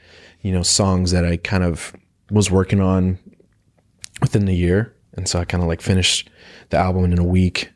you 0.41 0.51
know, 0.51 0.63
songs 0.63 1.11
that 1.11 1.23
I 1.25 1.37
kind 1.37 1.63
of 1.63 1.93
was 2.31 2.49
working 2.49 2.79
on 2.81 3.19
within 4.21 4.45
the 4.45 4.55
year, 4.55 4.93
and 5.13 5.27
so 5.27 5.39
I 5.39 5.45
kind 5.45 5.61
of 5.61 5.67
like 5.67 5.81
finished 5.81 6.29
the 6.69 6.77
album 6.77 7.05
in 7.11 7.19
a 7.19 7.23
week, 7.23 7.69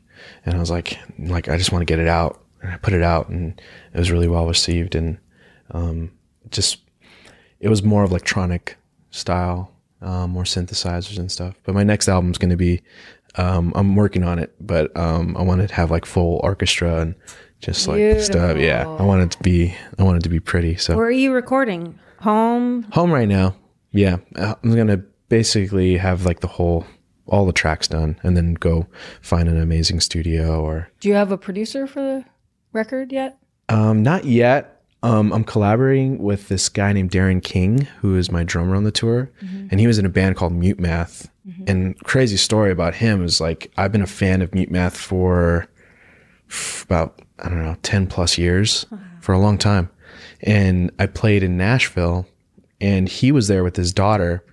and 0.46 0.54
I 0.54 0.58
was 0.58 0.70
like, 0.70 0.98
like 1.18 1.48
I 1.48 1.56
just 1.56 1.72
want 1.72 1.82
to 1.82 1.86
get 1.86 1.98
it 1.98 2.08
out, 2.08 2.42
and 2.62 2.72
I 2.72 2.76
put 2.76 2.92
it 2.94 3.02
out, 3.02 3.28
and 3.28 3.60
it 3.94 3.98
was 3.98 4.10
really 4.10 4.28
well 4.28 4.46
received, 4.46 4.94
and 4.94 5.18
um, 5.72 6.10
just 6.50 6.78
it 7.60 7.68
was 7.68 7.82
more 7.82 8.02
of 8.04 8.10
electronic 8.10 8.76
style, 9.10 9.72
um, 10.00 10.30
more 10.30 10.44
synthesizers 10.44 11.18
and 11.18 11.30
stuff. 11.30 11.54
But 11.64 11.74
my 11.74 11.82
next 11.84 12.08
album's 12.08 12.38
going 12.38 12.50
to 12.50 12.56
be, 12.56 12.80
um, 13.36 13.72
I'm 13.74 13.96
working 13.96 14.22
on 14.24 14.38
it, 14.38 14.54
but 14.60 14.96
um, 14.96 15.36
I 15.36 15.42
wanted 15.42 15.68
to 15.68 15.74
have 15.74 15.90
like 15.90 16.06
full 16.06 16.40
orchestra 16.42 17.00
and 17.00 17.14
just 17.60 17.86
like 17.86 18.20
stuff. 18.20 18.56
Yeah, 18.56 18.88
I 18.88 19.02
want 19.02 19.22
it 19.22 19.30
to 19.32 19.42
be, 19.42 19.74
I 19.98 20.02
want 20.04 20.16
it 20.18 20.22
to 20.22 20.30
be 20.30 20.40
pretty. 20.40 20.76
So 20.76 20.96
Where 20.96 21.06
are 21.06 21.10
you 21.10 21.32
recording? 21.32 21.98
Home. 22.20 22.82
home 22.92 23.12
right 23.12 23.28
now. 23.28 23.54
Yeah, 23.92 24.18
Uh, 24.36 24.54
I'm 24.62 24.74
gonna 24.76 25.02
basically 25.28 25.96
have 25.98 26.24
like 26.24 26.40
the 26.40 26.46
whole, 26.46 26.86
all 27.30 27.46
the 27.46 27.52
tracks 27.52 27.88
done, 27.88 28.18
and 28.22 28.36
then 28.36 28.54
go 28.54 28.86
find 29.20 29.48
an 29.48 29.60
amazing 29.60 30.00
studio 30.00 30.60
or 30.62 30.90
Do 31.00 31.08
you 31.08 31.14
have 31.14 31.32
a 31.32 31.38
producer 31.38 31.86
for 31.86 32.00
the 32.00 32.24
record 32.72 33.12
yet? 33.12 33.38
Um, 33.68 34.02
not 34.02 34.24
yet. 34.24 34.82
Um, 35.02 35.32
I'm 35.32 35.44
collaborating 35.44 36.18
with 36.18 36.48
this 36.48 36.68
guy 36.68 36.92
named 36.92 37.10
Darren 37.10 37.42
King, 37.42 37.82
who 38.00 38.16
is 38.16 38.30
my 38.30 38.44
drummer 38.44 38.76
on 38.76 38.84
the 38.84 38.90
tour, 38.90 39.30
and 39.40 39.80
he 39.80 39.86
was 39.86 39.98
in 39.98 40.04
a 40.04 40.10
band 40.10 40.36
called 40.36 40.52
Mute 40.52 40.78
Math. 40.78 41.30
And 41.66 41.98
crazy 42.04 42.36
story 42.36 42.70
about 42.70 42.94
him 42.96 43.24
is 43.24 43.40
like 43.40 43.72
I've 43.76 43.90
been 43.90 44.02
a 44.02 44.06
fan 44.06 44.42
of 44.42 44.54
Mute 44.54 44.70
Math 44.70 44.96
for 44.96 45.66
about 46.82 47.22
I 47.38 47.48
don't 47.48 47.64
know 47.64 47.76
ten 47.82 48.06
plus 48.06 48.36
years 48.36 48.84
for 49.20 49.32
a 49.32 49.38
long 49.38 49.56
time, 49.56 49.88
and 50.42 50.90
I 50.98 51.06
played 51.06 51.42
in 51.42 51.56
Nashville, 51.56 52.26
and 52.80 53.08
he 53.08 53.32
was 53.32 53.48
there 53.48 53.64
with 53.64 53.76
his 53.76 53.92
daughter 53.92 54.44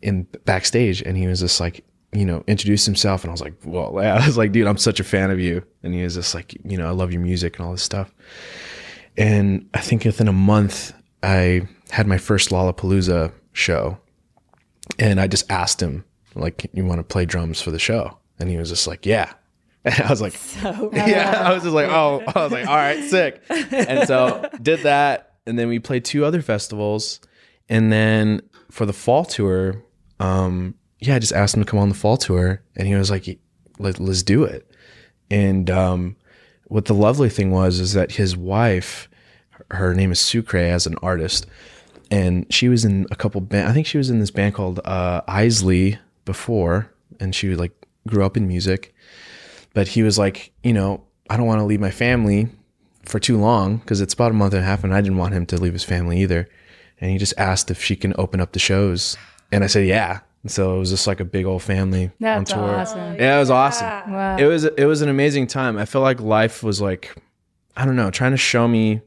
in 0.00 0.22
backstage, 0.44 1.02
and 1.02 1.16
he 1.16 1.26
was 1.26 1.40
just 1.40 1.60
like 1.60 1.84
you 2.12 2.24
know 2.24 2.44
introduced 2.46 2.86
himself, 2.86 3.24
and 3.24 3.30
I 3.30 3.32
was 3.32 3.40
like, 3.40 3.54
well, 3.64 3.98
I 4.00 4.26
was 4.26 4.36
like, 4.36 4.52
dude, 4.52 4.66
I'm 4.66 4.78
such 4.78 5.00
a 5.00 5.04
fan 5.04 5.30
of 5.30 5.40
you, 5.40 5.64
and 5.82 5.94
he 5.94 6.02
was 6.02 6.14
just 6.14 6.34
like, 6.34 6.56
you 6.64 6.76
know, 6.76 6.86
I 6.86 6.90
love 6.90 7.12
your 7.12 7.22
music 7.22 7.58
and 7.58 7.66
all 7.66 7.72
this 7.72 7.82
stuff. 7.82 8.12
And 9.16 9.68
I 9.74 9.80
think 9.80 10.04
within 10.04 10.28
a 10.28 10.32
month, 10.32 10.94
I 11.22 11.68
had 11.90 12.06
my 12.06 12.18
first 12.18 12.50
Lollapalooza 12.50 13.32
show. 13.52 13.98
And 14.98 15.20
I 15.20 15.26
just 15.26 15.50
asked 15.50 15.80
him, 15.80 16.04
like, 16.34 16.68
you 16.72 16.84
want 16.84 16.98
to 16.98 17.04
play 17.04 17.24
drums 17.24 17.60
for 17.60 17.70
the 17.70 17.78
show? 17.78 18.18
And 18.38 18.48
he 18.48 18.56
was 18.56 18.70
just 18.70 18.86
like, 18.86 19.06
yeah. 19.06 19.32
And 19.82 19.98
I 19.98 20.10
was 20.10 20.20
like, 20.20 20.34
yeah. 20.62 21.42
I 21.42 21.54
was 21.54 21.62
just 21.62 21.74
like, 21.74 21.88
oh, 21.88 22.22
I 22.34 22.42
was 22.42 22.52
like, 22.52 22.66
all 22.66 22.76
right, 22.76 23.02
sick. 23.02 23.42
And 23.48 24.06
so 24.06 24.46
did 24.60 24.80
that. 24.80 25.36
And 25.46 25.58
then 25.58 25.68
we 25.68 25.78
played 25.78 26.04
two 26.04 26.26
other 26.26 26.42
festivals. 26.42 27.20
And 27.70 27.90
then 27.90 28.42
for 28.70 28.84
the 28.84 28.92
fall 28.92 29.24
tour, 29.24 29.82
um, 30.18 30.74
yeah, 31.00 31.16
I 31.16 31.18
just 31.18 31.32
asked 31.32 31.54
him 31.54 31.64
to 31.64 31.70
come 31.70 31.78
on 31.78 31.88
the 31.88 31.94
fall 31.94 32.16
tour. 32.16 32.62
And 32.76 32.86
he 32.86 32.94
was 32.94 33.10
like, 33.10 33.38
Let, 33.78 33.98
let's 33.98 34.22
do 34.22 34.44
it. 34.44 34.70
And 35.30 35.70
um, 35.70 36.16
what 36.64 36.86
the 36.86 36.94
lovely 36.94 37.28
thing 37.28 37.50
was 37.50 37.80
is 37.80 37.92
that 37.94 38.12
his 38.12 38.36
wife, 38.36 39.08
her 39.70 39.94
name 39.94 40.12
is 40.12 40.20
Sucre 40.20 40.58
as 40.58 40.86
an 40.86 40.96
artist, 41.02 41.46
and 42.10 42.46
she 42.52 42.68
was 42.68 42.84
in 42.84 43.06
a 43.10 43.16
couple 43.16 43.40
band. 43.40 43.68
I 43.68 43.72
think 43.72 43.86
she 43.86 43.98
was 43.98 44.10
in 44.10 44.18
this 44.18 44.30
band 44.30 44.54
called 44.54 44.80
uh, 44.84 45.22
Eisley 45.22 45.98
before, 46.24 46.92
and 47.20 47.34
she 47.34 47.54
like 47.54 47.72
grew 48.06 48.24
up 48.24 48.36
in 48.36 48.48
music, 48.48 48.94
but 49.74 49.88
he 49.88 50.02
was 50.02 50.18
like, 50.18 50.52
you 50.62 50.72
know, 50.72 51.04
I 51.28 51.36
don't 51.36 51.46
want 51.46 51.60
to 51.60 51.64
leave 51.64 51.80
my 51.80 51.90
family 51.90 52.48
for 53.04 53.18
too 53.20 53.38
long 53.38 53.78
because 53.78 54.00
it's 54.00 54.14
about 54.14 54.32
a 54.32 54.34
month 54.34 54.54
and 54.54 54.62
a 54.62 54.66
half, 54.66 54.82
and 54.82 54.92
I 54.94 55.00
didn't 55.00 55.18
want 55.18 55.34
him 55.34 55.46
to 55.46 55.60
leave 55.60 55.72
his 55.72 55.84
family 55.84 56.20
either. 56.20 56.48
And 57.00 57.10
he 57.10 57.18
just 57.18 57.34
asked 57.38 57.70
if 57.70 57.82
she 57.82 57.96
can 57.96 58.14
open 58.18 58.40
up 58.40 58.52
the 58.52 58.58
shows, 58.58 59.16
and 59.52 59.64
I 59.64 59.68
said, 59.68 59.86
yeah. 59.86 60.20
And 60.42 60.50
so 60.50 60.74
it 60.74 60.78
was 60.78 60.90
just 60.90 61.06
like 61.06 61.20
a 61.20 61.24
big 61.24 61.44
old 61.44 61.62
family 61.62 62.10
That's 62.18 62.50
on 62.52 62.58
tour. 62.58 62.76
awesome. 62.76 62.98
Oh, 62.98 63.16
yeah, 63.18 63.36
it 63.36 63.40
was 63.40 63.50
awesome. 63.50 64.12
Wow. 64.12 64.36
It 64.38 64.46
was 64.46 64.64
it 64.64 64.84
was 64.86 65.02
an 65.02 65.08
amazing 65.08 65.46
time. 65.48 65.76
I 65.76 65.84
feel 65.84 66.00
like 66.00 66.20
life 66.20 66.62
was 66.62 66.80
like 66.80 67.14
I 67.76 67.84
don't 67.84 67.96
know, 67.96 68.10
trying 68.10 68.32
to 68.32 68.36
show 68.36 68.66
me, 68.66 69.00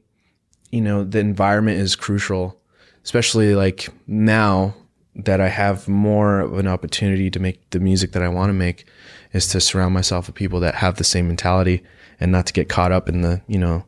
you 0.70 0.80
know, 0.80 1.04
the 1.04 1.18
environment 1.18 1.78
is 1.78 1.96
crucial, 1.96 2.60
especially 3.04 3.54
like 3.54 3.88
now 4.06 4.74
that 5.16 5.40
I 5.40 5.48
have 5.48 5.88
more 5.88 6.40
of 6.40 6.58
an 6.58 6.66
opportunity 6.66 7.30
to 7.30 7.38
make 7.40 7.70
the 7.70 7.78
music 7.80 8.12
that 8.12 8.22
I 8.22 8.28
want 8.28 8.48
to 8.50 8.54
make 8.54 8.86
is 9.32 9.46
to 9.48 9.60
surround 9.60 9.94
myself 9.94 10.26
with 10.26 10.34
people 10.36 10.60
that 10.60 10.74
have 10.76 10.96
the 10.96 11.04
same 11.04 11.26
mentality 11.28 11.82
and 12.20 12.30
not 12.32 12.46
to 12.46 12.52
get 12.52 12.68
caught 12.68 12.90
up 12.92 13.08
in 13.08 13.22
the, 13.22 13.40
you 13.48 13.58
know, 13.58 13.84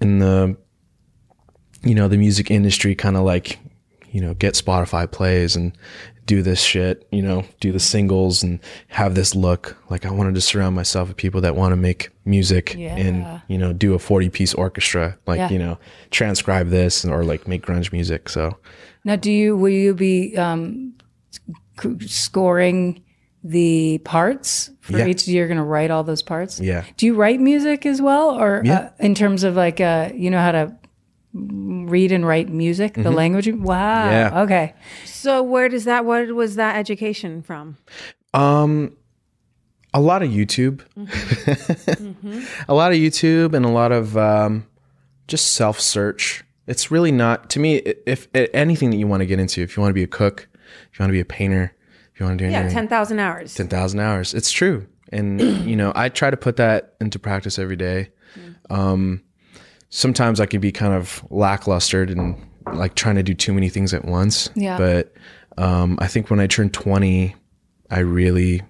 in 0.00 0.18
the 0.18 0.56
you 1.84 1.94
know, 1.94 2.06
the 2.08 2.16
music 2.16 2.50
industry 2.50 2.94
kind 2.94 3.16
of 3.16 3.24
like, 3.24 3.58
you 4.10 4.20
know, 4.20 4.34
get 4.34 4.54
Spotify 4.54 5.10
plays 5.10 5.56
and 5.56 5.76
do 6.26 6.40
this 6.42 6.60
shit, 6.62 7.06
you 7.10 7.20
know, 7.22 7.44
do 7.60 7.72
the 7.72 7.80
singles 7.80 8.42
and 8.44 8.60
have 8.88 9.14
this 9.16 9.34
look. 9.34 9.76
Like 9.90 10.06
I 10.06 10.10
wanted 10.12 10.34
to 10.36 10.40
surround 10.40 10.76
myself 10.76 11.08
with 11.08 11.16
people 11.16 11.40
that 11.40 11.56
want 11.56 11.72
to 11.72 11.76
make 11.76 12.10
music 12.24 12.74
Yeah. 12.78 12.94
and, 12.96 13.42
you 13.48 13.58
know, 13.58 13.72
do 13.72 13.94
a 13.94 13.98
40 13.98 14.30
piece 14.30 14.54
orchestra, 14.54 15.18
like, 15.26 15.38
Yeah. 15.38 15.50
you 15.50 15.58
know, 15.58 15.78
transcribe 16.10 16.70
this 16.70 17.04
or 17.04 17.24
like 17.24 17.48
make 17.48 17.66
grunge 17.66 17.92
music. 17.92 18.28
So 18.28 18.56
Now, 19.04 19.16
do 19.16 19.32
you 19.32 19.56
will 19.56 19.70
you 19.70 19.94
be 19.94 20.36
um, 20.36 20.92
scoring 22.06 23.02
the 23.44 23.98
parts 24.04 24.70
for 24.80 24.98
Yeah. 24.98 25.06
each? 25.06 25.26
You're 25.26 25.48
going 25.48 25.58
to 25.58 25.64
write 25.64 25.90
all 25.90 26.04
those 26.04 26.22
parts. 26.22 26.60
yeah. 26.60 26.84
Do 26.96 27.06
you 27.06 27.14
write 27.14 27.40
music 27.40 27.84
as 27.86 28.00
well, 28.00 28.30
or 28.40 28.62
uh, 28.66 28.90
in 29.00 29.14
terms 29.14 29.42
of 29.44 29.56
like 29.56 29.80
uh, 29.80 30.10
you 30.14 30.30
know 30.30 30.38
how 30.38 30.52
to 30.52 30.72
read 31.34 32.12
and 32.12 32.26
write 32.26 32.48
music, 32.48 32.94
the 32.94 33.10
language? 33.10 33.48
Wow. 33.48 34.04
Mm-hmm. 34.04 34.12
Yeah. 34.12 34.42
Okay. 34.42 34.74
So 35.04 35.42
where 35.42 35.68
does 35.68 35.84
that? 35.84 36.04
What 36.04 36.28
was 36.34 36.56
that 36.56 36.76
education 36.76 37.42
from? 37.42 37.78
Um, 38.34 38.96
a 39.94 40.00
lot 40.00 40.22
of 40.22 40.30
YouTube, 40.30 40.80
a 42.68 42.74
lot 42.74 42.92
of 42.92 42.98
YouTube, 42.98 43.54
and 43.54 43.64
a 43.64 43.68
lot 43.68 43.92
of 43.92 44.16
um, 44.16 44.66
just 45.28 45.54
self 45.54 45.80
search. 45.80 46.44
It's 46.66 46.90
really 46.90 47.12
not 47.12 47.50
to 47.50 47.60
me. 47.60 47.76
If, 47.76 48.28
if 48.34 48.50
anything 48.54 48.90
that 48.90 48.96
you 48.96 49.06
want 49.06 49.20
to 49.20 49.26
get 49.26 49.38
into, 49.38 49.62
if 49.62 49.76
you 49.76 49.80
want 49.80 49.90
to 49.90 49.94
be 49.94 50.02
a 50.02 50.08
cook, 50.08 50.48
if 50.90 50.98
you 50.98 51.02
want 51.02 51.10
to 51.10 51.14
be 51.14 51.20
a 51.20 51.24
painter, 51.24 51.74
if 52.14 52.20
you 52.20 52.26
want 52.26 52.38
to 52.38 52.44
do 52.44 52.46
anything. 52.46 52.52
Yeah, 52.52 52.60
anything, 52.60 52.74
ten 52.74 52.88
thousand 52.88 53.18
hours. 53.18 53.54
ten 53.54 53.68
thousand 53.68 54.00
hours. 54.00 54.32
It's 54.32 54.50
true, 54.50 54.86
and 55.10 55.40
you 55.40 55.76
know 55.76 55.92
I 55.94 56.08
try 56.08 56.30
to 56.30 56.36
put 56.36 56.56
that 56.56 56.94
into 57.00 57.18
practice 57.18 57.58
every 57.58 57.76
day. 57.76 58.10
Um, 58.70 59.22
sometimes 59.94 60.40
I 60.40 60.46
can 60.46 60.60
be 60.60 60.72
kind 60.72 60.94
of 60.94 61.22
lacklustered 61.30 62.10
and 62.10 62.34
like 62.72 62.94
trying 62.94 63.16
to 63.16 63.22
do 63.22 63.34
too 63.34 63.52
many 63.52 63.68
things 63.68 63.92
at 63.92 64.06
once. 64.06 64.48
Yeah. 64.56 64.78
But 64.78 65.12
um, 65.58 65.98
I 66.00 66.08
think 66.08 66.30
when 66.30 66.40
I 66.40 66.46
turned 66.46 66.72
twenty, 66.72 67.36
I 67.90 68.00
really 68.00 68.62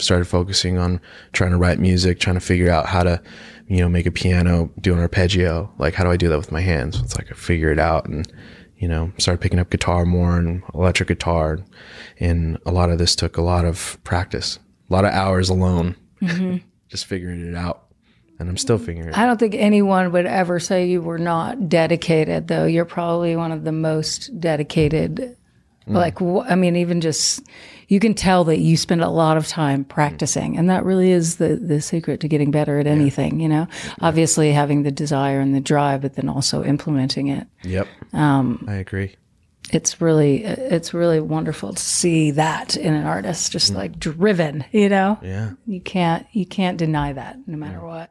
started 0.00 0.24
focusing 0.24 0.76
on 0.76 1.00
trying 1.32 1.52
to 1.52 1.56
write 1.56 1.78
music, 1.78 2.18
trying 2.18 2.34
to 2.34 2.40
figure 2.40 2.68
out 2.68 2.86
how 2.86 3.04
to, 3.04 3.22
you 3.68 3.78
know, 3.78 3.88
make 3.88 4.06
a 4.06 4.10
piano, 4.10 4.68
do 4.80 4.92
an 4.92 4.98
arpeggio. 4.98 5.72
Like, 5.78 5.94
how 5.94 6.02
do 6.02 6.10
I 6.10 6.16
do 6.16 6.28
that 6.28 6.36
with 6.36 6.50
my 6.50 6.60
hands? 6.60 7.00
It's 7.00 7.16
like 7.16 7.30
I 7.30 7.34
figure 7.34 7.70
it 7.70 7.78
out 7.78 8.06
and, 8.06 8.30
you 8.76 8.88
know, 8.88 9.12
started 9.18 9.40
picking 9.40 9.60
up 9.60 9.70
guitar 9.70 10.04
more 10.04 10.36
and 10.36 10.64
electric 10.74 11.08
guitar. 11.08 11.60
And 12.18 12.58
a 12.66 12.72
lot 12.72 12.90
of 12.90 12.98
this 12.98 13.14
took 13.14 13.36
a 13.36 13.42
lot 13.42 13.64
of 13.64 13.96
practice, 14.02 14.58
a 14.90 14.92
lot 14.92 15.04
of 15.04 15.12
hours 15.12 15.48
alone, 15.48 15.94
just 16.88 17.06
figuring 17.06 17.46
it 17.48 17.54
out. 17.54 17.84
And 18.38 18.48
I'm 18.48 18.56
still 18.56 18.78
figuring 18.78 19.08
it 19.08 19.14
out. 19.14 19.18
I 19.18 19.26
don't 19.26 19.38
think 19.38 19.54
anyone 19.54 20.10
would 20.12 20.26
ever 20.26 20.58
say 20.58 20.88
you 20.88 21.00
were 21.00 21.18
not 21.18 21.68
dedicated, 21.68 22.48
though. 22.48 22.66
You're 22.66 22.84
probably 22.84 23.36
one 23.36 23.52
of 23.52 23.64
the 23.64 23.72
most 23.72 24.38
dedicated. 24.40 25.36
Like, 25.86 26.18
wh- 26.18 26.50
I 26.50 26.54
mean, 26.54 26.76
even 26.76 27.02
just 27.02 27.42
you 27.88 28.00
can 28.00 28.14
tell 28.14 28.44
that 28.44 28.58
you 28.58 28.76
spend 28.76 29.02
a 29.02 29.10
lot 29.10 29.36
of 29.36 29.46
time 29.46 29.84
practicing, 29.84 30.56
and 30.56 30.70
that 30.70 30.82
really 30.84 31.10
is 31.10 31.36
the 31.36 31.56
the 31.56 31.80
secret 31.82 32.20
to 32.20 32.28
getting 32.28 32.50
better 32.50 32.78
at 32.78 32.86
anything. 32.86 33.38
You 33.38 33.50
know, 33.50 33.68
obviously 34.00 34.50
having 34.52 34.82
the 34.82 34.90
desire 34.90 35.40
and 35.40 35.54
the 35.54 35.60
drive, 35.60 36.00
but 36.00 36.14
then 36.14 36.28
also 36.30 36.64
implementing 36.64 37.28
it. 37.28 37.46
Yep. 37.64 37.86
Um, 38.14 38.64
I 38.66 38.76
agree. 38.76 39.14
It's 39.72 40.00
really 40.00 40.44
it's 40.44 40.92
really 40.94 41.20
wonderful 41.20 41.72
to 41.72 41.82
see 41.82 42.30
that 42.32 42.76
in 42.76 42.94
an 42.94 43.06
artist, 43.06 43.50
just 43.50 43.74
like 43.74 43.98
driven. 43.98 44.64
You 44.72 44.88
know, 44.88 45.18
Yeah. 45.22 45.52
you 45.66 45.80
can't 45.80 46.26
you 46.32 46.46
can't 46.46 46.76
deny 46.76 47.12
that, 47.12 47.38
no 47.46 47.56
matter 47.56 47.80
what. 47.80 48.10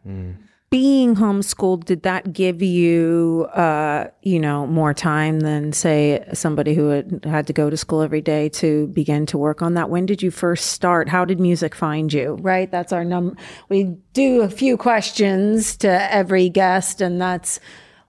Being 0.70 1.16
homeschooled, 1.16 1.86
did 1.86 2.02
that 2.02 2.34
give 2.34 2.63
you, 2.63 3.48
uh, 3.54 4.08
you 4.24 4.39
know, 4.39 4.66
more 4.66 4.92
time 4.92 5.42
than 5.42 5.72
say 5.72 6.26
somebody 6.34 6.74
who 6.74 6.88
had, 6.88 7.24
had 7.26 7.46
to 7.46 7.54
go 7.54 7.70
to 7.70 7.78
school 7.78 8.02
every 8.02 8.22
day 8.22 8.50
to 8.50 8.88
begin 8.88 9.28
to 9.28 9.38
work 9.38 9.62
on 9.62 9.76
that? 9.76 9.92
When 9.92 10.08
did 10.08 10.24
you 10.24 10.32
first 10.32 10.72
start? 10.72 11.08
How 11.10 11.26
did 11.26 11.39
music 11.39 11.76
find 11.76 12.12
you? 12.12 12.39
Right, 12.42 12.72
that's 12.72 12.92
our 12.92 13.06
num. 13.06 13.38
We 13.70 13.96
do 14.13 14.42
a 14.42 14.50
few 14.50 14.76
questions 14.76 15.78
to 15.78 16.12
every 16.12 16.50
guest, 16.50 17.02
and 17.02 17.22
that's 17.22 17.60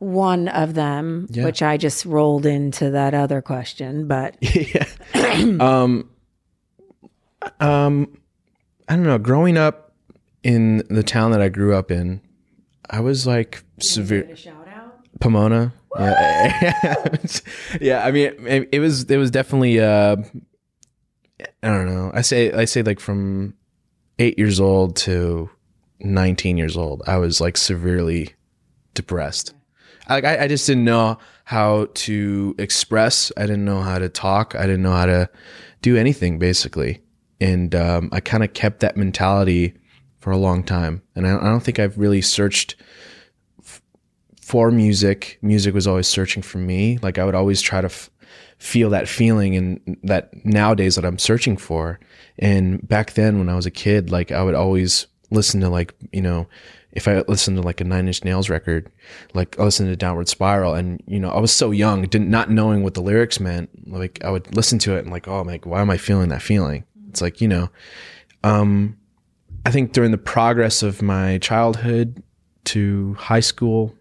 one 0.05 0.49
of 0.49 0.75
them, 0.75 1.27
which 1.35 1.62
I 1.62 1.77
just 1.77 2.05
rolled 2.05 2.47
into 2.47 2.90
that 2.90 3.14
other 3.14 3.43
question. 3.43 4.07
But 4.07 4.37
Um, 5.61 6.11
um, 7.61 8.19
I 8.88 8.97
don't 8.97 9.05
know. 9.05 9.19
Growing 9.19 9.57
up 9.57 9.93
in 10.43 10.79
the 10.88 11.03
town 11.03 11.31
that 11.33 11.40
I 11.40 11.49
grew 11.49 11.75
up 11.75 11.90
in, 11.90 12.21
I 12.88 13.01
was 13.01 13.27
like 13.27 13.64
severe. 13.81 14.35
shout 14.37 14.69
out. 14.69 14.99
Pomona. 15.21 15.73
Yeah. 15.99 17.07
yeah. 17.81 18.05
I 18.05 18.11
mean, 18.11 18.47
it, 18.47 18.69
it 18.73 18.81
was 18.81 19.05
it 19.11 19.17
was 19.17 19.31
definitely. 19.31 19.81
Uh, 19.81 20.17
I 21.62 21.69
don't 21.69 21.87
know. 21.87 22.11
I 22.14 22.21
say 22.21 22.53
I 22.53 22.64
say 22.64 22.83
like 22.83 23.01
from 23.01 23.55
eight 24.19 24.38
years 24.38 24.61
old 24.61 24.97
to 24.97 25.51
nineteen 26.01 26.57
years 26.57 26.77
old, 26.77 27.03
I 27.07 27.19
was 27.19 27.40
like 27.40 27.57
severely 27.57 28.35
depressed. 28.95 29.54
Like 30.09 30.25
I, 30.25 30.45
I 30.45 30.49
just 30.49 30.67
didn't 30.67 30.85
know 30.85 31.19
how 31.45 31.88
to 31.95 32.55
express. 32.59 33.33
I 33.37 33.43
didn't 33.43 33.64
know 33.64 33.83
how 33.83 33.99
to 33.99 34.09
talk. 34.09 34.55
I 34.55 34.62
didn't 34.62 34.83
know 34.83 34.93
how 34.93 35.07
to 35.07 35.31
do 35.83 35.97
anything 35.97 36.38
basically, 36.38 37.03
and 37.40 37.75
um, 37.75 38.09
I 38.12 38.21
kind 38.21 38.45
of 38.45 38.53
kept 38.53 38.81
that 38.81 38.97
mentality 38.97 39.75
for 40.21 40.31
a 40.31 40.38
long 40.38 40.62
time. 40.62 41.03
And 41.14 41.27
I, 41.27 41.37
I 41.37 41.45
don't 41.45 41.61
think 41.61 41.79
I've 41.79 41.99
really 41.99 42.23
searched 42.23 42.77
for 44.40 44.71
music. 44.71 45.38
Music 45.43 45.75
was 45.75 45.87
always 45.87 46.07
searching 46.07 46.43
for 46.43 46.59
me. 46.59 46.99
Like 47.03 47.19
I 47.19 47.25
would 47.25 47.35
always 47.35 47.61
try 47.61 47.81
to 47.81 47.87
f- 47.87 48.11
feel 48.59 48.90
that 48.90 49.09
feeling 49.09 49.57
and 49.57 49.99
that 50.03 50.45
nowadays 50.45 50.97
that 50.97 51.05
I'm 51.05 51.19
searching 51.19 51.57
for. 51.57 51.99
And 52.38 52.87
back 52.87 53.12
then 53.12 53.38
when 53.38 53.49
I 53.49 53.55
was 53.55 53.67
a 53.67 53.71
kid, 53.71 54.11
like 54.11 54.33
I 54.33 54.43
would 54.43 54.55
always 54.55 55.07
listen 55.31 55.61
to 55.61 55.69
like, 55.69 55.95
you 56.12 56.23
know, 56.23 56.47
if 56.95 57.09
I 57.09 57.23
listened 57.27 57.57
to 57.57 57.63
like 57.63 57.81
a 57.81 57.85
Nine 57.85 58.07
Inch 58.07 58.25
Nails 58.25 58.49
record, 58.49 58.91
like 59.35 59.59
I 59.59 59.65
listened 59.65 59.89
to 59.91 59.97
Downward 59.97 60.29
Spiral 60.29 60.75
and, 60.75 61.03
you 61.07 61.19
know, 61.19 61.31
I 61.31 61.41
was 61.41 61.53
so 61.53 61.73
young, 61.73 62.03
didn't, 62.03 62.31
not 62.31 62.51
knowing 62.51 62.85
what 62.85 62.95
the 62.95 63.03
lyrics 63.03 63.41
meant. 63.41 63.69
Like 63.91 64.25
I 64.25 64.31
would 64.31 64.55
listen 64.55 64.79
to 64.81 64.97
it 64.97 65.01
and 65.01 65.11
like, 65.11 65.27
oh, 65.27 65.41
I'm 65.41 65.47
like, 65.47 65.67
why 65.67 65.81
am 65.81 65.91
I 65.91 65.97
feeling 65.97 66.29
that 66.29 66.41
feeling? 66.41 66.85
It's 67.09 67.21
like, 67.21 67.41
you 67.41 67.49
know, 67.49 67.69
um, 68.45 68.97
I 69.67 69.73
think 69.73 69.93
during 69.93 70.13
the 70.13 70.19
progress 70.19 70.83
of 70.83 71.03
my 71.03 71.39
childhood 71.39 72.23
to 72.67 73.15
high 73.15 73.41
school, 73.41 73.95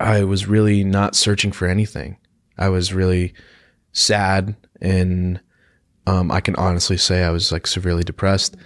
I 0.00 0.24
was 0.24 0.46
really 0.46 0.82
not 0.82 1.14
searching 1.14 1.52
for 1.52 1.68
anything. 1.68 2.16
I 2.56 2.70
was 2.70 2.94
really 2.94 3.34
sad 3.92 4.56
and 4.80 5.40
um, 6.06 6.30
I 6.30 6.40
can 6.40 6.56
honestly 6.56 6.96
say 6.96 7.22
I 7.22 7.30
was 7.30 7.52
like 7.52 7.66
severely 7.66 8.02
depressed. 8.02 8.56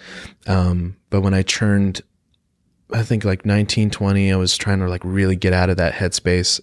Um, 0.46 0.96
but 1.09 1.23
when 1.23 1.35
I 1.35 1.42
turned, 1.42 2.03
I 2.92 3.03
think 3.03 3.24
like 3.24 3.44
19, 3.44 3.90
20, 3.90 4.33
I 4.33 4.37
was 4.37 4.57
trying 4.57 4.81
to 4.81 4.88
like 4.88 5.03
really 5.05 5.37
get 5.37 5.53
out 5.53 5.70
of 5.70 5.76
that 5.76 5.94
headspace. 5.94 6.61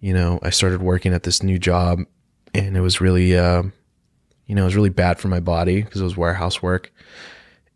You 0.00 0.14
know, 0.14 0.38
I 0.42 0.50
started 0.50 0.82
working 0.82 1.12
at 1.12 1.24
this 1.24 1.42
new 1.42 1.58
job 1.58 2.00
and 2.54 2.76
it 2.76 2.80
was 2.80 3.00
really, 3.00 3.36
uh, 3.36 3.62
you 4.46 4.54
know, 4.54 4.62
it 4.62 4.66
was 4.66 4.76
really 4.76 4.88
bad 4.88 5.18
for 5.18 5.28
my 5.28 5.40
body 5.40 5.82
because 5.82 6.00
it 6.00 6.04
was 6.04 6.16
warehouse 6.16 6.62
work. 6.62 6.92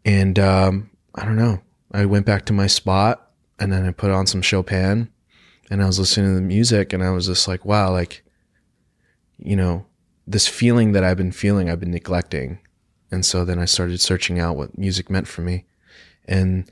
And 0.04 0.38
um, 0.38 0.90
I 1.14 1.24
don't 1.24 1.36
know. 1.36 1.60
I 1.92 2.06
went 2.06 2.26
back 2.26 2.46
to 2.46 2.52
my 2.52 2.66
spot 2.66 3.30
and 3.58 3.72
then 3.72 3.86
I 3.86 3.90
put 3.90 4.10
on 4.10 4.26
some 4.26 4.42
Chopin 4.42 5.10
and 5.70 5.82
I 5.82 5.86
was 5.86 5.98
listening 5.98 6.30
to 6.30 6.34
the 6.34 6.40
music 6.40 6.92
and 6.92 7.02
I 7.02 7.10
was 7.10 7.26
just 7.26 7.46
like, 7.46 7.64
wow, 7.64 7.90
like, 7.90 8.24
you 9.38 9.56
know, 9.56 9.86
this 10.26 10.46
feeling 10.46 10.92
that 10.92 11.04
I've 11.04 11.16
been 11.16 11.32
feeling, 11.32 11.68
I've 11.68 11.80
been 11.80 11.90
neglecting. 11.90 12.60
And 13.10 13.26
so 13.26 13.44
then 13.44 13.58
I 13.58 13.66
started 13.66 14.00
searching 14.00 14.38
out 14.38 14.56
what 14.56 14.78
music 14.78 15.10
meant 15.10 15.28
for 15.28 15.42
me 15.42 15.66
and 16.26 16.70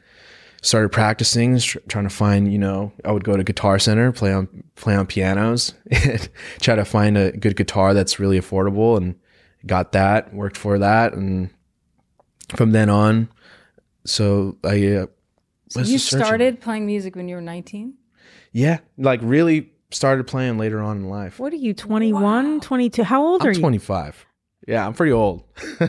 started 0.63 0.91
practicing, 0.91 1.59
trying 1.59 2.05
to 2.05 2.15
find, 2.15 2.53
you 2.53 2.59
know, 2.59 2.93
I 3.05 3.13
would 3.13 3.25
go 3.25 3.37
to 3.37 3.45
Guitar 3.45 3.79
Center, 3.79 4.13
play 4.13 4.33
on, 4.33 4.49
play 4.77 4.95
on 4.95 5.07
pianos 5.07 5.75
and 5.91 6.29
try 6.61 6.75
to 6.77 6.85
find 6.85 7.17
a 7.17 7.33
good 7.33 7.57
guitar 7.57 7.95
that's 7.95 8.19
really 8.19 8.39
affordable 8.41 8.97
and, 8.97 9.15
got 9.67 9.93
that, 9.93 10.33
worked 10.33 10.57
for 10.57 10.79
that, 10.79 11.13
and 11.13 11.51
from 12.57 12.71
then 12.73 12.89
on, 12.89 13.29
so 14.07 14.57
I. 14.65 14.87
Uh, 14.87 15.07
So 15.69 15.81
you 15.81 15.99
searching. 15.99 16.25
started 16.25 16.61
playing 16.63 16.87
music 16.87 17.15
when 17.15 17.29
you 17.29 17.35
were 17.37 17.43
19? 17.43 17.93
Yeah, 18.53 18.79
like 18.97 19.21
really 19.23 19.71
started 19.91 20.27
playing 20.27 20.57
later 20.57 20.81
on 20.81 20.97
in 20.97 21.09
life. 21.11 21.39
What 21.39 21.53
are 21.53 21.57
you, 21.57 21.75
21, 21.75 22.61
22? 22.61 23.05
How 23.05 23.23
old 23.23 23.43
are 23.43 23.49
I'm 23.49 23.55
you? 23.55 23.61
25. 23.61 24.25
Yeah, 24.69 24.87
I'm 24.87 24.93
pretty 24.93 25.13
old. 25.13 25.43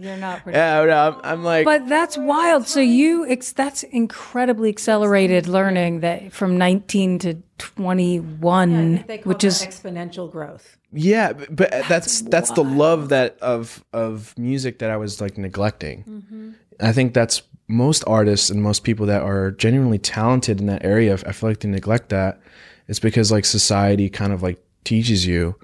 You're 0.00 0.16
not 0.16 0.42
pretty. 0.42 0.56
yeah, 0.56 0.82
no, 0.84 0.96
I'm, 0.96 1.20
I'm 1.22 1.44
like, 1.44 1.64
But 1.64 1.86
that's 1.88 2.16
wild. 2.16 2.66
So 2.66 2.80
you, 2.80 3.26
ex- 3.28 3.52
that's 3.52 3.82
incredibly 3.84 4.68
accelerated 4.70 5.46
learning 5.46 6.00
that 6.00 6.32
from 6.32 6.56
19 6.56 7.18
to 7.20 7.36
21, 7.58 9.04
which 9.24 9.44
is 9.44 9.62
exponential 9.62 10.30
growth. 10.30 10.76
yeah, 10.92 11.32
but, 11.32 11.54
but 11.54 11.70
that's 11.88 12.22
that's 12.22 12.50
the 12.52 12.64
love 12.64 13.10
that 13.10 13.38
of 13.40 13.84
of 13.92 14.36
music 14.38 14.78
that 14.80 14.90
I 14.90 14.96
was 14.96 15.20
like 15.20 15.36
neglecting. 15.38 16.04
Mm-hmm. 16.04 16.50
I 16.80 16.92
think 16.92 17.14
that's 17.14 17.42
most 17.68 18.04
artists 18.06 18.50
and 18.50 18.62
most 18.62 18.84
people 18.84 19.06
that 19.06 19.22
are 19.22 19.50
genuinely 19.52 19.98
talented 19.98 20.60
in 20.60 20.66
that 20.66 20.84
area. 20.84 21.14
I 21.26 21.32
feel 21.32 21.50
like 21.50 21.60
they 21.60 21.68
neglect 21.68 22.10
that. 22.10 22.40
It's 22.88 23.00
because 23.00 23.32
like 23.32 23.44
society 23.44 24.08
kind 24.08 24.32
of 24.32 24.42
like 24.42 24.62
teaches 24.84 25.26
you, 25.26 25.56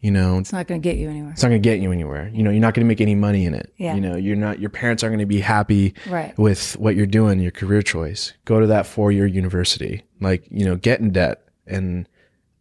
you 0.00 0.10
know, 0.10 0.38
it's 0.38 0.52
not 0.52 0.66
going 0.66 0.80
to 0.80 0.88
get 0.88 0.96
you 0.96 1.08
anywhere. 1.10 1.32
it's 1.32 1.42
not 1.42 1.48
going 1.48 1.60
to 1.60 1.68
get 1.68 1.80
you 1.80 1.90
anywhere. 1.90 2.30
You 2.32 2.42
know, 2.42 2.50
you're 2.50 2.60
not 2.60 2.74
going 2.74 2.84
to 2.86 2.88
make 2.88 3.00
any 3.00 3.14
money 3.16 3.44
in 3.46 3.54
it. 3.54 3.72
Yeah. 3.78 3.94
You 3.94 4.00
know, 4.00 4.16
you're 4.16 4.36
not, 4.36 4.60
your 4.60 4.70
parents 4.70 5.02
aren't 5.02 5.12
going 5.12 5.18
to 5.20 5.26
be 5.26 5.40
happy 5.40 5.94
Right. 6.08 6.36
with 6.38 6.74
what 6.78 6.94
you're 6.94 7.06
doing, 7.06 7.40
your 7.40 7.50
career 7.50 7.82
choice. 7.82 8.32
Go 8.44 8.60
to 8.60 8.66
that 8.68 8.86
four 8.86 9.10
year 9.10 9.26
university, 9.26 10.02
like, 10.20 10.44
you 10.50 10.64
know, 10.64 10.76
get 10.76 11.00
in 11.00 11.10
debt. 11.10 11.42
And, 11.66 12.08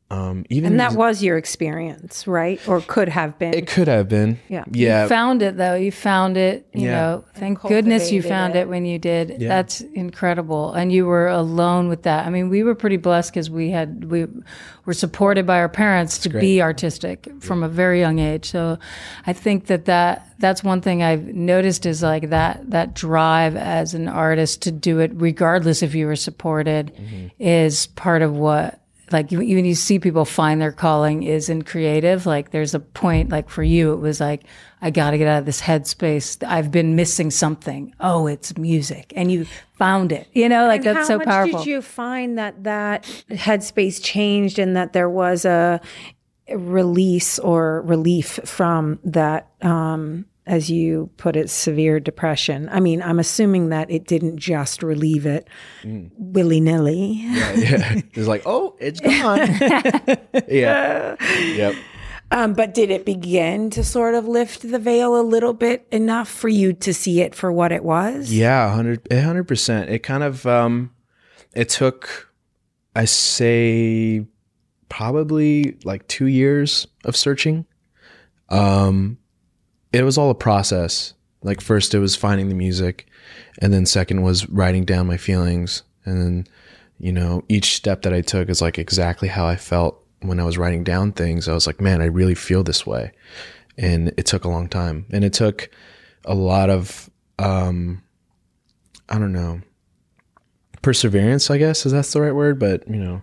um, 0.10 0.46
even 0.50 0.72
And 0.72 0.82
if 0.82 0.92
that 0.92 0.98
was 0.98 1.22
your 1.22 1.38
experience, 1.38 2.28
right? 2.28 2.66
Or 2.66 2.80
could 2.80 3.10
have 3.10 3.38
been. 3.38 3.54
it 3.54 3.68
could 3.68 3.90
have 3.90 4.08
been. 4.08 4.40
Yeah. 4.48 4.64
Yeah. 4.72 5.04
You 5.04 5.10
found 5.10 5.42
it 5.42 5.58
though. 5.58 5.76
You 5.76 5.92
found 5.92 6.38
it. 6.38 6.66
You 6.74 6.86
Yeah. 6.86 6.92
know, 6.92 7.26
thank 7.36 7.60
goodness 7.62 8.10
you 8.10 8.22
found 8.22 8.56
it. 8.56 8.60
it. 8.60 8.70
when 8.70 8.86
you 8.86 9.00
did. 9.00 9.36
Yeah. 9.42 9.50
That's 9.50 9.82
incredible. 9.82 10.72
And 10.72 10.94
you 10.94 11.06
were 11.06 11.28
alone 11.28 11.90
with 11.90 12.04
that. 12.04 12.26
I 12.26 12.30
mean, 12.30 12.48
we 12.48 12.64
were 12.64 12.74
pretty 12.76 12.96
blessed 12.96 13.32
because 13.34 13.50
we 13.50 13.70
had 13.72 14.06
we 14.06 14.28
were 14.86 14.94
supported 14.94 15.46
by 15.46 15.58
our 15.58 15.68
parents 15.68 16.20
to 16.20 16.30
be 16.30 16.62
artistic 16.62 17.28
from 17.42 17.62
a 17.62 17.68
very 17.68 18.00
young 18.00 18.20
age. 18.20 18.46
So, 18.50 18.80
I 19.26 19.34
think 19.34 19.66
that 19.66 19.86
that 19.86 20.26
that's 20.40 20.64
one 20.64 20.80
thing 20.80 21.04
I've 21.04 21.26
noticed 21.26 21.86
is 21.86 22.02
like 22.02 22.30
that 22.30 22.70
that 22.72 22.94
drive 22.94 23.58
as 23.58 23.94
an 23.94 24.08
artist 24.08 24.62
to 24.62 24.72
do 24.72 25.00
it 25.00 25.12
regardless 25.16 25.84
if 25.84 25.94
you 25.96 26.06
were 26.06 26.16
supported 26.16 26.94
is 27.40 27.88
part 27.88 28.22
of 28.22 28.34
what 28.38 28.80
like 29.12 29.32
you- 29.32 29.40
when 29.40 29.66
you 29.66 29.76
see 29.76 30.00
people 30.00 30.26
find 30.26 30.62
their 30.62 30.72
calling 30.72 31.24
is 31.24 31.50
in 31.50 31.62
creative 31.64 32.26
like 32.26 32.52
there's 32.52 32.74
a 32.74 32.80
point 32.80 33.30
like 33.30 33.50
for 33.50 33.64
you 33.64 33.94
it 33.94 33.98
was 34.00 34.20
like 34.20 34.44
i 34.82 34.90
got 34.90 35.12
to 35.12 35.18
get 35.18 35.28
out 35.28 35.40
of 35.40 35.46
this 35.46 35.62
headspace. 35.62 36.46
I've 36.48 36.70
been 36.72 36.96
missing 36.96 37.32
something. 37.32 37.94
Oh 38.00 38.28
it's 38.28 38.58
music. 38.58 39.12
And 39.16 39.32
you 39.32 39.46
found 39.78 40.12
it. 40.12 40.28
You 40.34 40.50
know 40.50 40.68
like 40.68 40.86
And 40.86 40.96
that's 40.98 41.10
how 41.10 41.16
so 41.16 41.18
much 41.18 41.28
powerful. 41.28 41.60
Did 41.60 41.68
you 41.68 41.82
find 41.82 42.38
that 42.38 42.64
that 42.66 43.04
headspace 43.32 44.04
changed 44.04 44.60
and 44.60 44.76
that 44.76 44.94
there 44.94 45.10
was 45.10 45.46
a 45.46 45.82
release 46.54 47.40
or 47.40 47.82
relief 47.82 48.40
from 48.46 49.00
that, 49.04 49.48
um, 49.62 50.26
as 50.48 50.70
you 50.72 51.10
put 51.18 51.36
it, 51.36 51.50
severe 51.50 52.00
depression? 52.00 52.70
I 52.72 52.80
mean, 52.80 53.02
I'm 53.02 53.20
assuming 53.20 53.70
that 53.70 53.92
it 53.92 54.06
didn't 54.06 54.38
just 54.38 54.82
relieve 54.82 55.26
it 55.26 55.48
willy 55.84 56.60
nilly. 56.60 57.22
yeah. 57.24 58.02
It's 58.14 58.28
like, 58.28 58.44
oh, 58.46 58.76
it's 58.80 59.00
gone. 59.00 59.40
yeah. 60.48 61.16
Yep. 61.20 61.76
Um, 62.30 62.54
but 62.54 62.74
did 62.74 62.92
it 62.92 63.06
begin 63.06 63.70
to 63.72 63.84
sort 63.84 64.14
of 64.14 64.28
lift 64.28 64.70
the 64.70 64.80
veil 64.80 65.20
a 65.20 65.24
little 65.24 65.54
bit 65.54 65.88
enough 65.92 66.28
for 66.28 66.50
you 66.50 66.74
to 66.74 66.94
see 66.94 67.22
it 67.22 67.34
for 67.34 67.52
what 67.52 67.72
it 67.72 67.84
was? 67.84 68.32
Yeah, 68.32 68.68
100 68.76 69.48
percent. 69.48 69.90
It 69.90 70.00
kind 70.00 70.24
of 70.24 70.46
um 70.46 70.92
it 71.54 71.70
took 71.70 72.34
I 72.96 73.06
say 73.06 74.26
probably 74.90 75.78
like 75.84 76.08
2 76.08 76.26
years 76.26 76.88
of 77.06 77.16
searching. 77.16 77.66
Um 78.50 79.18
it 79.94 80.04
was 80.04 80.18
all 80.18 80.30
a 80.30 80.36
process. 80.36 81.14
Like 81.44 81.62
first 81.62 81.94
it 81.94 82.00
was 82.00 82.16
finding 82.16 82.50
the 82.50 82.56
music 82.56 83.08
and 83.60 83.74
then 83.74 83.86
second 83.86 84.22
was 84.22 84.48
writing 84.50 84.86
down 84.86 85.08
my 85.08 85.18
feelings 85.18 85.84
and 86.06 86.22
then 86.22 86.48
you 87.00 87.12
know, 87.12 87.44
each 87.48 87.76
step 87.76 88.02
that 88.02 88.14
I 88.14 88.22
took 88.22 88.50
is 88.50 88.62
like 88.62 88.80
exactly 88.80 89.28
how 89.28 89.46
I 89.46 89.56
felt 89.56 90.04
when 90.22 90.40
I 90.40 90.44
was 90.44 90.58
writing 90.58 90.84
down 90.84 91.12
things. 91.12 91.48
I 91.48 91.54
was 91.54 91.68
like, 91.68 91.80
man, 91.80 92.02
I 92.02 92.06
really 92.06 92.34
feel 92.36 92.64
this 92.64 92.88
way. 92.88 93.12
And 93.78 94.08
it 94.18 94.26
took 94.26 94.46
a 94.46 94.50
long 94.50 94.68
time. 94.68 95.06
And 95.12 95.24
it 95.24 95.34
took 95.34 95.70
a 96.26 96.34
lot 96.34 96.70
of 96.70 97.10
um 97.40 98.02
I 99.10 99.18
don't 99.20 99.32
know, 99.32 99.62
perseverance, 100.82 101.50
I 101.50 101.58
guess, 101.58 101.86
is 101.86 101.92
that's 101.92 102.12
the 102.12 102.22
right 102.22 102.36
word. 102.36 102.60
But, 102.60 102.88
you 102.88 102.98
know, 102.98 103.22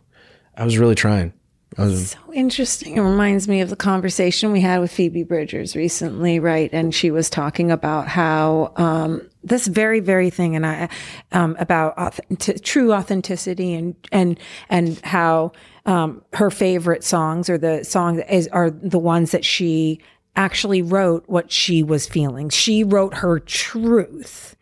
I 0.57 0.64
was 0.64 0.79
really 0.79 0.94
trying. 0.94 1.33
So 1.76 2.32
interesting. 2.32 2.96
It 2.96 3.00
reminds 3.00 3.48
me 3.48 3.60
of 3.60 3.70
the 3.70 3.76
conversation 3.76 4.52
we 4.52 4.60
had 4.60 4.80
with 4.80 4.92
Phoebe 4.92 5.22
Bridgers 5.24 5.74
recently, 5.74 6.38
right? 6.38 6.70
And 6.72 6.94
she 6.94 7.10
was 7.10 7.28
talking 7.28 7.70
about 7.70 8.08
how 8.08 8.72
um, 8.76 9.28
this 9.42 9.66
very, 9.66 10.00
very 10.00 10.30
thing, 10.30 10.56
and 10.56 10.66
I 10.66 10.88
um, 11.32 11.56
about 11.58 11.96
authentic, 11.98 12.62
true 12.62 12.92
authenticity, 12.92 13.74
and 13.74 13.94
and 14.12 14.38
and 14.68 14.98
how 15.04 15.52
um, 15.87 16.22
her 16.34 16.50
favorite 16.50 17.04
songs 17.04 17.50
or 17.50 17.58
the 17.58 17.84
song 17.84 18.16
that 18.16 18.34
is 18.34 18.48
are 18.48 18.70
the 18.70 18.98
ones 18.98 19.32
that 19.32 19.44
she 19.44 20.00
actually 20.37 20.82
wrote 20.82 21.24
what 21.28 21.52
she 21.52 21.82
was 21.82 22.06
feeling. 22.06 22.48
She 22.50 22.84
wrote 22.84 23.14
her 23.14 23.38
truth. 23.38 24.56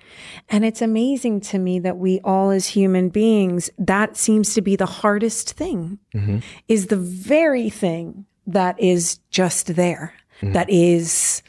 And 0.48 0.64
it's 0.64 0.82
amazing 0.82 1.40
to 1.42 1.58
me 1.58 1.78
that 1.80 1.98
we 1.98 2.20
all, 2.20 2.50
as 2.50 2.68
human 2.68 3.08
beings, 3.08 3.70
that 3.78 4.16
seems 4.16 4.54
to 4.54 4.62
be 4.62 4.76
the 4.76 4.86
hardest 4.86 5.52
thing, 5.52 5.98
mm-hmm. 6.14 6.38
is 6.68 6.86
the 6.86 6.96
very 6.96 7.70
thing 7.70 8.26
that 8.46 8.78
is 8.80 9.18
just 9.30 9.74
there, 9.76 10.14
mm-hmm. 10.40 10.52
that 10.52 10.68
is, 10.70 11.42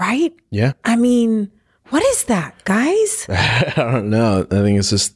right? 0.00 0.32
yeah. 0.50 0.72
I 0.84 0.96
mean, 0.96 1.50
what 1.88 2.04
is 2.04 2.24
that, 2.24 2.64
guys? 2.64 3.26
I 3.28 3.72
don't 3.76 4.10
know. 4.10 4.46
I 4.50 4.54
think 4.56 4.78
it's 4.78 4.90
just, 4.90 5.14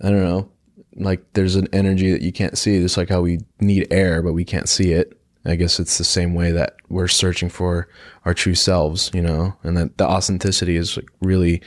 I 0.00 0.10
don't 0.10 0.22
know. 0.22 0.50
Like 0.96 1.24
there's 1.32 1.56
an 1.56 1.68
energy 1.72 2.12
that 2.12 2.20
you 2.20 2.32
can't 2.32 2.58
see, 2.58 2.80
just 2.80 2.96
like 2.96 3.08
how 3.08 3.22
we 3.22 3.40
need 3.60 3.86
air, 3.90 4.22
but 4.22 4.34
we 4.34 4.44
can't 4.44 4.68
see 4.68 4.92
it. 4.92 5.18
I 5.44 5.56
guess 5.56 5.80
it's 5.80 5.98
the 5.98 6.04
same 6.04 6.34
way 6.34 6.52
that 6.52 6.76
we're 6.88 7.08
searching 7.08 7.48
for 7.48 7.88
our 8.24 8.34
true 8.34 8.54
selves, 8.54 9.10
you 9.12 9.22
know, 9.22 9.56
and 9.64 9.76
that 9.76 9.98
the 9.98 10.06
authenticity 10.06 10.76
is 10.76 10.96
like 10.96 11.08
really 11.20 11.62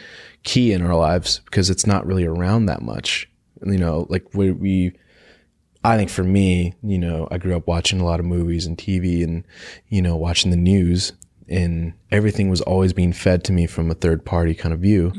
key 0.45 0.71
in 0.71 0.81
our 0.81 0.95
lives 0.95 1.41
because 1.45 1.69
it's 1.69 1.85
not 1.85 2.05
really 2.05 2.25
around 2.25 2.67
that 2.67 2.81
much. 2.81 3.29
You 3.65 3.77
know, 3.77 4.07
like 4.09 4.33
we, 4.33 4.51
we 4.51 4.93
I 5.83 5.97
think 5.97 6.09
for 6.09 6.23
me, 6.23 6.73
you 6.81 6.97
know, 6.97 7.27
I 7.29 7.37
grew 7.37 7.55
up 7.55 7.67
watching 7.67 7.99
a 7.99 8.05
lot 8.05 8.19
of 8.19 8.25
movies 8.25 8.65
and 8.65 8.77
TV 8.77 9.23
and, 9.23 9.45
you 9.89 10.01
know, 10.01 10.15
watching 10.15 10.49
the 10.49 10.57
news 10.57 11.13
and 11.47 11.93
everything 12.11 12.49
was 12.49 12.61
always 12.61 12.91
being 12.91 13.13
fed 13.13 13.43
to 13.43 13.51
me 13.51 13.67
from 13.67 13.91
a 13.91 13.95
third 13.95 14.25
party 14.25 14.55
kind 14.55 14.73
of 14.73 14.79
view. 14.79 15.13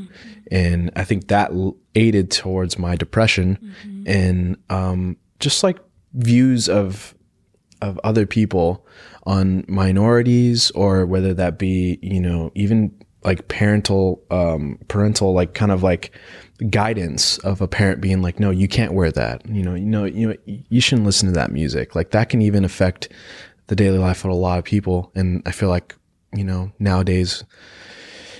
And 0.50 0.90
I 0.96 1.04
think 1.04 1.28
that 1.28 1.52
aided 1.94 2.30
towards 2.32 2.78
my 2.78 2.96
depression 2.96 3.74
and 4.06 4.56
um, 4.68 5.16
just 5.38 5.62
like 5.62 5.78
views 6.14 6.68
of 6.68 7.14
of 7.82 8.00
other 8.02 8.26
people 8.26 8.86
on 9.24 9.64
minorities 9.68 10.70
or 10.70 11.04
whether 11.04 11.34
that 11.34 11.58
be, 11.58 11.98
you 12.00 12.20
know, 12.20 12.50
even 12.54 12.90
like 13.26 13.48
parental 13.48 14.22
um 14.30 14.78
parental 14.88 15.34
like 15.34 15.52
kind 15.52 15.72
of 15.72 15.82
like 15.82 16.16
guidance 16.70 17.38
of 17.38 17.60
a 17.60 17.68
parent 17.68 18.00
being 18.00 18.22
like 18.22 18.40
no 18.40 18.50
you 18.50 18.68
can't 18.68 18.94
wear 18.94 19.10
that. 19.12 19.44
You 19.46 19.62
know 19.62 19.74
you 19.74 19.84
know 19.84 20.04
you 20.04 20.28
know 20.28 20.36
you 20.46 20.80
shouldn't 20.80 21.04
listen 21.04 21.28
to 21.28 21.34
that 21.34 21.50
music. 21.50 21.94
Like 21.94 22.12
that 22.12 22.28
can 22.28 22.40
even 22.40 22.64
affect 22.64 23.08
the 23.66 23.76
daily 23.76 23.98
life 23.98 24.24
of 24.24 24.30
a 24.30 24.34
lot 24.34 24.58
of 24.58 24.64
people. 24.64 25.10
And 25.14 25.42
i 25.44 25.50
feel 25.50 25.68
like 25.68 25.94
you 26.34 26.44
know 26.44 26.72
nowadays 26.78 27.44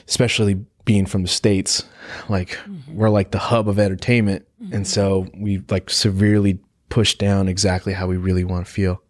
especially 0.09 0.65
being 0.85 1.05
from 1.05 1.23
the 1.23 1.29
states 1.29 1.85
like 2.29 2.57
we're 2.89 3.11
like 3.11 3.33
the 3.33 3.39
hub 3.39 3.69
of 3.69 3.79
entertainment. 3.79 4.47
And 4.73 4.87
so 4.87 5.27
we 5.37 5.63
like 5.69 5.91
severely 5.91 6.61
push 6.89 7.17
down 7.17 7.49
exactly 7.49 7.93
how 7.93 8.07
we 8.07 8.17
really 8.17 8.45
want 8.45 8.67
to 8.67 8.73
feel. 8.73 9.03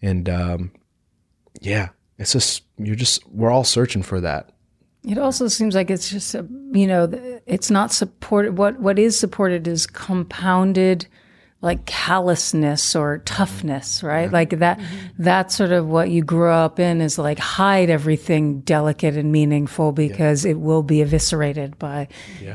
And 0.00 0.28
um 0.28 0.70
yeah 1.60 1.88
it's 2.18 2.32
just 2.32 2.62
you're 2.78 2.94
just 2.94 3.26
we're 3.28 3.50
all 3.50 3.64
searching 3.64 4.02
for 4.04 4.20
that 4.20 4.53
It 5.04 5.18
also 5.18 5.48
seems 5.48 5.74
like 5.74 5.90
it's 5.90 6.08
just, 6.08 6.34
a, 6.34 6.46
you 6.72 6.86
know, 6.86 7.08
it's 7.46 7.70
not 7.70 7.92
supported. 7.92 8.56
What 8.56 8.80
what 8.80 8.98
is 8.98 9.18
supported 9.18 9.68
is 9.68 9.86
compounded, 9.86 11.06
like 11.64 11.86
callousness 11.86 12.94
or 12.94 13.18
toughness, 13.24 14.02
right? 14.02 14.30
Like 14.30 14.58
that, 14.58 14.78
that's 15.18 15.56
sort 15.56 15.72
of 15.72 15.88
what 15.88 16.10
you 16.10 16.22
grew 16.22 16.50
up 16.50 16.78
in 16.78 17.00
is 17.00 17.18
like 17.18 17.38
hide 17.38 17.88
everything 17.90 18.60
delicate 18.60 19.16
and 19.16 19.32
meaningful 19.32 19.90
because 19.92 20.44
it 20.44 20.60
will 20.60 20.82
be 20.82 21.00
eviscerated 21.00 21.78
by 21.78 22.08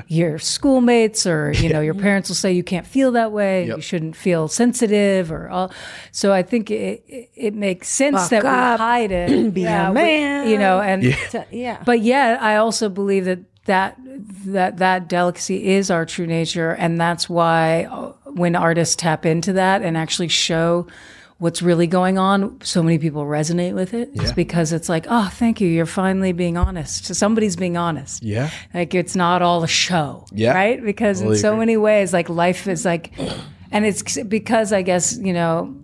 your 0.08 0.38
schoolmates 0.40 1.26
or, 1.26 1.52
you 1.52 1.70
know, 1.74 1.82
your 1.82 1.96
parents 1.96 2.30
will 2.30 2.36
say 2.36 2.54
you 2.54 2.64
can't 2.64 2.86
feel 2.88 3.12
that 3.14 3.32
way. 3.32 3.66
You 3.66 3.82
shouldn't 3.82 4.16
feel 4.16 4.48
sensitive 4.48 5.32
or 5.32 5.50
all. 5.50 5.72
So 6.12 6.32
I 6.32 6.44
think 6.44 6.70
it, 6.72 7.04
it, 7.08 7.30
it 7.36 7.54
makes 7.56 7.90
sense 7.90 8.30
that 8.30 8.46
up, 8.46 8.80
we 8.80 8.84
hide 8.84 9.12
it. 9.12 9.54
be 9.54 9.64
a 9.64 9.70
Yeah, 9.70 9.90
we- 9.90 9.96
man. 9.96 10.50
you 10.50 10.58
know, 10.60 10.80
and 10.80 11.04
So, 11.30 11.44
yeah. 11.52 11.82
but 11.86 12.02
yet 12.02 12.42
I 12.42 12.58
also 12.58 12.90
believe 12.90 13.26
that 13.26 13.40
that 13.66 13.98
that 14.46 14.78
that 14.78 15.08
delicacy 15.10 15.68
is 15.68 15.92
our 15.92 16.04
true 16.06 16.26
nature, 16.26 16.72
and 16.72 17.00
that's 17.00 17.30
why 17.30 17.84
uh, 17.84 18.14
when 18.34 18.56
artists 18.56 18.96
tap 18.96 19.26
into 19.26 19.54
that 19.54 19.82
and 19.82 19.98
actually 19.98 20.28
show 20.28 20.88
what's 21.38 21.62
really 21.62 21.88
going 21.88 22.18
on, 22.18 22.60
so 22.62 22.84
many 22.84 22.98
people 22.98 23.24
resonate 23.26 23.74
with 23.74 23.94
it. 23.94 24.10
It's 24.14 24.34
because 24.34 24.74
it's 24.74 24.90
like, 24.90 25.06
oh, 25.10 25.30
thank 25.34 25.62
you, 25.62 25.70
you're 25.70 25.86
finally 25.86 26.34
being 26.34 26.58
honest. 26.58 27.06
So 27.06 27.14
somebody's 27.14 27.56
being 27.56 27.78
honest. 27.78 28.22
Yeah. 28.24 28.50
Like 28.74 28.94
it's 28.94 29.16
not 29.16 29.42
all 29.42 29.64
a 29.64 29.68
show, 29.68 30.26
Yeah. 30.34 30.54
right? 30.54 30.84
Because 30.84 31.22
in 31.22 31.36
so 31.38 31.50
agree. 31.52 31.60
many 31.60 31.78
ways, 31.78 32.12
like 32.12 32.28
life 32.28 32.68
is 32.68 32.84
like, 32.84 33.14
and 33.72 33.86
it's 33.86 34.22
because 34.24 34.74
I 34.74 34.82
guess 34.82 35.18
you 35.18 35.32
know 35.32 35.76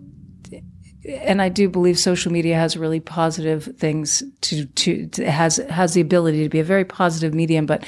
and 1.08 1.40
I 1.40 1.48
do 1.48 1.68
believe 1.68 1.98
social 1.98 2.32
media 2.32 2.56
has 2.56 2.76
really 2.76 3.00
positive 3.00 3.64
things 3.78 4.22
to, 4.42 4.66
to, 4.66 5.06
to 5.06 5.30
has 5.30 5.56
has 5.70 5.94
the 5.94 6.00
ability 6.00 6.42
to 6.42 6.48
be 6.48 6.58
a 6.60 6.64
very 6.64 6.84
positive 6.84 7.32
medium, 7.32 7.64
but 7.64 7.84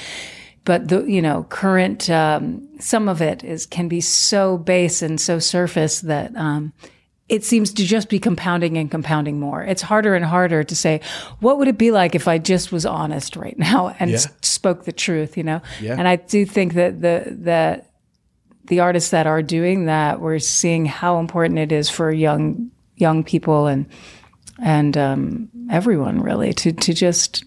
but 0.69 0.87
the 0.87 0.99
you 1.15 1.21
know 1.21 1.45
current 1.49 2.09
um, 2.11 2.67
some 2.79 3.09
of 3.09 3.21
it 3.21 3.43
is 3.43 3.65
can 3.65 3.87
be 3.87 4.01
so 4.01 4.57
base 4.57 5.01
and 5.01 5.19
so 5.19 5.39
surface 5.39 6.01
that 6.01 6.29
um, 6.35 6.73
it 7.27 7.43
seems 7.43 7.73
to 7.73 7.83
just 7.83 8.07
be 8.09 8.19
compounding 8.19 8.77
and 8.77 8.91
compounding 8.91 9.39
more. 9.39 9.63
It's 9.63 9.81
harder 9.81 10.13
and 10.15 10.23
harder 10.25 10.63
to 10.63 10.75
say 10.75 11.01
what 11.39 11.57
would 11.57 11.67
it 11.67 11.77
be 11.77 11.89
like 11.91 12.13
if 12.15 12.27
I 12.27 12.37
just 12.37 12.71
was 12.71 12.85
honest 12.85 13.35
right 13.35 13.57
now 13.69 13.95
and 13.99 14.11
Yeah. 14.11 14.17
s- 14.17 14.27
spoke 14.41 14.83
the 14.85 14.91
truth, 14.91 15.37
you 15.37 15.43
know. 15.43 15.59
Yeah. 15.81 15.95
And 15.97 16.07
I 16.07 16.17
do 16.17 16.45
think 16.45 16.73
that 16.75 17.01
the 17.01 17.23
that 17.49 17.89
the 18.65 18.79
artists 18.81 19.09
that 19.09 19.25
are 19.25 19.41
doing 19.41 19.85
that, 19.87 20.21
we're 20.21 20.37
seeing 20.39 20.85
how 20.85 21.19
important 21.19 21.57
it 21.59 21.71
is 21.71 21.89
for 21.89 22.11
young 22.11 22.69
young 22.95 23.23
people 23.23 23.65
and 23.65 23.85
and 24.61 24.95
um, 24.97 25.49
everyone 25.71 26.21
really 26.21 26.53
to 26.53 26.71
to 26.73 26.93
just 26.93 27.43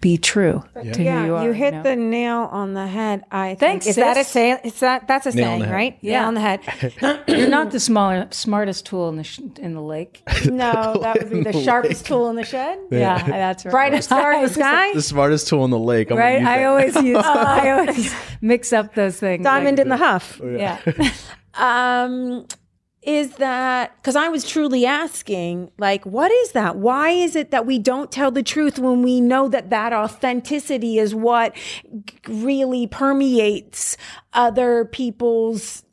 be 0.00 0.16
true 0.16 0.62
to 0.74 1.02
yeah, 1.02 1.22
you 1.22 1.26
you, 1.26 1.34
are. 1.34 1.52
hit 1.52 1.74
know? 1.74 1.82
the 1.82 1.96
nail 1.96 2.48
on 2.52 2.72
the 2.74 2.86
head. 2.86 3.24
I 3.32 3.48
think. 3.48 3.60
Thanks, 3.60 3.86
Is 3.88 3.96
that 3.96 4.16
a 4.16 4.22
saying? 4.22 4.58
say? 4.62 4.68
Is 4.68 4.80
that 4.80 5.08
that's 5.08 5.26
a 5.26 5.32
Nail 5.32 5.58
saying, 5.58 5.72
right? 5.72 5.98
Yeah. 6.00 6.20
Nail 6.20 6.28
on 6.28 6.34
the 6.34 6.40
head. 6.40 7.24
You're 7.28 7.48
not 7.48 7.72
the 7.72 7.80
smaller, 7.80 8.28
smartest 8.30 8.86
tool 8.86 9.08
in 9.08 9.16
the 9.16 9.24
sh- 9.24 9.40
in 9.58 9.74
the 9.74 9.82
lake. 9.82 10.22
No, 10.44 10.98
that 11.02 11.18
would 11.18 11.30
be 11.30 11.42
the 11.50 11.52
sharpest 11.64 12.06
tool 12.06 12.30
in 12.30 12.36
the 12.36 12.44
shed. 12.44 12.78
Yeah, 12.90 13.22
that's 13.26 13.64
right. 13.64 13.70
Brightest 13.72 14.08
star 14.08 14.32
in 14.32 14.42
the 14.42 14.48
sky. 14.48 14.92
The 14.94 15.02
smartest 15.02 15.48
tool 15.48 15.64
in 15.64 15.70
the 15.70 15.78
lake. 15.78 16.10
I'm 16.10 16.16
Right, 16.16 16.42
I 16.42 16.64
always 16.64 16.94
use. 16.96 17.18
I 17.24 17.70
always 17.70 18.14
mix 18.40 18.72
up 18.72 18.94
those 18.94 19.16
things. 19.18 19.42
Diamond 19.44 19.78
in 19.78 19.88
the 19.88 19.96
huff. 19.96 20.40
yeah. 20.44 20.80
um 21.54 22.46
is 23.08 23.36
that 23.36 23.96
because 23.96 24.16
I 24.16 24.28
was 24.28 24.46
truly 24.46 24.84
asking, 24.84 25.70
like, 25.78 26.04
what 26.04 26.30
is 26.30 26.52
that? 26.52 26.76
Why 26.76 27.08
is 27.08 27.34
it 27.36 27.50
that 27.52 27.64
we 27.64 27.78
don't 27.78 28.12
tell 28.12 28.30
the 28.30 28.42
truth 28.42 28.78
when 28.78 29.00
we 29.00 29.18
know 29.18 29.48
that 29.48 29.70
that 29.70 29.94
authenticity 29.94 30.98
is 30.98 31.14
what 31.14 31.56
really 32.28 32.86
permeates 32.86 33.96
other 34.34 34.84
people's 34.84 35.84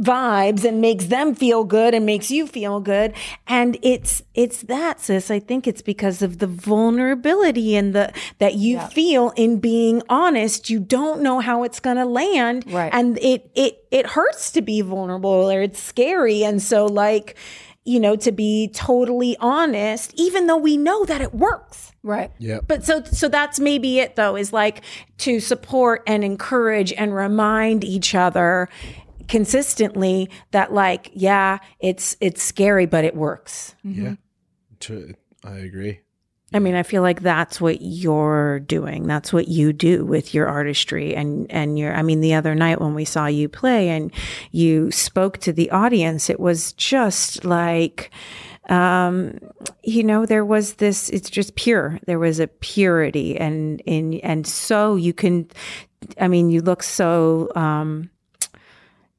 vibes 0.00 0.64
and 0.64 0.80
makes 0.80 1.06
them 1.06 1.34
feel 1.34 1.64
good 1.64 1.94
and 1.94 2.06
makes 2.06 2.30
you 2.30 2.46
feel 2.46 2.80
good. 2.80 3.12
And 3.46 3.76
it's 3.82 4.22
it's 4.34 4.62
that 4.62 5.00
sis. 5.00 5.30
I 5.30 5.40
think 5.40 5.66
it's 5.66 5.82
because 5.82 6.22
of 6.22 6.38
the 6.38 6.46
vulnerability 6.46 7.76
and 7.76 7.94
the 7.94 8.12
that 8.38 8.54
you 8.54 8.78
feel 8.80 9.30
in 9.36 9.58
being 9.60 10.02
honest. 10.08 10.70
You 10.70 10.80
don't 10.80 11.22
know 11.22 11.40
how 11.40 11.64
it's 11.64 11.80
going 11.80 11.96
to 11.96 12.04
land. 12.06 12.64
Right. 12.72 12.92
and 12.92 13.18
it 13.18 13.50
it 13.54 13.84
it 13.90 14.06
hurts 14.06 14.50
to 14.52 14.62
be 14.62 14.80
vulnerable 14.80 15.50
or 15.50 15.62
it's 15.62 15.82
scary. 15.82 16.44
And 16.44 16.62
so 16.62 16.86
like 16.86 17.36
you 17.84 17.98
know 17.98 18.16
to 18.16 18.32
be 18.32 18.68
totally 18.74 19.36
honest 19.40 20.12
even 20.16 20.46
though 20.46 20.56
we 20.56 20.76
know 20.76 21.04
that 21.06 21.20
it 21.20 21.34
works. 21.34 21.92
Right. 22.04 22.30
Yeah. 22.38 22.60
but 22.66 22.84
so 22.84 23.02
so 23.02 23.28
that's 23.28 23.58
maybe 23.58 23.98
it 23.98 24.14
though 24.16 24.36
is 24.36 24.52
like 24.52 24.82
to 25.18 25.40
support 25.40 26.02
and 26.06 26.22
encourage 26.22 26.92
and 26.92 27.14
remind 27.14 27.82
each 27.84 28.14
other 28.14 28.68
consistently 29.28 30.28
that 30.50 30.72
like 30.72 31.10
yeah 31.14 31.58
it's 31.80 32.16
it's 32.20 32.42
scary 32.42 32.86
but 32.86 33.04
it 33.04 33.14
works 33.14 33.74
Yeah. 33.84 34.14
Tr- 34.80 35.12
I 35.44 35.56
agree. 35.58 36.00
i 36.54 36.58
mean 36.58 36.74
i 36.74 36.82
feel 36.82 37.02
like 37.02 37.20
that's 37.22 37.60
what 37.60 37.78
you're 37.82 38.60
doing 38.60 39.06
that's 39.06 39.32
what 39.32 39.48
you 39.48 39.72
do 39.72 40.04
with 40.04 40.32
your 40.34 40.46
artistry 40.48 41.14
and 41.14 41.46
and 41.50 41.78
your 41.78 41.94
i 41.94 42.02
mean 42.02 42.20
the 42.20 42.34
other 42.34 42.54
night 42.54 42.80
when 42.80 42.94
we 42.94 43.04
saw 43.04 43.26
you 43.26 43.48
play 43.48 43.88
and 43.90 44.12
you 44.50 44.90
spoke 44.90 45.38
to 45.38 45.52
the 45.52 45.70
audience 45.70 46.30
it 46.30 46.40
was 46.40 46.72
just 46.74 47.44
like 47.44 48.10
um 48.70 49.38
you 49.82 50.02
know 50.04 50.26
there 50.26 50.44
was 50.44 50.74
this 50.74 51.08
it's 51.10 51.30
just 51.30 51.54
pure 51.54 51.98
there 52.06 52.18
was 52.18 52.38
a 52.40 52.46
purity 52.46 53.36
and 53.38 53.80
in 53.86 54.14
and 54.20 54.46
so 54.46 54.96
you 54.96 55.12
can 55.12 55.46
i 56.20 56.28
mean 56.28 56.50
you 56.50 56.60
look 56.60 56.82
so 56.82 57.48
um 57.56 58.10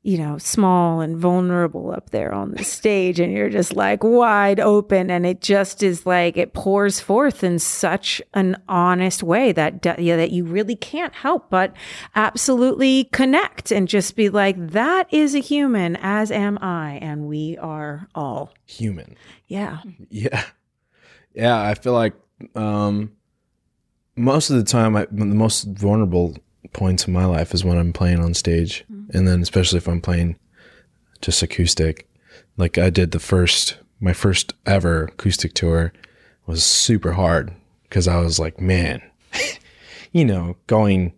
you 0.09 0.17
know, 0.17 0.39
small 0.39 1.01
and 1.01 1.17
vulnerable 1.17 1.91
up 1.91 2.09
there 2.09 2.33
on 2.33 2.49
the 2.49 2.63
stage, 2.63 3.19
and 3.19 3.31
you're 3.31 3.47
just 3.47 3.75
like 3.75 4.03
wide 4.03 4.59
open, 4.59 5.11
and 5.11 5.23
it 5.23 5.39
just 5.39 5.83
is 5.83 6.03
like 6.03 6.35
it 6.35 6.51
pours 6.51 6.99
forth 6.99 7.43
in 7.43 7.59
such 7.59 8.19
an 8.33 8.59
honest 8.67 9.21
way 9.21 9.51
that 9.51 9.85
yeah, 9.99 10.15
that 10.15 10.31
you 10.31 10.45
really 10.45 10.75
can't 10.75 11.13
help 11.13 11.51
but 11.51 11.75
absolutely 12.15 13.03
connect 13.11 13.71
and 13.71 13.87
just 13.87 14.15
be 14.15 14.29
like, 14.29 14.55
that 14.69 15.05
is 15.13 15.35
a 15.35 15.39
human, 15.39 15.95
as 15.97 16.31
am 16.31 16.57
I, 16.59 16.97
and 17.03 17.27
we 17.27 17.55
are 17.59 18.07
all. 18.15 18.51
Human. 18.65 19.15
Yeah, 19.45 19.77
Yeah. 20.09 20.43
Yeah. 21.35 21.61
I 21.61 21.75
feel 21.75 21.93
like 21.93 22.15
um, 22.55 23.11
most 24.15 24.49
of 24.49 24.55
the 24.55 24.63
time, 24.63 24.95
I, 24.95 25.05
the 25.11 25.25
most 25.25 25.65
vulnerable 25.65 26.35
points 26.73 27.07
in 27.07 27.13
my 27.13 27.25
life 27.25 27.53
is 27.53 27.63
when 27.63 27.77
I'm 27.77 27.93
playing 27.93 28.19
on 28.19 28.33
stage. 28.33 28.83
Mm-hmm. 28.91 29.17
And 29.17 29.27
then, 29.27 29.41
especially 29.41 29.77
if 29.77 29.87
I'm 29.87 30.01
playing 30.01 30.37
just 31.21 31.41
acoustic, 31.41 32.07
like 32.57 32.77
I 32.77 32.89
did 32.89 33.11
the 33.11 33.19
first, 33.19 33.77
my 33.99 34.13
first 34.13 34.53
ever 34.65 35.05
acoustic 35.05 35.53
tour 35.53 35.93
was 36.45 36.63
super 36.63 37.13
hard 37.13 37.53
because 37.83 38.07
I 38.07 38.19
was 38.19 38.39
like, 38.39 38.59
man, 38.59 39.01
you 40.11 40.25
know, 40.25 40.57
going 40.67 41.13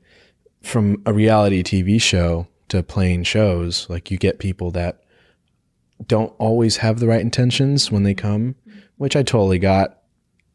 from 0.61 1.01
a 1.05 1.13
reality 1.13 1.63
TV 1.63 2.01
show 2.01 2.47
to 2.69 2.83
playing 2.83 3.23
shows, 3.23 3.89
like 3.89 4.11
you 4.11 4.17
get 4.17 4.39
people 4.39 4.71
that 4.71 5.03
don't 6.07 6.33
always 6.37 6.77
have 6.77 6.99
the 6.99 7.07
right 7.07 7.21
intentions 7.21 7.91
when 7.91 8.03
they 8.03 8.13
come, 8.13 8.55
mm-hmm. 8.67 8.79
which 8.97 9.15
I 9.15 9.23
totally 9.23 9.59
got. 9.59 9.97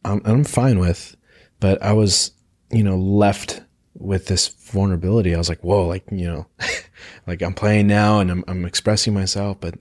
I'm, 0.05 0.23
I'm 0.25 0.45
fine 0.45 0.79
with, 0.79 1.17
but 1.59 1.83
I 1.83 1.93
was, 1.93 2.31
you 2.71 2.85
know, 2.85 2.97
left 2.97 3.63
with 3.99 4.27
this 4.27 4.49
vulnerability. 4.49 5.35
I 5.35 5.39
was 5.39 5.49
like, 5.49 5.61
whoa, 5.61 5.87
like, 5.87 6.05
you 6.11 6.27
know, 6.27 6.47
like 7.27 7.43
I'm 7.43 7.55
playing 7.55 7.87
now 7.87 8.21
and 8.21 8.31
I'm, 8.31 8.45
I'm 8.49 8.65
expressing 8.65 9.15
myself, 9.15 9.59
but 9.61 9.75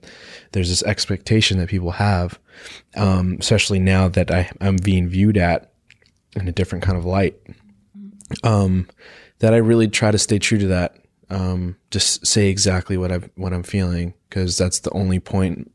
there's 0.52 0.68
this 0.68 0.82
expectation 0.82 1.58
that 1.58 1.68
people 1.68 1.92
have, 1.92 2.38
um, 2.96 3.36
especially 3.40 3.78
now 3.78 4.08
that 4.08 4.30
I, 4.30 4.50
I'm 4.60 4.76
being 4.76 5.08
viewed 5.08 5.36
at 5.36 5.72
in 6.34 6.48
a 6.48 6.52
different 6.52 6.84
kind 6.84 6.98
of 6.98 7.04
light. 7.04 7.36
Um, 8.42 8.88
that 9.38 9.54
I 9.54 9.58
really 9.58 9.88
try 9.88 10.10
to 10.10 10.18
stay 10.18 10.38
true 10.38 10.58
to 10.58 10.66
that. 10.68 10.96
Um, 11.28 11.76
just 11.90 12.26
say 12.26 12.48
exactly 12.48 12.96
what 12.96 13.12
I'm, 13.12 13.30
what 13.36 13.52
I'm 13.52 13.62
feeling 13.62 14.14
because 14.28 14.56
that's 14.56 14.80
the 14.80 14.90
only 14.90 15.20
point 15.20 15.70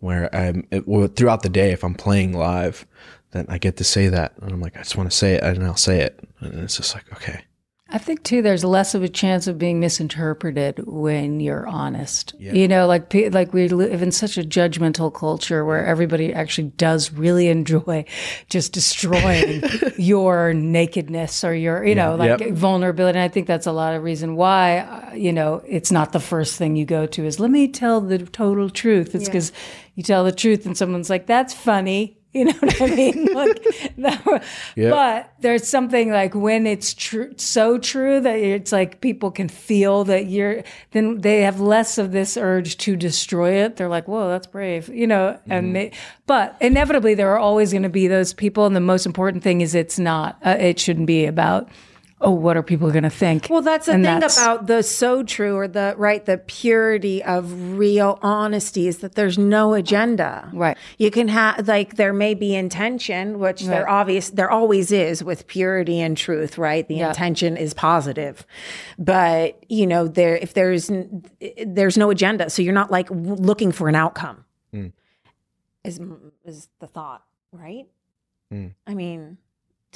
where 0.00 0.34
I'm 0.34 0.66
it, 0.70 0.86
well, 0.86 1.06
throughout 1.08 1.42
the 1.42 1.48
day. 1.48 1.72
If 1.72 1.84
I'm 1.84 1.94
playing 1.94 2.32
live, 2.32 2.86
then 3.30 3.46
I 3.48 3.58
get 3.58 3.76
to 3.78 3.84
say 3.84 4.08
that, 4.08 4.34
and 4.40 4.52
I'm 4.52 4.60
like, 4.60 4.76
I 4.76 4.80
just 4.80 4.96
want 4.96 5.10
to 5.10 5.16
say 5.16 5.34
it, 5.34 5.42
and 5.42 5.64
I'll 5.64 5.76
say 5.76 6.00
it, 6.00 6.20
and 6.40 6.54
it's 6.60 6.76
just 6.76 6.94
like, 6.94 7.10
okay, 7.12 7.44
I 7.96 7.98
think 7.98 8.24
too, 8.24 8.42
there's 8.42 8.62
less 8.62 8.94
of 8.94 9.02
a 9.02 9.08
chance 9.08 9.46
of 9.46 9.56
being 9.58 9.80
misinterpreted 9.80 10.86
when 10.86 11.40
you're 11.40 11.66
honest. 11.66 12.34
You 12.38 12.68
know, 12.68 12.86
like 12.86 13.10
like 13.32 13.54
we 13.54 13.68
live 13.68 14.02
in 14.02 14.12
such 14.12 14.36
a 14.36 14.42
judgmental 14.42 15.10
culture 15.12 15.64
where 15.64 15.82
everybody 15.82 16.30
actually 16.34 16.68
does 16.76 17.10
really 17.10 17.48
enjoy 17.48 18.04
just 18.50 18.74
destroying 18.74 19.62
your 19.96 20.52
nakedness 20.52 21.42
or 21.42 21.54
your, 21.54 21.86
you 21.86 21.94
know, 21.94 22.16
like 22.16 22.38
Yep. 22.38 22.50
vulnerability. 22.50 23.18
And 23.18 23.24
I 23.24 23.28
think 23.28 23.46
that's 23.46 23.66
a 23.66 23.72
lot 23.72 23.94
of 23.94 24.02
reason 24.02 24.36
why, 24.36 24.80
uh, 24.80 25.14
you 25.14 25.32
know, 25.32 25.62
it's 25.66 25.90
not 25.90 26.12
the 26.12 26.20
first 26.20 26.58
thing 26.58 26.76
you 26.76 26.84
go 26.84 27.06
to 27.06 27.24
is 27.24 27.40
let 27.40 27.50
me 27.50 27.66
tell 27.66 28.02
the 28.02 28.18
total 28.18 28.68
truth. 28.68 29.14
It's 29.14 29.26
because 29.26 29.52
you 29.94 30.02
tell 30.02 30.22
the 30.22 30.32
truth 30.32 30.66
and 30.66 30.76
someone's 30.76 31.08
like, 31.08 31.26
that's 31.26 31.54
funny. 31.54 32.18
You 32.36 32.44
know 32.44 32.52
what 32.60 32.82
I 32.82 32.86
mean? 32.86 33.28
Like, 33.34 33.62
that- 33.98 34.44
Yeah. 34.76 34.90
but 34.90 35.32
there's 35.40 35.66
something 35.66 36.10
like 36.10 36.34
when 36.34 36.66
it's 36.66 36.92
true, 36.92 37.32
so 37.36 37.78
true 37.78 38.20
that 38.20 38.36
it's 38.38 38.72
like 38.72 39.00
people 39.00 39.30
can 39.30 39.48
feel 39.48 40.04
that 40.04 40.26
you're. 40.26 40.62
Then 40.92 41.20
they 41.22 41.42
have 41.42 41.60
less 41.60 41.96
of 41.98 42.12
this 42.12 42.36
urge 42.36 42.76
to 42.78 42.94
destroy 42.96 43.52
it. 43.64 43.76
They're 43.76 43.88
like, 43.88 44.06
"Whoa, 44.06 44.28
that's 44.28 44.46
brave," 44.46 44.88
you 44.90 45.06
know. 45.06 45.38
And 45.48 45.74
they, 45.74 45.92
but 46.26 46.56
inevitably, 46.60 47.14
there 47.14 47.30
are 47.32 47.38
always 47.38 47.72
going 47.72 47.84
to 47.84 47.88
be 47.88 48.06
those 48.06 48.34
people. 48.34 48.66
And 48.66 48.76
the 48.76 48.80
most 48.80 49.06
important 49.06 49.42
thing 49.42 49.62
is, 49.62 49.74
it's 49.74 49.98
not. 49.98 50.36
Uh, 50.44 50.56
it 50.58 50.78
shouldn't 50.78 51.06
be 51.06 51.24
about. 51.26 51.68
Oh, 52.18 52.30
what 52.30 52.56
are 52.56 52.62
people 52.62 52.90
going 52.90 53.02
to 53.02 53.10
think? 53.10 53.48
Well, 53.50 53.60
that's 53.60 53.84
the 53.86 53.92
And 53.92 54.02
thing 54.02 54.14
that's- 54.20 54.38
about 54.40 54.66
the 54.66 54.82
so 54.82 55.22
true 55.22 55.54
or 55.54 55.68
the 55.68 55.94
right, 55.98 56.24
the 56.24 56.38
purity 56.38 57.22
of 57.22 57.76
real 57.78 58.18
honesty 58.22 58.88
is 58.88 58.98
that 58.98 59.16
there's 59.16 59.36
no 59.36 59.74
agenda. 59.74 60.50
Right. 60.54 60.78
You 60.96 61.10
can 61.10 61.28
have 61.28 61.68
like 61.68 61.96
there 61.96 62.14
may 62.14 62.32
be 62.32 62.54
intention, 62.54 63.38
which 63.38 63.64
there 63.64 63.84
Right. 63.84 63.92
obvious 64.00 64.30
there 64.30 64.50
always 64.50 64.92
is 64.92 65.22
with 65.22 65.46
purity 65.46 66.00
and 66.00 66.16
truth, 66.16 66.56
right? 66.56 66.88
The 66.88 66.94
Yeah. 66.96 67.08
intention 67.08 67.58
is 67.58 67.74
positive, 67.74 68.46
but 68.98 69.62
you 69.68 69.86
know 69.86 70.08
there 70.08 70.36
if 70.38 70.54
there's 70.54 70.90
there's 71.66 71.98
no 71.98 72.08
agenda, 72.10 72.48
so 72.48 72.62
you're 72.62 72.72
not 72.72 72.90
like 72.90 73.08
looking 73.10 73.72
for 73.72 73.90
an 73.90 73.94
outcome. 73.94 74.46
Mm. 74.74 74.92
Is 75.84 76.00
is 76.46 76.68
the 76.80 76.86
thought 76.86 77.24
right? 77.52 77.84
Mm. 78.50 78.72
I 78.86 78.94
mean. 78.94 79.36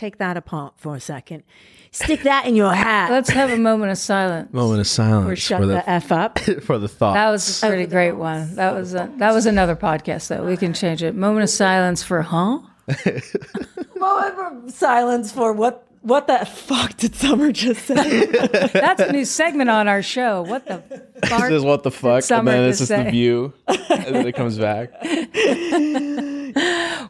Take 0.01 0.17
that 0.17 0.39
apart 0.39 0.73
for 0.79 0.97
a 0.97 1.01
second. 1.01 1.43
Stick 1.91 2.23
that 2.23 2.47
in 2.47 2.57
your 2.57 2.73
hat. 2.73 3.11
Let's 3.11 3.29
have 3.29 3.51
a 3.51 3.59
moment 3.59 3.93
of 3.93 3.99
silence. 3.99 4.51
Moment 4.51 4.81
of 4.81 4.87
silence 4.87 5.29
or 5.29 5.37
shut 5.37 5.61
for 5.61 5.67
the, 5.67 5.75
the, 5.75 5.91
f 5.91 6.11
up. 6.11 6.39
for 6.63 6.79
the 6.79 6.89
thought. 6.89 7.13
That 7.13 7.29
was 7.29 7.63
a 7.63 7.67
pretty 7.67 7.85
great 7.85 8.13
one. 8.13 8.55
That 8.55 8.73
was 8.73 8.95
a, 8.95 9.13
that 9.19 9.35
was 9.35 9.45
another 9.45 9.77
podcast 9.77 10.29
though. 10.29 10.43
We 10.43 10.57
can 10.57 10.73
change 10.73 11.03
it. 11.03 11.15
Moment 11.15 11.43
of 11.43 11.51
silence 11.51 12.03
for 12.03 12.23
huh? 12.23 12.61
Moment 13.97 14.67
of 14.67 14.71
silence 14.71 15.33
for 15.33 15.53
what? 15.53 15.87
What 16.01 16.29
the 16.29 16.47
fuck 16.47 16.97
did 16.97 17.15
Summer 17.15 17.53
just 17.53 17.85
say? 17.85 18.25
That's 18.25 19.03
a 19.03 19.13
new 19.13 19.27
segment 19.27 19.69
on 19.69 19.87
our 19.87 20.01
show. 20.01 20.41
What 20.41 20.65
the 20.65 20.83
fuck? 21.27 21.43
this 21.43 21.53
is 21.53 21.65
what 21.65 21.83
the 21.83 21.91
fuck, 21.91 22.17
and 22.17 22.25
Summer 22.25 22.51
then 22.53 22.63
to 22.63 22.69
it's 22.69 22.79
just 22.79 22.91
the 22.91 23.11
view, 23.11 23.53
and 23.69 24.15
then 24.15 24.27
it 24.27 24.35
comes 24.35 24.59
back. 24.59 24.91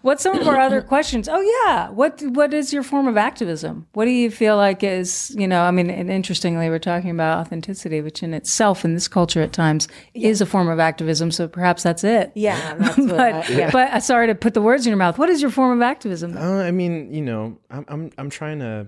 What's 0.03 0.23
some 0.23 0.39
of 0.39 0.49
our 0.49 0.59
other 0.59 0.81
questions? 0.81 1.29
Oh 1.29 1.41
yeah. 1.67 1.91
What 1.91 2.23
what 2.23 2.55
is 2.55 2.73
your 2.73 2.83
form 2.83 3.07
of 3.07 3.17
activism? 3.17 3.87
What 3.93 4.07
do 4.07 4.11
you 4.11 4.31
feel 4.31 4.57
like 4.57 4.83
is, 4.83 5.35
you 5.39 5.47
know, 5.47 5.63
I 5.63 5.71
mean, 5.71 5.91
and 5.91 6.11
interestingly 6.11 6.71
we're 6.71 6.79
talking 6.79 7.11
about 7.11 7.39
authenticity, 7.39 8.01
which 8.01 8.23
in 8.23 8.33
itself 8.33 8.85
in 8.85 8.95
this 8.95 9.09
culture 9.09 9.43
at 9.43 9.53
times 9.53 9.89
is 10.15 10.41
a 10.41 10.47
form 10.47 10.69
of 10.69 10.79
activism, 10.79 11.31
so 11.31 11.49
perhaps 11.49 11.83
that's 11.83 12.05
it. 12.05 12.33
yeah, 12.35 12.75
that's. 12.75 12.97
But 13.11 13.21
I, 13.21 13.49
yeah. 13.49 13.71
but 13.71 13.91
uh, 13.91 14.01
sorry 14.01 14.27
to 14.29 14.35
put 14.35 14.55
the 14.55 14.63
words 14.63 14.87
in 14.87 14.91
your 14.91 14.97
mouth. 14.97 15.19
What 15.19 15.29
is 15.29 15.43
your 15.43 15.51
form 15.51 15.77
of 15.77 15.83
activism? 15.83 16.37
Uh, 16.37 16.63
I 16.63 16.71
mean, 16.71 17.13
you 17.13 17.23
know, 17.23 17.59
I'm 17.71 17.85
I'm 17.89 18.11
I'm 18.19 18.31
trying 18.31 18.61
to, 18.61 18.87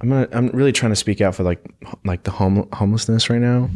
I'm 0.00 0.08
gonna, 0.08 0.28
I'm 0.32 0.48
really 0.48 0.72
trying 0.72 0.92
to 0.92 0.96
speak 0.96 1.20
out 1.20 1.34
for 1.34 1.42
like 1.42 1.64
like 2.04 2.24
the 2.24 2.30
home, 2.30 2.68
homelessness 2.72 3.30
right 3.30 3.40
now. 3.40 3.70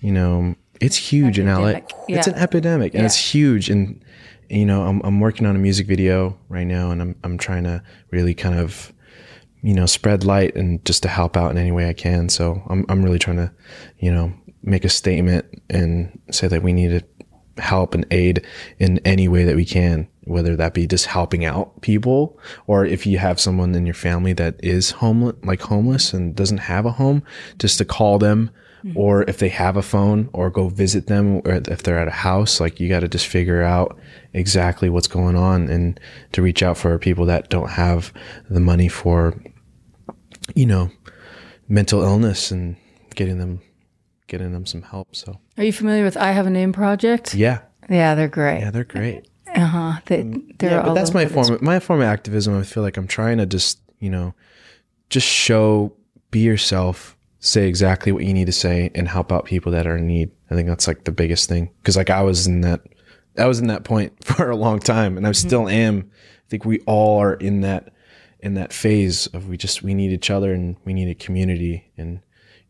You 0.00 0.12
know, 0.12 0.54
it's 0.80 0.96
huge 0.96 1.38
in 1.38 1.46
LA. 1.46 1.68
Epidemic. 1.68 1.92
It's 2.08 2.26
an 2.26 2.34
epidemic, 2.34 2.94
and 2.94 3.04
it's 3.04 3.16
huge. 3.16 3.70
And 3.70 4.02
you 4.48 4.64
know, 4.64 4.82
I'm 4.82 5.00
I'm 5.04 5.20
working 5.20 5.46
on 5.46 5.56
a 5.56 5.58
music 5.58 5.86
video 5.86 6.38
right 6.48 6.66
now, 6.66 6.90
and 6.90 7.02
I'm 7.02 7.16
I'm 7.24 7.38
trying 7.38 7.64
to 7.64 7.82
really 8.10 8.34
kind 8.34 8.54
of, 8.58 8.92
you 9.62 9.74
know, 9.74 9.86
spread 9.86 10.24
light 10.24 10.54
and 10.54 10.84
just 10.84 11.02
to 11.02 11.08
help 11.08 11.36
out 11.36 11.50
in 11.50 11.58
any 11.58 11.72
way 11.72 11.88
I 11.88 11.92
can. 11.92 12.28
So 12.28 12.62
I'm 12.68 12.84
I'm 12.88 13.02
really 13.02 13.18
trying 13.18 13.38
to, 13.38 13.52
you 13.98 14.12
know, 14.12 14.32
make 14.62 14.84
a 14.84 14.88
statement 14.88 15.46
and 15.68 16.18
say 16.30 16.48
that 16.48 16.62
we 16.62 16.72
need 16.72 16.90
to 16.90 17.04
help 17.62 17.94
and 17.94 18.06
aid 18.10 18.46
in 18.78 19.00
any 19.04 19.26
way 19.26 19.44
that 19.44 19.56
we 19.56 19.64
can, 19.64 20.08
whether 20.24 20.54
that 20.56 20.74
be 20.74 20.86
just 20.86 21.06
helping 21.06 21.44
out 21.44 21.80
people 21.80 22.38
or 22.68 22.84
if 22.84 23.04
you 23.04 23.18
have 23.18 23.40
someone 23.40 23.74
in 23.74 23.84
your 23.84 23.94
family 23.94 24.32
that 24.32 24.54
is 24.62 24.92
homeless, 24.92 25.34
like 25.42 25.60
homeless 25.62 26.12
and 26.12 26.36
doesn't 26.36 26.58
have 26.58 26.86
a 26.86 26.92
home, 26.92 27.22
just 27.58 27.78
to 27.78 27.84
call 27.84 28.18
them 28.18 28.50
or 28.94 29.22
if 29.28 29.38
they 29.38 29.48
have 29.48 29.76
a 29.76 29.82
phone 29.82 30.28
or 30.32 30.50
go 30.50 30.68
visit 30.68 31.06
them 31.08 31.36
or 31.44 31.60
if 31.68 31.82
they're 31.82 31.98
at 31.98 32.08
a 32.08 32.12
house, 32.12 32.60
like 32.60 32.78
you 32.80 32.88
got 32.88 33.00
to 33.00 33.08
just 33.08 33.26
figure 33.26 33.62
out 33.62 33.98
exactly 34.32 34.88
what's 34.88 35.08
going 35.08 35.36
on 35.36 35.68
and 35.68 35.98
to 36.32 36.42
reach 36.42 36.62
out 36.62 36.76
for 36.78 36.98
people 36.98 37.26
that 37.26 37.48
don't 37.50 37.70
have 37.70 38.12
the 38.48 38.60
money 38.60 38.88
for, 38.88 39.34
you 40.54 40.66
know, 40.66 40.90
mental 41.68 42.02
illness 42.02 42.50
and 42.50 42.76
getting 43.14 43.38
them, 43.38 43.60
getting 44.26 44.52
them 44.52 44.64
some 44.66 44.82
help. 44.82 45.14
So 45.14 45.38
Are 45.56 45.64
you 45.64 45.72
familiar 45.72 46.04
with 46.04 46.16
I 46.16 46.32
Have 46.32 46.46
a 46.46 46.50
Name 46.50 46.72
Project? 46.72 47.34
yeah, 47.34 47.60
Yeah, 47.90 48.14
they're 48.14 48.28
great. 48.28 48.60
yeah, 48.60 48.70
they're 48.70 48.84
great. 48.84 49.26
Uh 49.54 49.66
huh. 49.66 50.00
They, 50.06 50.22
they're 50.58 50.70
yeah, 50.72 50.82
but 50.82 50.94
that's 50.94 51.14
my 51.14 51.26
form. 51.26 51.58
My 51.62 51.80
form 51.80 52.00
of 52.00 52.06
activism. 52.06 52.58
I 52.58 52.62
feel 52.62 52.82
like 52.82 52.96
I'm 52.98 53.08
trying 53.08 53.38
to 53.38 53.46
just, 53.46 53.80
you 53.98 54.10
know, 54.10 54.34
just 55.10 55.26
show, 55.26 55.94
be 56.30 56.40
yourself, 56.40 57.16
say 57.40 57.68
exactly 57.68 58.12
what 58.12 58.24
you 58.24 58.34
need 58.34 58.46
to 58.46 58.52
say, 58.52 58.90
and 58.94 59.08
help 59.08 59.32
out 59.32 59.44
people 59.44 59.72
that 59.72 59.86
are 59.86 59.96
in 59.96 60.06
need. 60.06 60.30
I 60.50 60.54
think 60.54 60.68
that's 60.68 60.86
like 60.88 61.04
the 61.04 61.12
biggest 61.12 61.48
thing. 61.48 61.70
Because 61.78 61.96
like 61.96 62.10
I 62.10 62.22
was 62.22 62.46
in 62.46 62.62
that, 62.62 62.80
I 63.36 63.46
was 63.46 63.60
in 63.60 63.68
that 63.68 63.84
point 63.84 64.24
for 64.24 64.50
a 64.50 64.56
long 64.56 64.78
time, 64.80 65.16
and 65.16 65.26
I 65.26 65.30
Mm-hmm. 65.30 65.48
still 65.48 65.68
am. 65.68 66.10
I 66.10 66.48
think 66.48 66.64
we 66.64 66.80
all 66.80 67.20
are 67.20 67.34
in 67.34 67.60
that, 67.60 67.92
in 68.40 68.54
that 68.54 68.72
phase 68.72 69.26
of 69.28 69.48
we 69.48 69.56
just 69.56 69.82
we 69.82 69.94
need 69.94 70.12
each 70.12 70.30
other 70.30 70.52
and 70.52 70.76
we 70.84 70.92
need 70.94 71.08
a 71.08 71.14
community 71.14 71.90
and. 71.96 72.20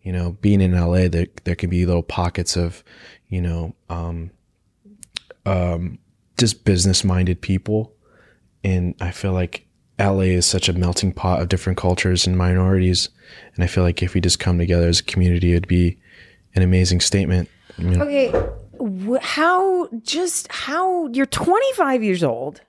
You 0.00 0.12
know, 0.12 0.38
being 0.40 0.62
in 0.62 0.72
LA, 0.72 1.08
there 1.08 1.26
there 1.44 1.56
can 1.56 1.68
be 1.68 1.84
little 1.84 2.04
pockets 2.04 2.56
of, 2.56 2.82
you 3.28 3.42
know, 3.42 3.74
um, 3.90 4.30
um, 5.44 5.98
just 6.38 6.64
business 6.64 7.04
minded 7.04 7.42
people 7.42 7.92
and 8.64 8.94
I 9.00 9.10
feel 9.10 9.32
like 9.32 9.66
LA 9.98 10.30
is 10.36 10.46
such 10.46 10.68
a 10.68 10.72
melting 10.72 11.12
pot 11.12 11.40
of 11.42 11.48
different 11.48 11.76
cultures 11.78 12.26
and 12.26 12.36
minorities. 12.38 13.08
And 13.54 13.64
I 13.64 13.66
feel 13.66 13.82
like 13.84 14.02
if 14.02 14.14
we 14.14 14.20
just 14.20 14.38
come 14.38 14.58
together 14.58 14.88
as 14.88 15.00
a 15.00 15.04
community, 15.04 15.52
it'd 15.52 15.66
be 15.68 15.98
an 16.54 16.62
amazing 16.62 17.00
statement. 17.00 17.48
you 17.78 17.90
know? 17.90 18.04
okay, 18.04 18.32
how 19.20 19.88
just 20.02 20.46
how 20.50 21.08
you're 21.08 21.26
25 21.26 22.02
years 22.04 22.22
old. 22.22 22.60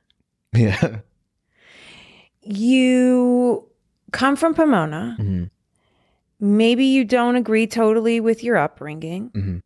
Yeah. 0.53 0.97
You 2.41 3.65
come 4.11 4.35
from 4.35 4.53
Pomona. 4.55 5.15
Mhm. 5.19 5.49
Maybe 6.39 6.85
you 6.85 7.03
don't 7.03 7.35
agree 7.35 7.67
totally 7.67 8.19
with 8.19 8.43
your 8.43 8.57
upbringing. 8.57 9.29
Mhm. 9.31 9.61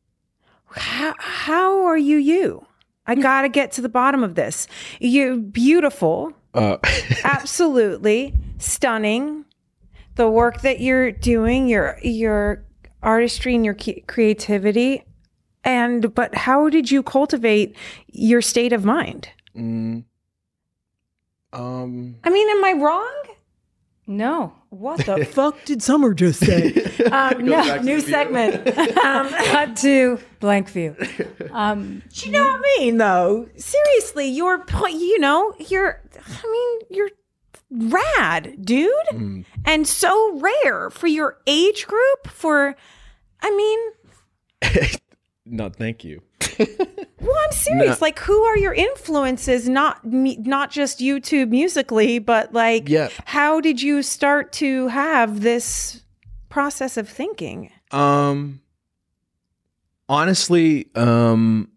How 0.72 1.14
how 1.20 1.86
are 1.86 1.98
you 1.98 2.18
you? 2.18 2.66
I 3.06 3.16
got 3.16 3.42
to 3.44 3.50
get 3.50 3.72
to 3.74 3.82
the 3.82 3.90
bottom 3.90 4.24
of 4.24 4.36
this. 4.36 4.66
You're 5.00 5.36
beautiful. 5.38 6.34
Uh, 6.54 6.78
absolutely 7.24 8.34
stunning. 8.58 9.46
The 10.16 10.30
work 10.30 10.62
that 10.62 10.80
you're 10.80 11.12
doing 11.12 11.68
your 11.68 11.98
your 12.04 12.64
artistry 13.02 13.56
and 13.56 13.66
your 13.66 13.76
creativity. 14.08 15.04
And 15.64 16.14
but 16.14 16.36
how 16.36 16.70
did 16.70 16.92
you 16.92 17.02
cultivate 17.04 17.76
your 18.08 18.42
state 18.42 18.74
of 18.74 18.84
mind? 18.86 19.30
Mm, 19.56 20.04
um, 21.54 22.16
i 22.24 22.30
mean 22.30 22.50
am 22.50 22.66
i 22.66 22.74
wrong? 22.74 23.14
No. 24.06 24.54
what 24.70 25.06
the 25.06 25.24
fuck 25.32 25.64
did 25.66 25.82
summer 25.82 26.14
just 26.14 26.40
say? 26.46 26.80
Um, 27.12 27.46
no 27.46 27.82
new 27.82 28.00
segment. 28.00 28.66
Um, 28.98 29.30
Cut 29.30 29.76
to 29.78 30.20
blank 30.40 30.70
view. 30.70 30.96
Um, 31.52 32.02
you 32.14 32.32
know 32.32 32.46
what 32.46 32.62
i 32.64 32.80
mean 32.80 32.98
though? 32.98 33.50
Seriously 33.58 34.28
you're 34.30 34.60
point 34.66 34.96
you 34.96 35.20
know 35.20 35.54
you're 35.70 36.02
i 36.28 36.52
mean 36.52 36.98
you're 36.98 37.10
rad 37.72 38.56
dude 38.62 38.92
mm, 39.12 39.46
and 39.66 39.88
so 39.88 40.40
rare 40.40 40.90
for 40.90 41.08
your 41.08 41.38
age 41.48 41.88
group 41.88 42.28
for 42.28 42.76
i 43.42 43.50
mean 43.56 43.80
no, 45.46 45.70
thank 45.70 46.04
you. 46.06 46.22
well 46.60 47.36
i'm 47.46 47.52
serious 47.52 48.00
No. 48.00 48.06
like 48.06 48.20
who 48.20 48.44
are 48.44 48.58
your 48.58 48.74
influences 48.74 49.68
not 49.68 50.06
me, 50.06 50.38
not 50.38 50.70
just 50.72 51.00
youtube 51.00 51.50
musically 51.50 52.20
but 52.20 52.54
like 52.54 52.88
Yeah. 52.90 53.10
how 53.26 53.60
did 53.60 53.82
you 53.82 54.04
start 54.04 54.52
to 54.54 54.88
have 54.90 55.42
this 55.42 56.04
process 56.50 56.96
of 56.98 57.10
thinking 57.10 57.72
Um, 57.92 58.62
honestly, 60.10 60.88
um, 60.96 61.70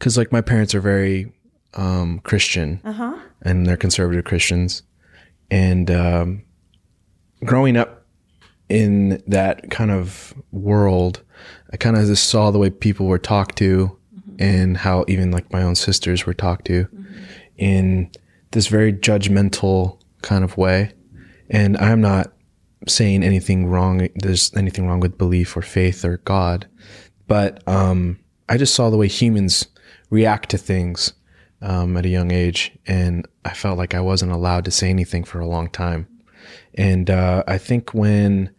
cause 0.00 0.16
like 0.18 0.32
my 0.32 0.40
parents 0.40 0.74
are 0.74 0.80
very, 0.80 1.32
um, 1.74 2.20
Christian. 2.20 2.80
uh-huh 2.84 3.18
and 3.42 3.66
they're 3.66 3.76
conservative 3.76 4.24
Christians. 4.24 4.82
And 5.50 5.90
um, 5.90 6.42
growing 7.44 7.76
up 7.76 8.06
in 8.68 9.22
that 9.26 9.70
kind 9.70 9.90
of 9.90 10.34
world, 10.50 11.22
I 11.72 11.76
kind 11.76 11.96
of 11.96 12.06
just 12.06 12.28
saw 12.28 12.50
the 12.50 12.58
way 12.58 12.70
people 12.70 13.06
were 13.06 13.18
talked 13.18 13.56
to 13.58 13.98
and 14.38 14.78
how 14.78 15.04
even 15.08 15.30
like 15.30 15.52
my 15.52 15.62
own 15.62 15.74
sisters 15.74 16.24
were 16.24 16.34
talked 16.34 16.66
to 16.66 16.88
in 17.58 18.10
this 18.52 18.68
very 18.68 18.92
judgmental 18.92 20.00
kind 20.22 20.44
of 20.44 20.56
way. 20.56 20.92
And 21.50 21.76
I'm 21.76 22.00
not 22.00 22.32
saying 22.88 23.22
anything 23.22 23.66
wrong. 23.66 24.08
There's 24.16 24.54
anything 24.56 24.86
wrong 24.86 25.00
with 25.00 25.18
belief 25.18 25.56
or 25.56 25.62
faith 25.62 26.04
or 26.04 26.18
God, 26.18 26.66
but 27.26 27.66
um, 27.68 28.18
I 28.48 28.56
just 28.56 28.74
saw 28.74 28.88
the 28.88 28.96
way 28.96 29.08
humans 29.08 29.66
react 30.08 30.50
to 30.50 30.58
things 30.58 31.12
um, 31.62 31.96
at 31.96 32.04
a 32.04 32.08
young 32.08 32.30
age, 32.32 32.72
and 32.86 33.26
I 33.44 33.54
felt 33.54 33.78
like 33.78 33.94
I 33.94 34.00
wasn't 34.00 34.32
allowed 34.32 34.64
to 34.66 34.70
say 34.70 34.90
anything 34.90 35.24
for 35.24 35.40
a 35.40 35.46
long 35.46 35.70
time. 35.70 36.08
And 36.74 37.08
uh, 37.08 37.44
I 37.46 37.58
think 37.58 37.94
when 37.94 38.50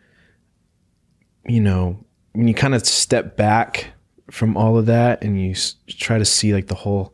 you 1.46 1.60
know 1.60 2.04
when 2.32 2.48
you 2.48 2.54
kind 2.54 2.74
of 2.74 2.86
step 2.86 3.36
back 3.38 3.92
from 4.32 4.56
all 4.58 4.78
of 4.78 4.86
that 4.86 5.24
and 5.24 5.40
you 5.40 5.52
s- 5.52 5.76
try 5.88 6.18
to 6.18 6.26
see 6.26 6.54
like 6.54 6.68
the 6.68 6.76
whole 6.76 7.14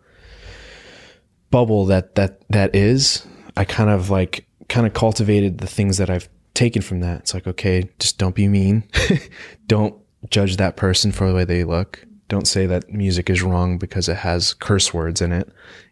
bubble 1.52 1.86
that 1.88 2.16
that 2.16 2.48
that 2.50 2.76
is, 2.76 3.26
I 3.58 3.66
kind 3.66 3.90
of 3.90 4.10
like 4.10 4.46
kind 4.70 4.86
of 4.86 4.94
cultivated 4.94 5.58
the 5.58 5.68
things 5.68 5.98
that 5.98 6.10
I've 6.10 6.30
taken 6.54 6.82
from 6.82 7.00
that. 7.02 7.22
It's 7.22 7.34
like 7.34 7.48
okay, 7.48 7.90
just 8.00 8.18
don't 8.18 8.36
be 8.36 8.48
mean, 8.48 8.84
don't 9.68 9.96
judge 10.30 10.58
that 10.58 10.76
person 10.76 11.12
for 11.12 11.28
the 11.28 11.36
way 11.36 11.46
they 11.46 11.64
look. 11.64 12.06
Don't 12.30 12.47
say 12.47 12.65
that 12.67 12.89
music 12.91 13.30
is 13.30 13.41
wrong 13.43 13.77
because 13.77 14.07
it 14.07 14.17
has 14.17 14.53
curse 14.53 14.93
words 14.93 15.21
in 15.21 15.32
it. 15.34 15.49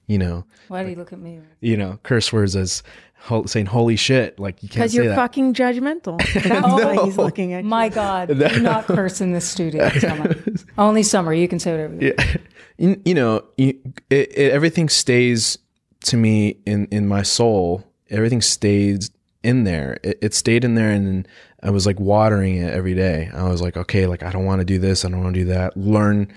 You 0.07 0.17
know, 0.19 0.45
Why 0.69 0.83
do 0.83 0.89
you 0.89 0.95
look 0.95 1.11
at 1.11 1.19
me? 1.19 1.41
you 1.59 1.75
know, 1.75 1.99
curse 2.03 2.31
words 2.31 2.55
as 2.55 2.81
ho- 3.19 3.45
saying 3.45 3.65
"holy 3.65 3.97
shit." 3.97 4.39
Like 4.39 4.63
you 4.63 4.69
can't 4.69 4.75
Because 4.79 4.95
you're 4.95 5.07
that. 5.09 5.15
fucking 5.17 5.53
judgmental. 5.53 6.17
That's 6.43 6.49
why 6.85 7.03
he's 7.03 7.17
looking 7.17 7.51
at 7.53 7.63
you. 7.65 7.69
My 7.69 7.89
God, 7.89 8.29
do 8.29 8.59
not 8.61 8.85
curse 8.85 9.19
in 9.19 9.33
this 9.33 9.45
studio. 9.45 9.89
Summer. 9.89 10.33
Only 10.77 11.03
summer. 11.03 11.33
You 11.33 11.47
can 11.49 11.59
say 11.59 11.71
whatever. 11.71 11.95
You 11.95 12.13
want. 12.17 12.37
you, 12.77 13.01
you 13.03 13.13
know, 13.15 13.43
you, 13.57 13.77
it, 14.09 14.31
it, 14.37 14.51
everything 14.53 14.87
stays 14.87 15.57
to 16.05 16.15
me 16.15 16.55
in 16.65 16.85
in 16.91 17.05
my 17.07 17.23
soul. 17.23 17.83
Everything 18.09 18.39
stays 18.41 19.11
in 19.43 19.65
there. 19.65 19.99
It, 20.03 20.19
it 20.21 20.33
stayed 20.33 20.63
in 20.63 20.75
there, 20.75 20.91
and 20.91 21.05
then 21.05 21.27
I 21.63 21.71
was 21.71 21.85
like 21.85 21.99
watering 21.99 22.57
it 22.57 22.73
every 22.73 22.93
day. 22.93 23.29
I 23.33 23.43
was 23.49 23.61
like, 23.61 23.77
okay, 23.77 24.07
like 24.07 24.23
I 24.23 24.31
don't 24.31 24.45
want 24.45 24.59
to 24.59 24.65
do 24.65 24.79
this. 24.79 25.03
I 25.03 25.09
don't 25.09 25.23
want 25.23 25.33
to 25.33 25.41
do 25.41 25.47
that. 25.47 25.75
Learn 25.75 26.31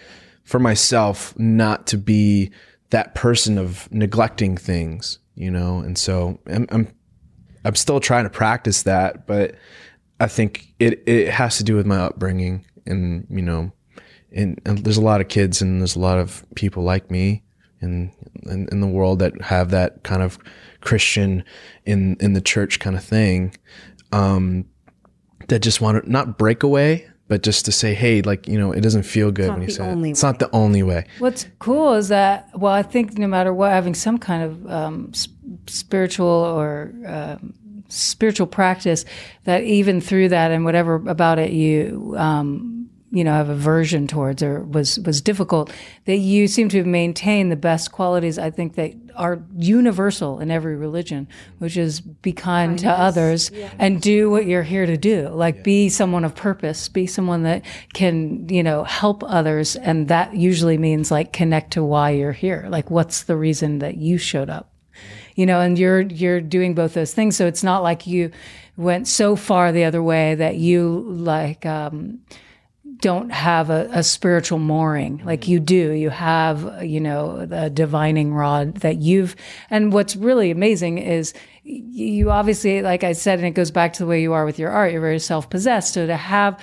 for 0.45 0.59
myself 0.59 1.39
not 1.39 1.87
to 1.89 1.99
be 1.99 2.51
that 2.91 3.15
person 3.15 3.59
of 3.59 3.91
neglecting 3.93 4.57
things, 4.57 5.19
you 5.35 5.51
know. 5.51 5.79
And 5.81 5.97
so 5.97 6.39
I'm 6.47 6.67
I'm, 6.71 6.89
I'm 7.65 7.75
still 7.75 8.01
trying 8.01 8.25
to 8.25 8.31
practice 8.31 8.83
that, 8.85 9.27
but 9.27 9.55
I 10.19 10.27
think 10.27 10.75
it 10.79 11.03
it 11.07 11.29
has 11.29 11.59
to 11.59 11.65
do 11.65 11.77
with 11.77 11.87
my 11.87 11.99
upbringing, 11.99 12.65
and 12.87 13.27
you 13.31 13.43
know 13.43 13.73
and, 14.33 14.61
and 14.65 14.79
there's 14.79 14.97
a 14.97 15.03
lot 15.03 15.21
of 15.21 15.29
kids 15.29 15.61
and 15.61 15.81
there's 15.81 15.97
a 15.97 16.01
lot 16.01 16.19
of 16.19 16.45
people 16.55 16.83
like 16.83 17.11
me 17.11 17.43
in, 17.81 18.13
in 18.43 18.69
in 18.71 18.81
the 18.81 18.87
world 18.87 19.19
that 19.21 19.41
have 19.43 19.71
that 19.71 20.03
kind 20.03 20.23
of 20.23 20.39
Christian 20.81 21.45
in 21.85 22.17
in 22.21 22.35
the 22.35 22.41
church 22.41 22.79
kind 22.79 22.97
of 22.97 23.03
thing, 23.03 23.55
um, 24.13 24.67
that 25.51 25.61
just 25.61 25.81
want 25.81 26.03
to 26.03 26.11
not 26.11 26.39
break 26.39 26.63
away, 26.63 27.07
but 27.29 27.43
just 27.43 27.65
to 27.67 27.73
say, 27.73 27.95
hey, 27.95 28.23
like 28.23 28.49
you 28.49 28.59
know, 28.59 28.73
it 28.73 28.81
doesn't 28.81 29.05
feel 29.05 29.31
good 29.31 29.51
when 29.51 29.63
you 29.63 29.71
say 29.71 29.93
it. 29.93 30.05
It's 30.05 30.23
not 30.23 30.39
the 30.39 30.51
only 30.53 30.83
way. 30.83 31.07
What's 31.19 31.47
cool 31.59 31.93
is 31.95 32.09
that, 32.09 32.49
well, 32.59 32.73
I 32.73 32.83
think 32.83 33.19
no 33.19 33.29
matter 33.29 33.53
what, 33.53 33.71
having 33.71 33.95
some 33.95 34.19
kind 34.19 34.43
of 34.43 34.71
um, 34.71 35.13
spiritual 35.67 36.27
or 36.27 36.93
um, 37.07 37.55
spiritual 37.89 38.47
practice, 38.47 39.05
that 39.45 39.63
even 39.63 40.01
through 40.01 40.31
that 40.31 40.51
and 40.51 40.65
whatever 40.65 40.95
about 40.95 41.39
it 41.39 41.53
you, 41.53 42.15
um, 42.17 42.80
you 43.13 43.25
know, 43.25 43.33
have 43.33 43.49
aversion 43.49 44.07
towards 44.07 44.43
or 44.43 44.63
was 44.63 45.01
was 45.01 45.21
difficult, 45.21 45.73
that 46.05 46.19
you 46.19 46.47
seem 46.47 46.69
to 46.69 46.79
have 46.79 46.87
maintained 46.87 47.51
the 47.51 47.57
best 47.57 47.91
qualities. 47.91 48.39
I 48.39 48.51
think 48.51 48.77
that 48.77 48.95
are 49.17 49.43
universal 49.59 50.39
in 50.39 50.51
every 50.51 50.77
religion, 50.77 51.27
which 51.59 51.77
is 51.77 52.01
be 52.01 52.33
kind 52.33 52.79
to 52.79 52.89
others 52.89 53.51
and 53.79 54.01
do 54.01 54.31
what 54.31 54.47
you're 54.47 54.63
here 54.63 54.87
to 54.87 54.97
do. 54.97 55.29
Like 55.29 55.65
be 55.65 55.89
someone 55.89 56.25
of 56.25 56.35
purpose, 56.37 56.89
be 56.89 57.07
someone 57.07 57.43
that 57.43 57.65
can, 57.93 58.49
you 58.49 58.63
know, 58.63 58.85
help 58.85 59.25
others. 59.25 59.75
And 59.75 60.09
that 60.09 60.35
usually 60.35 60.79
means 60.79 61.11
like 61.11 61.33
connect 61.33 61.73
to 61.73 61.85
why 61.85 62.11
you're 62.11 62.33
here. 62.33 62.67
Like 62.69 62.91
what's 62.91 63.25
the 63.25 63.37
reason 63.37 63.81
that 63.81 63.97
you 63.97 64.19
showed 64.19 64.49
up? 64.49 64.73
You 65.35 65.47
know, 65.47 65.61
and 65.61 65.79
you're 65.79 66.03
you're 66.03 66.41
doing 66.41 66.75
both 66.75 66.95
those 66.95 67.13
things. 67.13 67.37
So 67.37 67.47
it's 67.47 67.65
not 67.65 67.83
like 67.83 68.07
you 68.07 68.31
went 68.77 69.09
so 69.09 69.37
far 69.37 69.73
the 69.73 69.85
other 69.85 70.03
way 70.03 70.35
that 70.37 70.57
you 70.57 71.05
like 71.09 71.67
um 71.67 72.21
don't 73.01 73.31
have 73.31 73.71
a, 73.71 73.89
a 73.93 74.03
spiritual 74.03 74.59
mooring 74.59 75.23
like 75.25 75.43
mm-hmm. 75.43 75.53
you 75.53 75.61
do. 75.61 75.93
You 75.93 76.11
have, 76.11 76.85
you 76.85 77.01
know, 77.01 77.47
the 77.47 77.71
divining 77.71 78.35
rod 78.35 78.77
that 78.77 78.97
you've, 78.97 79.37
and 79.71 79.93
what's 79.93 80.17
really 80.17 80.51
amazing 80.51 80.99
is 80.99 81.35
you 81.65 82.31
obviously, 82.31 82.83
like 82.83 83.05
I 83.05 83.13
said, 83.13 83.39
and 83.39 83.47
it 83.47 83.53
goes 83.53 83.71
back 83.71 83.93
to 83.95 84.01
the 84.01 84.07
way 84.07 84.23
you 84.23 84.33
are 84.33 84.45
with 84.45 84.59
your 84.59 84.71
art, 84.71 84.93
you're 84.93 85.01
very 85.01 85.19
self 85.19 85.49
possessed. 85.51 85.95
So 85.95 86.07
to 86.07 86.17
have, 86.17 86.63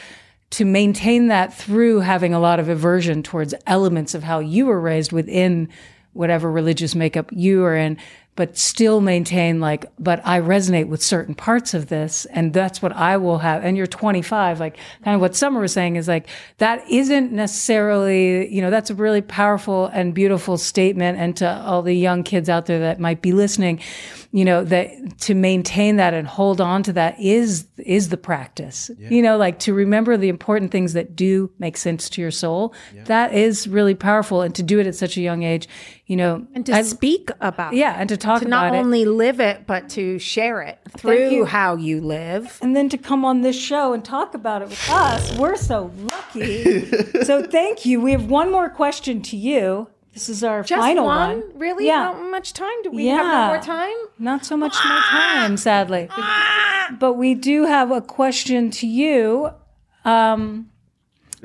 to 0.51 0.65
maintain 0.65 1.27
that 1.27 1.53
through 1.53 1.99
having 1.99 2.33
a 2.33 2.39
lot 2.39 2.59
of 2.59 2.69
aversion 2.69 3.23
towards 3.23 3.53
elements 3.65 4.15
of 4.15 4.23
how 4.23 4.39
you 4.39 4.65
were 4.65 4.79
raised 4.79 5.11
within 5.11 5.69
whatever 6.13 6.51
religious 6.51 6.95
makeup 6.95 7.29
you 7.31 7.63
are 7.63 7.75
in, 7.75 7.97
but 8.37 8.55
still 8.55 9.01
maintain 9.01 9.59
like, 9.59 9.87
but 9.97 10.21
I 10.23 10.39
resonate 10.39 10.87
with 10.87 11.03
certain 11.03 11.33
parts 11.33 11.73
of 11.73 11.87
this, 11.87 12.25
and 12.27 12.53
that's 12.53 12.83
what 12.83 12.93
I 12.93 13.17
will 13.17 13.39
have. 13.39 13.65
And 13.65 13.75
you're 13.75 13.87
25, 13.87 14.59
like 14.59 14.77
kind 15.03 15.15
of 15.15 15.21
what 15.21 15.35
Summer 15.35 15.59
was 15.59 15.73
saying 15.73 15.95
is 15.95 16.07
like 16.07 16.29
that 16.59 16.87
isn't 16.89 17.31
necessarily, 17.31 18.47
you 18.53 18.61
know, 18.61 18.69
that's 18.69 18.91
a 18.91 18.95
really 18.95 19.21
powerful 19.21 19.87
and 19.87 20.13
beautiful 20.13 20.57
statement. 20.57 21.17
And 21.17 21.35
to 21.37 21.49
all 21.65 21.81
the 21.81 21.95
young 21.95 22.23
kids 22.23 22.47
out 22.47 22.67
there 22.67 22.79
that 22.79 22.99
might 22.99 23.23
be 23.23 23.33
listening, 23.33 23.81
you 24.31 24.45
know, 24.45 24.63
that 24.65 25.17
to 25.21 25.33
maintain 25.33 25.95
that 25.95 26.13
and 26.13 26.27
hold 26.27 26.61
on 26.61 26.83
to 26.83 26.93
that 26.93 27.19
is 27.19 27.65
is 27.77 28.09
the 28.09 28.17
practice. 28.17 28.91
You 28.99 29.23
know, 29.23 29.37
like 29.37 29.57
to 29.59 29.73
remember 29.73 30.15
the 30.15 30.29
important 30.29 30.71
things 30.71 30.93
that 30.93 31.15
do 31.15 31.49
make 31.57 31.75
sense 31.75 32.07
to 32.11 32.21
your 32.21 32.31
soul. 32.31 32.75
That 33.05 33.33
is 33.33 33.67
really 33.67 33.95
powerful, 33.95 34.43
and 34.43 34.53
to 34.53 34.61
do 34.61 34.79
it 34.79 34.85
at 34.85 34.93
such 34.93 35.17
a 35.17 35.21
young 35.21 35.41
age, 35.41 35.67
you 36.07 36.15
know, 36.15 36.47
and 36.55 36.65
to 36.65 36.83
speak 36.85 37.29
about 37.41 37.73
yeah, 37.73 37.95
and 37.99 38.07
to 38.09 38.15
talk 38.17 38.39
to 38.39 38.47
about 38.47 38.71
not 38.71 38.75
it. 38.75 38.77
only 38.79 39.03
live 39.05 39.39
it 39.41 39.67
but 39.67 39.89
to 39.89 40.17
share 40.19 40.61
it 40.61 40.79
through 40.97 41.29
you. 41.29 41.45
how 41.45 41.75
you 41.75 41.99
live 42.01 42.57
and 42.61 42.75
then 42.75 42.87
to 42.89 42.97
come 42.97 43.25
on 43.25 43.41
this 43.41 43.59
show 43.59 43.91
and 43.93 44.03
talk 44.05 44.33
about 44.33 44.61
it 44.61 44.69
with 44.69 44.89
us. 44.89 45.37
We're 45.37 45.57
so 45.57 45.91
lucky. 46.13 46.85
so 47.23 47.43
thank 47.45 47.85
you. 47.85 47.99
We 48.01 48.13
have 48.13 48.25
one 48.29 48.51
more 48.51 48.69
question 48.69 49.21
to 49.23 49.35
you. 49.37 49.89
This 50.13 50.29
is 50.29 50.43
our 50.43 50.63
just 50.63 50.81
final 50.81 51.05
one, 51.05 51.41
one. 51.41 51.59
really 51.59 51.85
Yeah. 51.87 52.13
how 52.13 52.29
much 52.31 52.53
time 52.53 52.81
do 52.83 52.89
we 52.89 53.05
have 53.07 53.25
no 53.25 53.47
more 53.53 53.59
time 53.61 53.93
Not 54.17 54.45
so 54.45 54.57
much 54.57 54.75
more 54.83 54.97
time, 54.99 55.57
sadly. 55.57 56.09
But 56.99 57.13
we 57.13 57.35
do 57.35 57.65
have 57.65 57.91
a 57.91 58.01
question 58.01 58.71
to 58.71 58.87
you. 58.87 59.51
Um, 60.05 60.71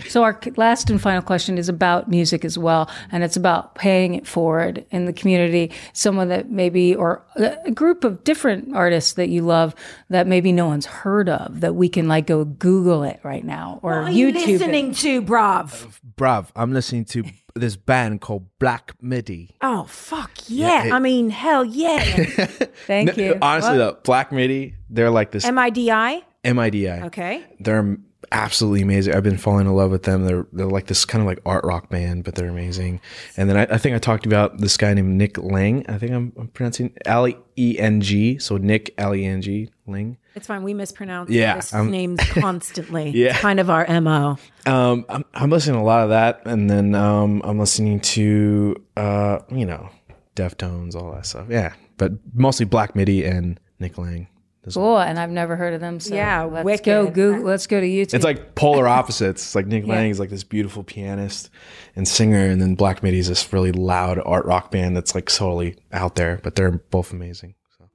so 0.08 0.22
our 0.22 0.38
last 0.56 0.90
and 0.90 1.00
final 1.00 1.22
question 1.22 1.58
is 1.58 1.68
about 1.68 2.08
music 2.08 2.44
as 2.44 2.56
well, 2.58 2.90
and 3.10 3.22
it's 3.22 3.36
about 3.36 3.74
paying 3.74 4.14
it 4.14 4.26
forward 4.26 4.84
in 4.90 5.04
the 5.04 5.12
community. 5.12 5.70
Someone 5.92 6.28
that 6.28 6.50
maybe, 6.50 6.94
or 6.94 7.22
a 7.36 7.70
group 7.70 8.04
of 8.04 8.24
different 8.24 8.74
artists 8.74 9.14
that 9.14 9.28
you 9.28 9.42
love 9.42 9.74
that 10.08 10.26
maybe 10.26 10.52
no 10.52 10.66
one's 10.66 10.86
heard 10.86 11.28
of, 11.28 11.60
that 11.60 11.74
we 11.74 11.88
can 11.88 12.08
like 12.08 12.26
go 12.26 12.44
Google 12.44 13.02
it 13.02 13.20
right 13.22 13.44
now 13.44 13.80
or 13.82 14.04
YouTube. 14.04 14.36
it. 14.36 14.46
listening 14.48 14.94
to 14.94 15.20
brav 15.22 15.84
uh, 15.84 15.88
Bruv, 16.16 16.48
I'm 16.56 16.72
listening 16.72 17.04
to 17.06 17.24
this 17.54 17.76
band 17.76 18.20
called 18.22 18.46
Black 18.58 18.92
Midi. 19.02 19.50
oh 19.60 19.84
fuck 19.84 20.30
yeah, 20.48 20.84
it- 20.86 20.92
i 20.92 20.98
mean 20.98 21.28
hell 21.30 21.64
yeah 21.64 21.98
Thank 22.86 23.16
you. 23.16 23.36
Honestly, 23.42 23.72
What? 23.72 23.76
though, 23.78 23.98
Black 24.04 24.32
Midi, 24.32 24.74
they're 24.88 25.10
like 25.10 25.30
this 25.32 25.44
m-i-d-i 25.44 26.22
MIDI. 26.44 26.88
okay 26.90 27.44
They're 27.60 27.98
absolutely 28.32 28.82
amazing. 28.82 29.14
I've 29.14 29.22
been 29.22 29.38
falling 29.38 29.66
in 29.66 29.72
love 29.74 29.90
with 29.92 30.02
them. 30.02 30.24
They're 30.24 30.46
they're 30.52 30.66
like 30.66 30.86
this 30.86 31.04
kind 31.04 31.22
of 31.22 31.26
like 31.26 31.38
art 31.46 31.64
rock 31.64 31.88
band, 31.90 32.24
but 32.24 32.34
they're 32.34 32.48
amazing. 32.48 33.00
And 33.36 33.48
then 33.48 33.56
I, 33.56 33.74
I 33.74 33.78
think 33.78 33.94
I 33.94 33.98
talked 33.98 34.26
about 34.26 34.58
this 34.58 34.76
guy 34.76 34.92
named 34.94 35.16
Nick 35.16 35.38
Lang. 35.38 35.84
I 35.88 35.98
think 35.98 36.12
I'm, 36.12 36.32
I'm 36.38 36.48
pronouncing 36.48 36.92
L 37.04 37.28
E 37.56 37.78
N 37.78 38.00
G. 38.00 38.38
So 38.38 38.56
Nick 38.56 38.92
L 38.98 39.14
E 39.14 39.24
N 39.24 39.42
G 39.42 39.70
Lang. 39.86 40.16
it's 40.34 40.46
fine 40.46 40.62
we 40.62 40.72
mispronounce 40.74 41.28
Yeah, 41.30 41.60
names 41.84 42.20
constantly 42.30 43.10
Yeah. 43.10 43.30
it's 43.30 43.40
kind 43.40 43.60
of 43.60 43.68
our 43.68 43.86
mo 44.00 44.38
Um, 44.66 45.04
I'm, 45.08 45.24
I'm 45.34 45.50
listening 45.50 45.74
to 45.76 45.82
a 45.82 45.84
lot 45.84 46.04
of 46.04 46.08
that, 46.10 46.42
and 46.46 46.70
then 46.70 46.94
um, 46.94 47.42
I'm 47.44 47.58
listening 47.58 48.00
to 48.00 48.76
uh, 48.96 49.40
you 49.50 49.66
know, 49.66 49.90
Deftones, 50.36 50.94
all 50.94 51.12
that 51.12 51.26
stuff. 51.26 51.46
Yeah, 51.50 51.74
but 51.98 52.12
mostly 52.32 52.64
Black 52.64 52.96
Midi 52.96 53.24
and 53.24 53.60
Nick 53.78 53.98
Lang. 53.98 54.28
There's- 54.64 54.74
Cool, 54.74 54.98
and 54.98 55.18
I've 55.18 55.30
never 55.30 55.56
heard 55.56 55.74
of 55.74 55.80
them. 55.80 55.98
So 55.98 56.14
Yeah, 56.14 56.42
let's 56.44 56.80
go. 56.82 57.06
Google. 57.10 57.42
Let's 57.44 57.66
go 57.66 57.80
to 57.80 57.86
YouTube. 57.86 58.14
It's 58.14 58.24
like 58.24 58.54
polar 58.54 58.86
opposites. 58.86 59.42
It's 59.42 59.54
like 59.56 59.66
Nick 59.66 59.86
Lang 59.88 60.10
is 60.10 60.20
like 60.20 60.30
this 60.30 60.44
beautiful 60.44 60.84
pianist 60.84 61.50
and 61.96 62.06
singer, 62.06 62.44
and 62.46 62.60
then 62.62 62.74
Black 62.76 63.02
Midi 63.02 63.18
is 63.18 63.28
this 63.28 63.52
really 63.52 63.72
loud 63.72 64.20
art 64.24 64.46
rock 64.46 64.70
band 64.70 64.96
that's 64.96 65.14
like 65.16 65.26
totally 65.26 65.76
out 65.92 66.14
there, 66.14 66.38
but 66.44 66.54
they're 66.54 66.70
both 66.70 67.12
amazing. 67.12 67.54
So 67.76 67.88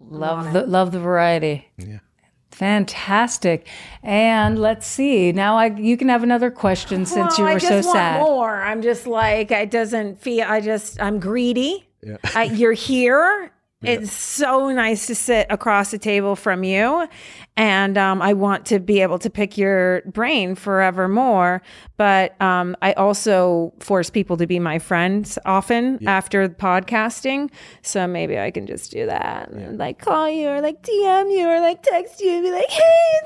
love 0.00 0.52
the 0.52 0.64
love 0.66 0.92
the 0.92 1.00
variety. 1.00 1.66
yeah. 1.76 1.98
Fantastic. 2.52 3.66
And 4.02 4.58
let's 4.58 4.86
see. 4.86 5.30
Now 5.32 5.56
I 5.56 5.66
you 5.76 5.96
can 5.96 6.08
have 6.08 6.22
another 6.22 6.50
question 6.50 7.04
since 7.04 7.36
you 7.36 7.44
Well, 7.44 7.52
were 7.52 7.56
I 7.56 7.60
so 7.60 7.68
just 7.68 7.86
want 7.86 7.96
sad. 7.96 8.20
more. 8.20 8.62
I'm 8.62 8.80
just 8.80 9.06
like 9.06 9.50
it 9.50 9.70
doesn't 9.70 10.20
feel. 10.22 10.46
I 10.48 10.60
just 10.60 11.00
I'm 11.00 11.20
greedy. 11.20 11.86
Yeah. 12.02 12.16
I, 12.34 12.44
you're 12.44 12.72
here. 12.72 13.50
It's 13.82 14.12
so 14.12 14.70
nice 14.70 15.06
to 15.06 15.14
sit 15.14 15.46
across 15.50 15.90
the 15.90 15.98
table 15.98 16.34
from 16.34 16.64
you. 16.64 17.06
And 17.58 17.96
um, 17.96 18.20
I 18.20 18.32
want 18.32 18.66
to 18.66 18.80
be 18.80 19.00
able 19.00 19.18
to 19.20 19.30
pick 19.30 19.56
your 19.56 20.02
brain 20.06 20.54
forevermore. 20.54 21.62
But 21.96 22.40
um, 22.40 22.74
I 22.82 22.94
also 22.94 23.72
force 23.80 24.10
people 24.10 24.38
to 24.38 24.46
be 24.46 24.58
my 24.58 24.78
friends 24.78 25.38
often 25.44 26.06
after 26.08 26.48
podcasting. 26.48 27.50
So 27.82 28.06
maybe 28.06 28.38
I 28.38 28.50
can 28.50 28.66
just 28.66 28.90
do 28.90 29.06
that. 29.06 29.50
and, 29.50 29.78
Like 29.78 29.98
call 30.00 30.28
you 30.28 30.48
or 30.48 30.60
like 30.62 30.82
DM 30.82 31.30
you 31.30 31.46
or 31.46 31.60
like 31.60 31.82
text 31.82 32.20
you 32.20 32.32
and 32.32 32.42
be 32.44 32.50
like, 32.52 32.70
hey, 32.70 33.18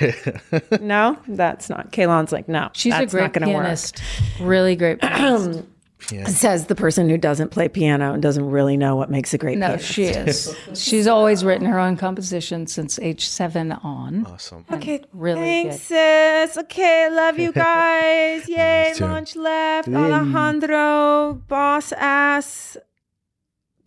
it's 0.00 0.60
summer. 0.60 0.78
no, 0.84 1.16
that's 1.28 1.70
not. 1.70 1.90
Kaylon's 1.92 2.32
like, 2.32 2.48
no, 2.48 2.70
She's 2.72 2.92
that's 2.92 3.12
a 3.12 3.16
great 3.16 3.22
not 3.22 3.32
going 3.34 3.46
to 3.48 3.54
work. 3.54 3.62
pianist. 3.64 4.02
Really 4.40 4.76
great 4.76 5.00
pianist. 5.00 5.62
Says 6.26 6.66
the 6.66 6.74
person 6.74 7.08
who 7.08 7.16
doesn't 7.18 7.50
play 7.50 7.68
piano 7.68 8.12
and 8.14 8.22
doesn't 8.22 8.50
really 8.50 8.76
know 8.76 8.96
what 8.96 9.10
makes 9.10 9.32
a 9.34 9.38
great 9.38 9.58
no, 9.58 9.68
pianist. 9.76 9.92
she 9.92 10.04
is. 10.04 10.56
She's 10.74 11.06
always 11.06 11.44
written 11.44 11.66
her 11.66 11.78
own 11.78 11.96
compositions 11.96 12.72
since 12.72 12.98
age 12.98 13.26
seven 13.28 13.72
on. 13.72 14.26
Awesome. 14.26 14.64
Okay, 14.72 15.02
Really 15.12 15.40
thanks, 15.40 15.82
sis. 15.82 16.56
Okay, 16.58 17.08
love 17.10 17.38
you 17.38 17.52
guys. 17.52 18.48
Yay, 18.48 18.92
too. 18.96 19.04
Launch 19.04 19.36
Left. 19.36 19.88
Alejandro, 19.88 21.34
boss 21.48 21.92
ass, 21.92 22.76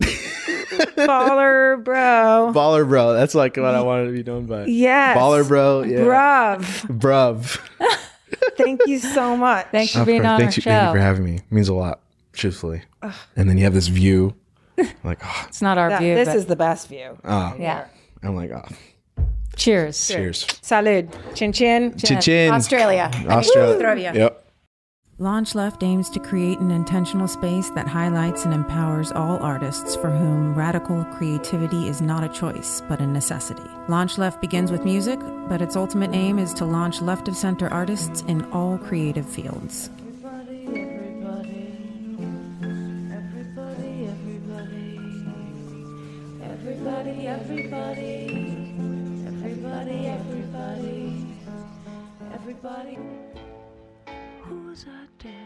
baller, 0.00 1.82
bro. 1.82 2.52
Baller 2.54 2.88
bro. 2.88 3.12
That's 3.14 3.34
like 3.34 3.56
what 3.56 3.74
I 3.74 3.80
wanted 3.82 4.06
to 4.06 4.12
be 4.12 4.22
known 4.22 4.46
by. 4.46 4.66
Yes, 4.66 5.16
Baller 5.16 5.46
bro. 5.46 5.82
Yeah. 5.82 5.98
bruv. 5.98 6.98
Bruv. 6.98 7.58
Thank 8.56 8.82
you 8.86 8.98
so 8.98 9.36
much. 9.36 9.66
Thanks 9.72 9.92
for 9.92 10.00
Of 10.00 10.06
being 10.06 10.20
course. 10.22 10.28
on 10.28 10.32
our 10.34 10.38
Thank 10.40 10.56
you, 10.56 10.62
thank 10.62 10.86
you 10.88 10.92
for 10.94 11.00
having 11.00 11.24
me. 11.24 11.34
It 11.36 11.52
means 11.52 11.68
a 11.68 11.74
lot, 11.74 12.00
truthfully. 12.34 12.82
And 13.36 13.48
then 13.48 13.56
you 13.58 13.64
have 13.64 13.74
this 13.74 13.88
view. 13.88 14.34
Like, 15.04 15.20
oh, 15.24 15.44
It's 15.48 15.62
not 15.62 15.78
our 15.78 15.88
That- 15.90 16.00
view. 16.00 16.14
this 16.16 16.28
but- 16.28 16.36
is 16.36 16.46
the 16.46 16.56
best 16.56 16.88
view. 16.88 17.16
oh. 17.24 17.54
yeah. 17.58 17.86
I'm 18.22 18.34
like, 18.34 18.50
oh, 18.50 18.64
Cheers. 19.56 20.08
cheers. 20.08 20.44
Salud. 20.62 21.12
Chin 21.34 21.52
chin. 21.52 21.96
Chin 21.96 22.20
chin. 22.20 22.52
Australia. 22.52 23.08
Australia. 23.28 24.12
Yep. 24.14 24.40
Launch 25.18 25.54
Left 25.54 25.84
aims 25.84 26.10
to 26.10 26.18
create 26.18 26.58
an 26.58 26.72
intentional 26.72 27.28
space 27.28 27.70
that 27.70 27.86
highlights 27.86 28.44
and 28.44 28.52
empowers 28.52 29.12
all 29.12 29.38
artists 29.38 29.94
for 29.94 30.10
whom 30.10 30.56
radical 30.56 31.04
creativity 31.16 31.86
is 31.86 32.00
not 32.02 32.24
a 32.24 32.28
choice, 32.40 32.82
but 32.88 32.98
a 33.00 33.06
necessity. 33.06 33.62
Launch 33.88 34.18
Left 34.18 34.40
begins 34.40 34.72
with 34.72 34.84
music, 34.84 35.20
but 35.48 35.62
its 35.62 35.76
ultimate 35.76 36.12
aim 36.14 36.40
is 36.40 36.52
to 36.54 36.64
launch 36.64 37.00
left 37.00 37.28
of 37.28 37.36
center 37.36 37.68
artists 37.72 38.22
in 38.22 38.42
all 38.50 38.76
creative 38.78 39.28
fields. 39.28 39.88
Who's 54.40 54.84
that 54.84 55.18
dancing? 55.18 55.43